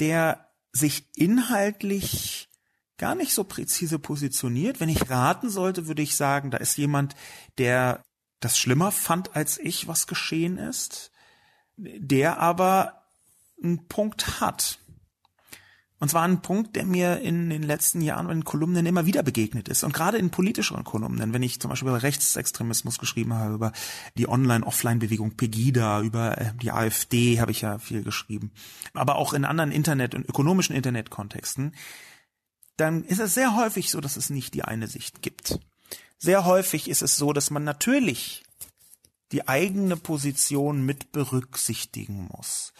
der 0.00 0.47
sich 0.72 1.06
inhaltlich 1.14 2.48
gar 2.98 3.14
nicht 3.14 3.32
so 3.32 3.44
präzise 3.44 3.98
positioniert. 3.98 4.80
Wenn 4.80 4.88
ich 4.88 5.08
raten 5.08 5.50
sollte, 5.50 5.86
würde 5.86 6.02
ich 6.02 6.16
sagen, 6.16 6.50
da 6.50 6.58
ist 6.58 6.76
jemand, 6.76 7.14
der 7.58 8.02
das 8.40 8.58
schlimmer 8.58 8.92
fand 8.92 9.34
als 9.34 9.58
ich, 9.58 9.88
was 9.88 10.06
geschehen 10.06 10.58
ist, 10.58 11.10
der 11.76 12.38
aber 12.38 13.02
einen 13.62 13.86
Punkt 13.88 14.40
hat. 14.40 14.78
Und 16.00 16.10
zwar 16.10 16.22
ein 16.22 16.42
Punkt, 16.42 16.76
der 16.76 16.86
mir 16.86 17.20
in 17.20 17.50
den 17.50 17.64
letzten 17.64 18.00
Jahren 18.00 18.30
in 18.30 18.44
Kolumnen 18.44 18.86
immer 18.86 19.06
wieder 19.06 19.24
begegnet 19.24 19.68
ist. 19.68 19.82
Und 19.82 19.92
gerade 19.92 20.16
in 20.16 20.30
politischeren 20.30 20.84
Kolumnen, 20.84 21.32
wenn 21.32 21.42
ich 21.42 21.60
zum 21.60 21.70
Beispiel 21.70 21.88
über 21.88 22.02
Rechtsextremismus 22.02 22.98
geschrieben 22.98 23.34
habe, 23.34 23.54
über 23.54 23.72
die 24.16 24.28
Online-Offline-Bewegung 24.28 25.36
Pegida, 25.36 26.00
über 26.02 26.38
äh, 26.38 26.52
die 26.62 26.70
AfD 26.70 27.40
habe 27.40 27.50
ich 27.50 27.62
ja 27.62 27.78
viel 27.78 28.04
geschrieben. 28.04 28.52
Aber 28.94 29.16
auch 29.16 29.32
in 29.32 29.44
anderen 29.44 29.72
Internet- 29.72 30.14
und 30.14 30.28
ökonomischen 30.28 30.76
Internetkontexten, 30.76 31.74
dann 32.76 33.02
ist 33.02 33.18
es 33.18 33.34
sehr 33.34 33.56
häufig 33.56 33.90
so, 33.90 34.00
dass 34.00 34.16
es 34.16 34.30
nicht 34.30 34.54
die 34.54 34.62
eine 34.62 34.86
Sicht 34.86 35.20
gibt. 35.20 35.58
Sehr 36.18 36.44
häufig 36.44 36.88
ist 36.88 37.02
es 37.02 37.16
so, 37.16 37.32
dass 37.32 37.50
man 37.50 37.64
natürlich 37.64 38.44
die 39.32 39.48
eigene 39.48 39.96
Position 39.96 40.86
mit 40.86 41.10
berücksichtigen 41.10 42.28
muss. 42.34 42.72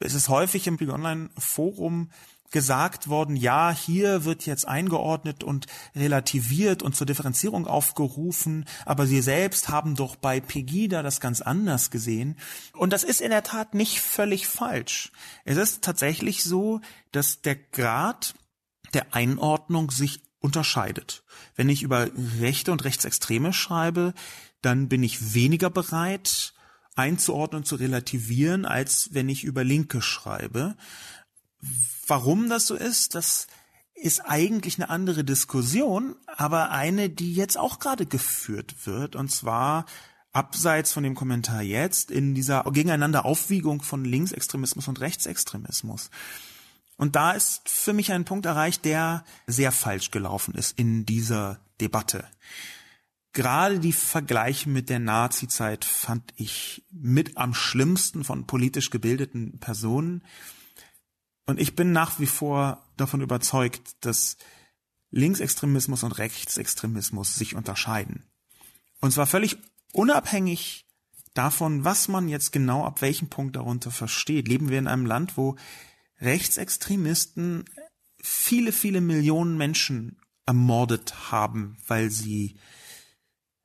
Es 0.00 0.14
ist 0.14 0.28
häufig 0.28 0.66
im 0.66 0.78
Online-Forum 0.78 2.10
gesagt 2.50 3.08
worden, 3.08 3.36
ja, 3.36 3.70
hier 3.70 4.24
wird 4.24 4.46
jetzt 4.46 4.66
eingeordnet 4.66 5.44
und 5.44 5.66
relativiert 5.94 6.82
und 6.82 6.96
zur 6.96 7.06
Differenzierung 7.06 7.66
aufgerufen, 7.66 8.64
aber 8.86 9.06
Sie 9.06 9.20
selbst 9.20 9.68
haben 9.68 9.94
doch 9.94 10.16
bei 10.16 10.40
Pegida 10.40 11.02
das 11.02 11.20
ganz 11.20 11.40
anders 11.40 11.90
gesehen. 11.90 12.36
Und 12.72 12.92
das 12.92 13.04
ist 13.04 13.20
in 13.20 13.30
der 13.30 13.42
Tat 13.42 13.74
nicht 13.74 14.00
völlig 14.00 14.46
falsch. 14.46 15.12
Es 15.44 15.56
ist 15.56 15.82
tatsächlich 15.82 16.42
so, 16.42 16.80
dass 17.12 17.42
der 17.42 17.56
Grad 17.56 18.34
der 18.94 19.14
Einordnung 19.14 19.90
sich 19.90 20.22
unterscheidet. 20.40 21.24
Wenn 21.54 21.68
ich 21.68 21.82
über 21.82 22.08
Rechte 22.40 22.72
und 22.72 22.84
Rechtsextreme 22.84 23.52
schreibe, 23.52 24.14
dann 24.62 24.88
bin 24.88 25.02
ich 25.02 25.34
weniger 25.34 25.68
bereit, 25.68 26.54
einzuordnen, 26.94 27.64
zu 27.64 27.76
relativieren, 27.76 28.64
als 28.64 29.10
wenn 29.12 29.28
ich 29.28 29.44
über 29.44 29.62
Linke 29.62 30.02
schreibe 30.02 30.76
Warum 32.06 32.48
das 32.48 32.66
so 32.66 32.74
ist, 32.74 33.14
das 33.14 33.46
ist 33.94 34.20
eigentlich 34.20 34.78
eine 34.78 34.90
andere 34.90 35.24
Diskussion, 35.24 36.16
aber 36.26 36.70
eine, 36.70 37.10
die 37.10 37.34
jetzt 37.34 37.58
auch 37.58 37.78
gerade 37.78 38.06
geführt 38.06 38.86
wird, 38.86 39.16
und 39.16 39.30
zwar 39.30 39.86
abseits 40.32 40.92
von 40.92 41.02
dem 41.02 41.14
Kommentar 41.14 41.62
jetzt 41.62 42.10
in 42.10 42.34
dieser 42.34 42.62
Gegeneinanderaufwiegung 42.64 43.82
von 43.82 44.04
Linksextremismus 44.04 44.86
und 44.88 45.00
Rechtsextremismus. 45.00 46.10
Und 46.96 47.16
da 47.16 47.32
ist 47.32 47.68
für 47.68 47.92
mich 47.92 48.12
ein 48.12 48.24
Punkt 48.24 48.46
erreicht, 48.46 48.84
der 48.84 49.24
sehr 49.46 49.72
falsch 49.72 50.10
gelaufen 50.10 50.54
ist 50.54 50.78
in 50.78 51.06
dieser 51.06 51.60
Debatte. 51.80 52.24
Gerade 53.32 53.78
die 53.78 53.92
Vergleiche 53.92 54.68
mit 54.68 54.90
der 54.90 54.98
Nazi-Zeit 54.98 55.84
fand 55.84 56.32
ich 56.36 56.84
mit 56.90 57.36
am 57.36 57.54
schlimmsten 57.54 58.24
von 58.24 58.46
politisch 58.46 58.90
gebildeten 58.90 59.60
Personen. 59.60 60.24
Und 61.48 61.58
ich 61.58 61.74
bin 61.74 61.92
nach 61.92 62.20
wie 62.20 62.26
vor 62.26 62.84
davon 62.98 63.22
überzeugt, 63.22 64.04
dass 64.04 64.36
Linksextremismus 65.10 66.02
und 66.02 66.12
Rechtsextremismus 66.18 67.36
sich 67.36 67.54
unterscheiden. 67.54 68.26
Und 69.00 69.12
zwar 69.12 69.26
völlig 69.26 69.56
unabhängig 69.94 70.86
davon, 71.32 71.84
was 71.84 72.06
man 72.06 72.28
jetzt 72.28 72.52
genau 72.52 72.84
ab 72.84 73.00
welchem 73.00 73.30
Punkt 73.30 73.56
darunter 73.56 73.90
versteht. 73.90 74.46
Leben 74.46 74.68
wir 74.68 74.78
in 74.78 74.88
einem 74.88 75.06
Land, 75.06 75.38
wo 75.38 75.56
Rechtsextremisten 76.20 77.64
viele, 78.20 78.70
viele 78.70 79.00
Millionen 79.00 79.56
Menschen 79.56 80.20
ermordet 80.44 81.32
haben, 81.32 81.78
weil 81.86 82.10
sie 82.10 82.58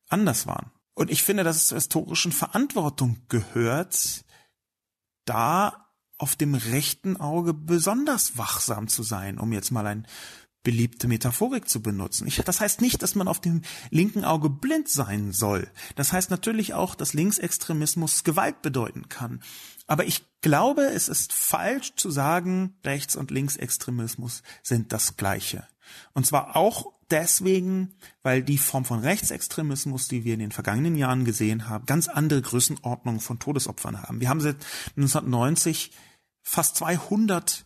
anders 0.08 0.48
waren. 0.48 0.72
Und 0.94 1.12
ich 1.12 1.22
finde, 1.22 1.44
dass 1.44 1.58
es 1.58 1.68
zur 1.68 1.78
historischen 1.80 2.32
Verantwortung 2.32 3.26
gehört, 3.28 4.24
da 5.26 5.83
auf 6.24 6.38
dem 6.38 6.56
rechten 6.56 7.18
Auge 7.18 7.54
besonders 7.54 8.38
wachsam 8.38 8.88
zu 8.88 9.04
sein, 9.04 9.38
um 9.38 9.52
jetzt 9.52 9.72
mal 9.72 9.86
ein 9.86 10.08
beliebte 10.64 11.10
Metaphorik 11.10 11.68
zu 11.68 11.82
benutzen. 11.82 12.26
Ich, 12.28 12.38
das 12.38 12.62
heißt 12.62 12.80
nicht, 12.80 13.02
dass 13.02 13.16
man 13.16 13.28
auf 13.28 13.42
dem 13.42 13.62
linken 13.90 14.24
Auge 14.24 14.50
blind 14.50 14.88
sein 14.88 15.34
soll. 15.34 15.68
Das 15.98 16.14
heißt 16.14 16.30
natürlich 16.30 16.76
auch, 16.76 16.96
dass 16.96 17.14
Linksextremismus 17.14 18.24
Gewalt 18.24 18.62
bedeuten 18.62 19.10
kann. 19.10 19.44
Aber 19.86 20.06
ich 20.06 20.24
glaube, 20.40 20.84
es 20.84 21.10
ist 21.10 21.34
falsch 21.34 21.96
zu 21.98 22.10
sagen, 22.10 22.78
Rechts- 22.86 23.18
und 23.18 23.30
Linksextremismus 23.30 24.44
sind 24.62 24.94
das 24.94 25.18
Gleiche. 25.18 25.68
Und 26.14 26.26
zwar 26.26 26.56
auch 26.56 26.94
deswegen, 27.12 27.94
weil 28.22 28.44
die 28.44 28.58
Form 28.58 28.86
von 28.86 29.00
Rechtsextremismus, 29.00 30.08
die 30.08 30.24
wir 30.24 30.34
in 30.34 30.40
den 30.40 30.52
vergangenen 30.52 30.96
Jahren 30.96 31.26
gesehen 31.26 31.68
haben, 31.68 31.86
ganz 31.86 32.08
andere 32.08 32.42
Größenordnungen 32.42 33.20
von 33.20 33.40
Todesopfern 33.40 34.02
haben. 34.02 34.22
Wir 34.22 34.30
haben 34.30 34.42
seit 34.42 34.58
1990 34.96 35.92
fast 36.44 36.76
200 36.78 37.66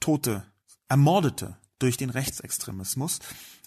Tote, 0.00 0.44
Ermordete 0.88 1.56
durch 1.78 1.96
den 1.96 2.10
Rechtsextremismus. 2.10 3.20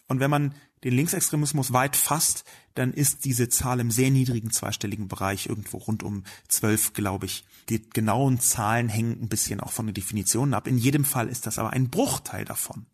Und 0.07 0.19
wenn 0.19 0.29
man 0.29 0.53
den 0.83 0.93
Linksextremismus 0.93 1.73
weit 1.73 1.95
fasst, 1.95 2.43
dann 2.73 2.93
ist 2.93 3.25
diese 3.25 3.49
Zahl 3.49 3.79
im 3.79 3.91
sehr 3.91 4.09
niedrigen 4.09 4.51
zweistelligen 4.51 5.07
Bereich, 5.07 5.47
irgendwo 5.47 5.77
rund 5.77 6.03
um 6.03 6.23
zwölf, 6.47 6.93
glaube 6.93 7.27
ich. 7.27 7.45
Die 7.69 7.81
genauen 7.89 8.39
Zahlen 8.39 8.89
hängen 8.89 9.21
ein 9.21 9.29
bisschen 9.29 9.59
auch 9.59 9.71
von 9.71 9.85
den 9.85 9.93
Definitionen 9.93 10.53
ab. 10.53 10.67
In 10.67 10.77
jedem 10.77 11.05
Fall 11.05 11.27
ist 11.27 11.45
das 11.45 11.59
aber 11.59 11.71
ein 11.71 11.89
Bruchteil 11.89 12.45
davon. 12.45 12.87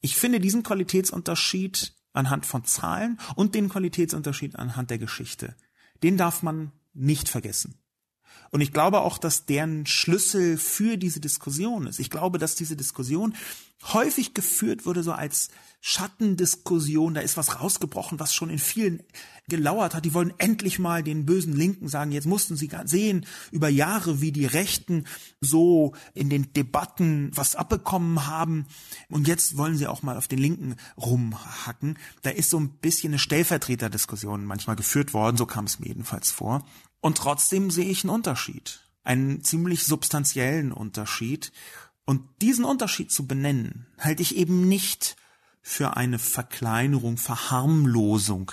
Ich 0.00 0.16
finde 0.16 0.38
diesen 0.38 0.62
Qualitätsunterschied 0.62 1.94
anhand 2.12 2.46
von 2.46 2.64
Zahlen 2.64 3.18
und 3.34 3.54
den 3.54 3.68
Qualitätsunterschied 3.68 4.56
anhand 4.56 4.90
der 4.90 4.98
Geschichte, 4.98 5.56
den 6.02 6.16
darf 6.16 6.42
man 6.42 6.72
nicht 6.94 7.28
vergessen. 7.28 7.74
Und 8.50 8.60
ich 8.60 8.72
glaube 8.72 9.00
auch, 9.00 9.18
dass 9.18 9.46
deren 9.46 9.86
Schlüssel 9.86 10.56
für 10.56 10.96
diese 10.96 11.20
Diskussion 11.20 11.86
ist. 11.86 11.98
Ich 11.98 12.10
glaube, 12.10 12.38
dass 12.38 12.54
diese 12.54 12.76
Diskussion 12.76 13.34
häufig 13.92 14.34
geführt 14.34 14.86
wurde 14.86 15.02
so 15.02 15.12
als 15.12 15.50
Schattendiskussion. 15.80 17.14
Da 17.14 17.20
ist 17.20 17.36
was 17.36 17.60
rausgebrochen, 17.60 18.18
was 18.18 18.34
schon 18.34 18.50
in 18.50 18.58
vielen 18.58 19.02
gelauert 19.48 19.94
hat. 19.94 20.04
Die 20.04 20.12
wollen 20.12 20.34
endlich 20.38 20.78
mal 20.78 21.02
den 21.02 21.24
bösen 21.24 21.54
Linken 21.54 21.88
sagen, 21.88 22.12
jetzt 22.12 22.26
mussten 22.26 22.56
sie 22.56 22.70
sehen 22.84 23.24
über 23.50 23.68
Jahre, 23.68 24.20
wie 24.20 24.32
die 24.32 24.44
Rechten 24.44 25.04
so 25.40 25.94
in 26.14 26.28
den 26.28 26.52
Debatten 26.52 27.30
was 27.34 27.56
abbekommen 27.56 28.26
haben. 28.26 28.66
Und 29.08 29.26
jetzt 29.26 29.56
wollen 29.56 29.76
sie 29.76 29.86
auch 29.86 30.02
mal 30.02 30.16
auf 30.16 30.28
den 30.28 30.38
Linken 30.38 30.76
rumhacken. 30.96 31.98
Da 32.22 32.30
ist 32.30 32.50
so 32.50 32.58
ein 32.58 32.68
bisschen 32.68 33.12
eine 33.12 33.18
Stellvertreterdiskussion 33.18 34.44
manchmal 34.44 34.76
geführt 34.76 35.14
worden. 35.14 35.36
So 35.36 35.46
kam 35.46 35.64
es 35.64 35.78
mir 35.78 35.86
jedenfalls 35.86 36.30
vor. 36.30 36.66
Und 37.00 37.18
trotzdem 37.18 37.70
sehe 37.70 37.88
ich 37.88 38.04
einen 38.04 38.14
Unterschied. 38.14 38.80
Einen 39.04 39.42
ziemlich 39.42 39.84
substanziellen 39.84 40.72
Unterschied. 40.72 41.52
Und 42.04 42.22
diesen 42.40 42.64
Unterschied 42.64 43.12
zu 43.12 43.26
benennen, 43.26 43.86
halte 43.98 44.22
ich 44.22 44.36
eben 44.36 44.68
nicht 44.68 45.16
für 45.60 45.96
eine 45.96 46.18
Verkleinerung, 46.18 47.18
Verharmlosung 47.18 48.52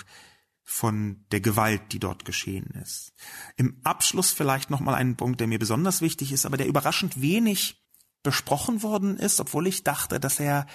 von 0.64 1.24
der 1.32 1.41
Gewalt, 1.41 1.93
die 1.93 2.00
dort 2.00 2.26
geschehen 2.26 2.66
ist. 2.82 3.14
Im 3.56 3.80
Abschluss 3.84 4.32
vielleicht 4.32 4.70
nochmal 4.70 4.96
einen 4.96 5.16
Punkt, 5.16 5.39
der 5.39 5.48
mir 5.48 5.60
besonders 5.60 6.02
wichtig 6.02 6.32
ist, 6.32 6.46
aber 6.46 6.58
der 6.58 6.68
überraschend 6.68 7.22
wenig 7.22 7.86
besprochen 8.24 8.82
worden 8.82 9.18
ist, 9.18 9.39
obwohl 9.39 9.68
ich 9.68 9.84
dachte, 9.84 10.20
dass 10.20 10.39
er 10.39 10.66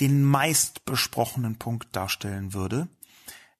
den 0.00 0.22
meist 0.22 0.84
besprochenen 0.84 1.58
Punkt 1.58 1.94
darstellen 1.94 2.54
würde. 2.54 2.88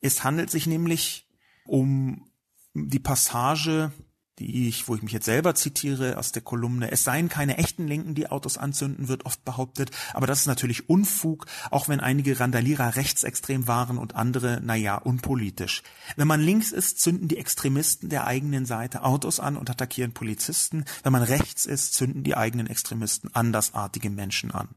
Es 0.00 0.24
handelt 0.24 0.50
sich 0.50 0.66
nämlich 0.66 1.28
um 1.66 2.29
die 2.74 2.98
Passage, 2.98 3.92
die 4.40 4.68
ich, 4.68 4.88
wo 4.88 4.94
ich 4.94 5.02
mich 5.02 5.12
jetzt 5.12 5.26
selber 5.26 5.54
zitiere 5.54 6.16
aus 6.16 6.32
der 6.32 6.40
Kolumne, 6.40 6.90
es 6.90 7.04
seien 7.04 7.28
keine 7.28 7.58
echten 7.58 7.86
Linken, 7.86 8.14
die 8.14 8.28
Autos 8.28 8.56
anzünden, 8.56 9.08
wird 9.08 9.26
oft 9.26 9.44
behauptet. 9.44 9.90
Aber 10.14 10.26
das 10.26 10.40
ist 10.40 10.46
natürlich 10.46 10.88
Unfug, 10.88 11.46
auch 11.70 11.88
wenn 11.88 12.00
einige 12.00 12.40
Randalierer 12.40 12.96
rechtsextrem 12.96 13.68
waren 13.68 13.98
und 13.98 14.16
andere, 14.16 14.60
naja, 14.62 14.96
unpolitisch. 14.96 15.82
Wenn 16.16 16.26
man 16.26 16.40
links 16.40 16.72
ist, 16.72 17.00
zünden 17.00 17.28
die 17.28 17.36
Extremisten 17.36 18.08
der 18.08 18.26
eigenen 18.26 18.64
Seite 18.64 19.04
Autos 19.04 19.40
an 19.40 19.58
und 19.58 19.68
attackieren 19.68 20.12
Polizisten. 20.12 20.86
Wenn 21.02 21.12
man 21.12 21.22
rechts 21.22 21.66
ist, 21.66 21.92
zünden 21.92 22.24
die 22.24 22.34
eigenen 22.34 22.66
Extremisten 22.66 23.34
andersartige 23.34 24.08
Menschen 24.08 24.52
an. 24.52 24.68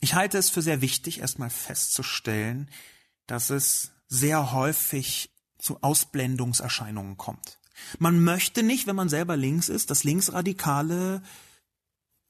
Ich 0.00 0.14
halte 0.14 0.38
es 0.38 0.48
für 0.48 0.62
sehr 0.62 0.80
wichtig, 0.80 1.20
erstmal 1.20 1.50
festzustellen, 1.50 2.70
dass 3.26 3.50
es 3.50 3.90
sehr 4.08 4.52
häufig 4.52 5.30
zu 5.58 5.82
Ausblendungserscheinungen 5.82 7.16
kommt. 7.16 7.58
Man 7.98 8.22
möchte 8.22 8.62
nicht, 8.62 8.86
wenn 8.86 8.96
man 8.96 9.08
selber 9.08 9.36
links 9.36 9.68
ist, 9.68 9.90
dass 9.90 10.04
Linksradikale 10.04 11.22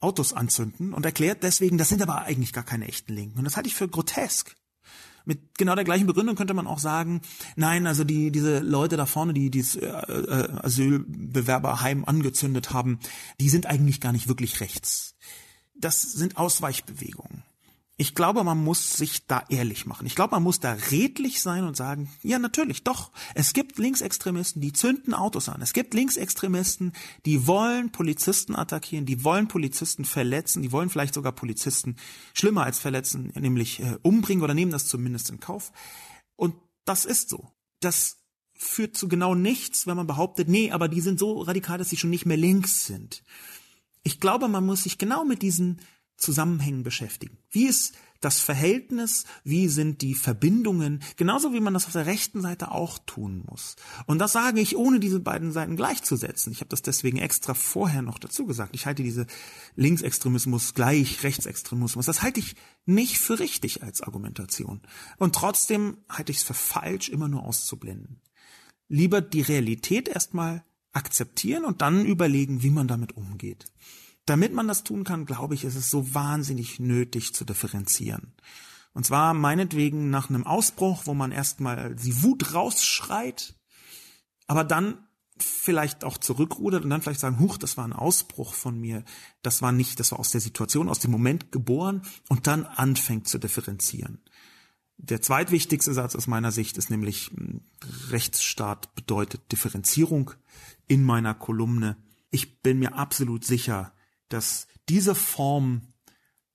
Autos 0.01 0.33
anzünden 0.33 0.93
und 0.93 1.07
erklärt 1.07 1.43
deswegen, 1.43 1.79
das 1.79 1.89
sind 1.89 2.03
aber 2.03 2.22
eigentlich 2.22 2.53
gar 2.53 2.64
keine 2.64 2.87
echten 2.87 3.14
Linken. 3.14 3.39
Und 3.39 3.45
das 3.45 3.57
halte 3.57 3.68
ich 3.68 3.74
für 3.74 3.89
grotesk. 3.89 4.55
Mit 5.24 5.59
genau 5.59 5.74
der 5.74 5.85
gleichen 5.85 6.07
Begründung 6.07 6.37
könnte 6.37 6.55
man 6.55 6.68
auch 6.68 6.79
sagen, 6.79 7.20
nein, 7.57 7.87
also 7.89 8.05
die, 8.05 8.31
diese 8.31 8.61
Leute 8.61 8.97
da 8.97 9.07
vorne, 9.07 9.33
die 9.33 9.51
dieses 9.51 9.74
äh, 9.74 9.87
äh, 9.87 10.49
Asylbewerberheim 10.62 12.05
angezündet 12.05 12.72
haben, 12.72 13.01
die 13.41 13.49
sind 13.49 13.66
eigentlich 13.66 14.01
gar 14.01 14.12
nicht 14.12 14.29
wirklich 14.29 14.61
rechts. 14.61 15.16
Das 15.74 16.03
sind 16.03 16.37
Ausweichbewegungen. 16.37 17.43
Ich 17.99 18.14
glaube, 18.14 18.44
man 18.44 18.62
muss 18.62 18.92
sich 18.92 19.26
da 19.26 19.44
ehrlich 19.49 19.86
machen. 19.86 20.07
Ich 20.07 20.14
glaube, 20.14 20.32
man 20.32 20.42
muss 20.42 20.61
da 20.61 20.72
redlich 20.90 21.40
sein 21.40 21.64
und 21.64 21.78
sagen, 21.78 22.11
ja, 22.22 22.38
natürlich, 22.38 22.84
doch. 22.84 23.11
Es 23.34 23.55
gibt 23.55 23.78
Linksextremisten, 23.78 24.61
die 24.61 24.74
zünden 24.74 25.14
Autos 25.14 25.49
an. 25.49 25.62
Es 25.62 25.72
gibt 25.72 25.94
Linksextremisten, 25.94 26.92
die 27.24 27.47
wollen 27.47 27.92
Polizisten 27.92 28.55
attackieren, 28.55 29.07
die 29.07 29.24
wollen 29.24 29.49
Polizisten 29.49 30.05
verletzen, 30.05 30.61
die 30.61 30.72
wollen 30.72 30.90
vielleicht 30.90 31.14
sogar 31.14 31.32
Polizisten 31.32 31.97
schlimmer 32.34 32.64
als 32.64 32.78
verletzen, 32.78 33.32
nämlich 33.34 33.80
äh, 33.80 33.97
umbringen 34.03 34.44
oder 34.44 34.53
nehmen 34.53 34.72
das 34.72 34.86
zumindest 34.88 35.30
in 35.30 35.40
Kauf. 35.40 35.72
Und 36.36 36.55
das 36.84 37.07
ist 37.07 37.30
so. 37.30 37.51
Das 37.80 38.18
führt 38.53 38.94
zu 38.94 39.09
genau 39.09 39.34
nichts, 39.34 39.86
wenn 39.86 39.97
man 39.97 40.07
behauptet, 40.07 40.49
nee, 40.49 40.70
aber 40.70 40.88
die 40.88 41.01
sind 41.01 41.18
so 41.18 41.40
radikal, 41.40 41.78
dass 41.78 41.88
sie 41.88 41.97
schon 41.97 42.11
nicht 42.11 42.26
mehr 42.26 42.36
links 42.36 42.84
sind. 42.86 43.22
Ich 44.03 44.20
glaube, 44.20 44.49
man 44.49 44.66
muss 44.66 44.82
sich 44.82 44.99
genau 44.99 45.24
mit 45.24 45.40
diesen 45.40 45.80
Zusammenhängen 46.17 46.83
beschäftigen. 46.83 47.39
Wie 47.51 47.67
ist 47.67 47.95
das 48.21 48.41
Verhältnis, 48.41 49.25
wie 49.45 49.69
sind 49.69 50.03
die 50.03 50.14
Verbindungen, 50.14 51.03
genauso 51.17 51.53
wie 51.53 51.61
man 51.61 51.75
das 51.75 51.87
auf 51.87 51.93
der 51.93 52.07
rechten 52.07 52.41
Seite 52.41 52.71
auch 52.71 52.99
tun 52.99 53.45
muss. 53.49 53.77
Und 54.07 54.19
das 54.19 54.33
sage 54.33 54.61
ich, 54.61 54.77
ohne 54.77 55.01
diese 55.01 55.21
beiden 55.21 55.53
Seiten 55.53 55.77
gleichzusetzen. 55.77 56.53
Ich 56.53 56.61
habe 56.61 56.69
das 56.69 56.83
deswegen 56.83 57.19
extra 57.19 57.55
vorher 57.55 58.03
noch 58.03 58.19
dazu 58.19 58.47
gesagt. 58.47 58.75
Ich 58.75 58.87
halte 58.87 59.03
diese 59.03 59.27
Linksextremismus 59.77 60.75
gleich 60.75 61.23
Rechtsextremismus. 61.23 62.07
Das 62.07 62.23
halte 62.23 62.41
ich 62.41 62.57
nicht 62.85 63.19
für 63.19 63.39
richtig 63.39 63.83
als 63.83 64.01
Argumentation. 64.01 64.81
Und 65.19 65.35
trotzdem 65.35 65.99
halte 66.09 66.33
ich 66.33 66.39
es 66.39 66.45
für 66.45 66.55
falsch, 66.55 67.09
immer 67.09 67.29
nur 67.29 67.45
auszublenden. 67.45 68.21
Lieber 68.89 69.21
die 69.21 69.43
Realität 69.43 70.09
erstmal 70.09 70.64
akzeptieren 70.93 71.64
und 71.64 71.83
dann 71.83 72.07
überlegen, 72.07 72.62
wie 72.62 72.71
man 72.71 72.89
damit 72.89 73.17
umgeht. 73.17 73.67
Damit 74.27 74.53
man 74.53 74.68
das 74.68 74.85
tun 74.85 75.05
kann, 75.05 75.24
glaube 75.24 75.55
ich, 75.55 75.64
ist 75.64 75.77
es 75.77 75.91
so 75.91 76.14
wahnsinnig 76.14 76.81
nötig 76.81 77.35
zu 77.35 77.45
differenzieren. 77.45 78.35
Und 78.93 79.07
zwar 79.07 79.35
meinetwegen 79.35 80.11
nach 80.11 80.29
einem 80.29 80.47
Ausbruch, 80.47 81.03
wo 81.05 81.14
man 81.14 81.31
erstmal 81.31 81.95
die 81.95 82.22
Wut 82.22 82.55
rausschreit, 82.55 83.55
aber 84.47 84.64
dann 84.64 84.99
vielleicht 85.39 86.03
auch 86.03 86.18
zurückrudert 86.18 86.85
und 86.85 86.91
dann 86.91 87.03
vielleicht 87.03 87.20
sagen, 87.20 87.39
huch, 87.39 87.59
das 87.59 87.77
war 87.77 87.85
ein 87.85 87.93
Ausbruch 87.93 88.55
von 88.55 88.81
mir, 88.81 89.05
das 89.43 89.61
war 89.62 89.70
nicht, 89.70 90.01
das 90.01 90.12
war 90.12 90.18
aus 90.18 90.31
der 90.31 90.41
Situation, 90.41 90.89
aus 90.89 90.99
dem 90.99 91.11
Moment 91.11 91.53
geboren 91.53 92.03
und 92.29 92.47
dann 92.47 92.64
anfängt 92.64 93.29
zu 93.29 93.39
differenzieren. 93.39 94.22
Der 94.99 95.20
zweitwichtigste 95.20 95.93
Satz 95.93 96.16
aus 96.16 96.27
meiner 96.27 96.53
Sicht 96.53 96.79
ist 96.79 96.89
nämlich, 96.91 97.31
hm, 97.35 97.61
Rechtsstaat 98.09 98.95
bedeutet 98.95 99.53
Differenzierung 99.53 100.31
in 100.89 101.05
meiner 101.05 101.35
Kolumne. 101.35 101.99
Ich 102.31 102.62
bin 102.62 102.79
mir 102.79 102.95
absolut 102.95 103.45
sicher, 103.45 103.93
dass 104.29 104.66
diese 104.89 105.14
Form 105.14 105.83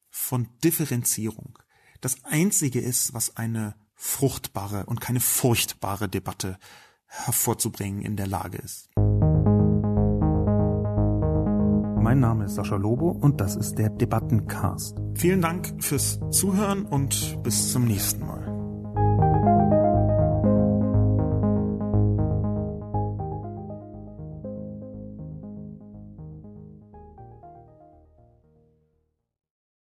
von 0.09 0.47
Differenzierung 0.63 1.57
das 2.01 2.23
einzige 2.25 2.79
ist, 2.79 3.13
was 3.13 3.37
eine 3.37 3.75
fruchtbare 3.95 4.85
und 4.87 4.99
keine 4.99 5.19
furchtbare 5.19 6.09
Debatte 6.09 6.57
hervorzubringen 7.05 8.01
in 8.01 8.15
der 8.17 8.27
Lage 8.27 8.57
ist. 8.57 8.89
Mein 12.01 12.19
Name 12.19 12.45
ist 12.45 12.55
Sascha 12.55 12.77
Lobo 12.77 13.11
und 13.11 13.39
das 13.39 13.55
ist 13.55 13.75
der 13.75 13.89
Debattencast. 13.89 14.97
Vielen 15.13 15.41
Dank 15.41 15.71
fürs 15.83 16.19
Zuhören 16.31 16.85
und 16.85 17.41
bis 17.43 17.71
zum 17.71 17.85
nächsten 17.85 18.25
Mal. 18.25 18.50